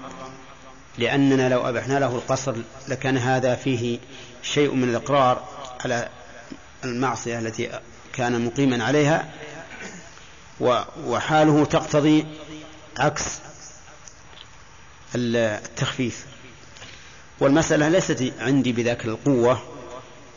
لأننا 0.97 1.49
لو 1.49 1.69
أبحنا 1.69 1.99
له 1.99 2.15
القصر 2.15 2.55
لكان 2.87 3.17
هذا 3.17 3.55
فيه 3.55 3.99
شيء 4.43 4.73
من 4.73 4.83
الإقرار 4.89 5.47
على 5.83 6.09
المعصية 6.83 7.39
التي 7.39 7.79
كان 8.13 8.45
مقيما 8.45 8.83
عليها 8.83 9.29
وحاله 11.05 11.65
تقتضي 11.65 12.25
عكس 12.97 13.23
التخفيف. 15.15 16.25
والمسألة 17.39 17.89
ليست 17.89 18.33
عندي 18.39 18.71
بذاك 18.71 19.05
القوة 19.05 19.78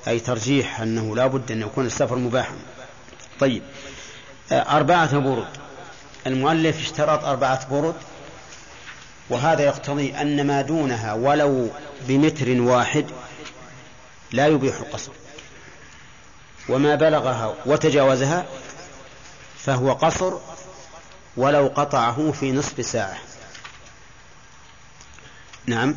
أي 0.09 0.21
ترجيح 0.21 0.81
أنه 0.81 1.17
لا 1.17 1.27
بد 1.27 1.53
أن 1.53 1.61
يكون 1.61 1.87
السفر 1.87 2.17
مباحا. 2.17 2.55
طيب. 3.41 3.63
أربعة 4.53 5.19
برد 5.19 5.49
المؤلف 6.27 6.81
اشترط 6.81 7.25
أربعة 7.25 7.69
برد 7.71 7.95
وهذا 9.31 9.63
يقتضي 9.63 10.15
أن 10.15 10.47
ما 10.47 10.63
دونها 10.63 11.13
ولو 11.13 11.71
بمتر 12.09 12.61
واحد 12.61 13.07
لا 14.33 14.47
يبيح 14.47 14.77
القصر. 14.81 15.13
وما 16.69 16.95
بلغها 16.95 17.55
وتجاوزها 17.67 18.47
فهو 19.59 19.93
قصر 19.93 20.33
ولو 21.37 21.67
قطعه 21.67 22.33
في 22.33 22.53
نصف 22.53 22.87
ساعة. 22.87 23.19
نعم. 25.67 25.97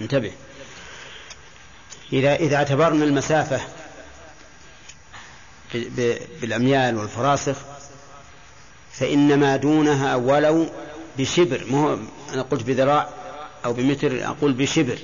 انتبه. 0.00 0.32
إذا 2.12 2.34
إذا 2.34 2.56
اعتبرنا 2.56 3.04
المسافة 3.04 3.60
بالأميال 6.40 6.96
والفراسخ 6.96 7.56
فإن 8.92 9.40
ما 9.40 9.56
دونها 9.56 10.16
ولو 10.16 10.66
بشبر. 11.18 11.64
مو 11.70 11.98
أنا 12.32 12.42
قلت 12.42 12.62
بذراع 12.62 13.08
أو 13.64 13.72
بمتر 13.72 14.26
أقول 14.26 14.52
بشبر. 14.52 14.98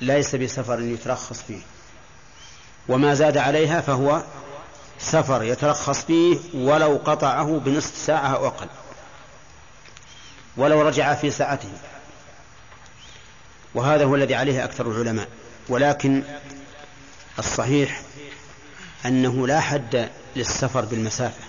ليس 0.00 0.34
بسفر 0.34 0.80
يترخص 0.80 1.42
فيه. 1.42 1.60
وما 2.88 3.14
زاد 3.14 3.36
عليها 3.36 3.80
فهو 3.80 4.22
سفر 4.98 5.42
يترخص 5.42 6.04
فيه 6.04 6.38
ولو 6.54 7.00
قطعه 7.04 7.60
بنصف 7.64 7.96
ساعة 7.96 8.34
أو 8.36 8.46
أقل. 8.46 8.68
ولو 10.56 10.82
رجع 10.82 11.14
في 11.14 11.30
ساعته. 11.30 11.72
وهذا 13.74 14.04
هو 14.04 14.14
الذي 14.14 14.34
عليه 14.34 14.64
أكثر 14.64 14.90
العلماء. 14.90 15.28
ولكن 15.68 16.22
الصحيح 17.38 18.02
أنه 19.06 19.46
لا 19.46 19.60
حد 19.60 20.10
للسفر 20.36 20.84
بالمسافة. 20.84 21.44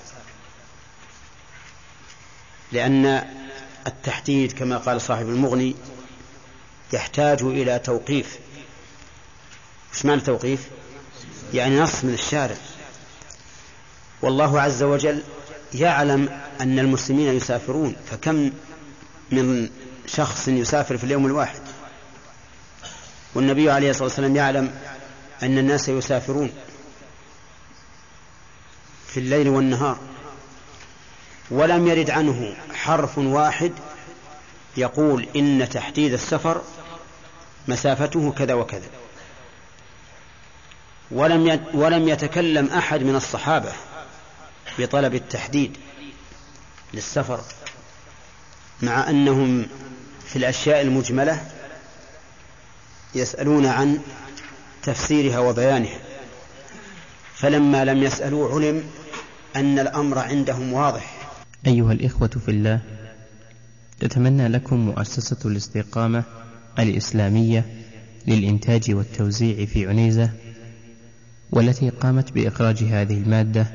لأن 2.72 3.26
التحديد 3.88 4.52
كما 4.52 4.78
قال 4.78 5.02
صاحب 5.02 5.30
المغني 5.30 5.76
يحتاج 6.94 7.42
إلى 7.42 7.80
توقيف. 7.80 8.40
إيش 9.94 10.06
معنى 10.06 10.22
توقيف؟ 10.22 10.68
يعني 11.54 11.80
نص 11.80 12.04
من 12.04 12.14
الشارع. 12.14 12.56
والله 14.22 14.62
عز 14.62 14.84
وجل 14.84 15.24
يعلم 15.74 16.42
أن 16.62 16.80
المسلمين 16.80 17.36
يسافرون 17.36 17.96
فكم 18.12 18.52
من 19.32 19.70
شخص 20.08 20.48
يسافر 20.48 20.98
في 20.98 21.04
اليوم 21.04 21.26
الواحد؟ 21.26 21.62
والنبي 23.36 23.72
عليه 23.72 23.90
الصلاة 23.90 24.04
والسلام 24.08 24.36
يعلم 24.36 24.76
أن 25.44 25.58
الناس 25.58 25.90
يسافرون 25.90 26.52
في 29.08 29.20
الليل 29.20 29.50
والنهار 29.50 29.98
ولم 31.52 31.88
يرد 31.88 32.10
عنه 32.10 32.56
حرف 32.74 33.18
واحد 33.18 33.72
يقول 34.78 35.28
إن 35.36 35.70
تحديد 35.70 36.14
السفر 36.14 36.62
مسافته 37.68 38.32
كذا 38.32 38.54
وكذا. 38.54 38.90
ولم 41.12 41.66
ولم 41.74 42.10
يتكلم 42.10 42.68
أحد 42.68 43.04
من 43.04 43.16
الصحابة 43.16 43.72
بطلب 44.80 45.16
التحديد 45.16 45.78
للسفر 46.94 47.42
مع 48.82 49.10
أنهم 49.10 49.68
في 50.28 50.36
الأشياء 50.36 50.82
المجملة 50.82 51.52
يسألون 53.16 53.66
عن 53.66 54.00
تفسيرها 54.84 55.40
وبيانها. 55.40 56.00
فلما 57.36 57.86
لم 57.86 58.04
يسألوا 58.04 58.50
علم 58.56 58.84
أن 59.56 59.80
الأمر 59.80 60.20
عندهم 60.20 60.74
واضح. 60.74 61.18
أيها 61.68 61.92
الإخوة 61.92 62.28
في 62.28 62.52
الله 62.52 62.80
تتمنى 64.00 64.48
لكم 64.48 64.76
مؤسسة 64.76 65.38
الاستقامة 65.46 66.24
الإسلامية 66.80 67.66
للإنتاج 68.28 68.92
والتوزيع 68.92 69.66
في 69.66 69.88
عنيزة 69.88 70.30
والتي 71.52 71.90
قامت 71.90 72.32
بإخراج 72.32 72.84
هذه 72.84 73.18
المادة. 73.18 73.68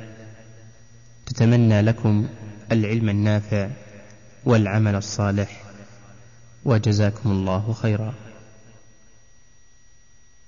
تتمنى 1.27 1.83
لكم 1.83 2.29
العلم 2.73 3.09
النافع 3.09 3.69
والعمل 4.45 4.95
الصالح 4.95 5.63
وجزاكم 6.65 7.31
الله 7.31 7.73
خيرا. 7.73 8.15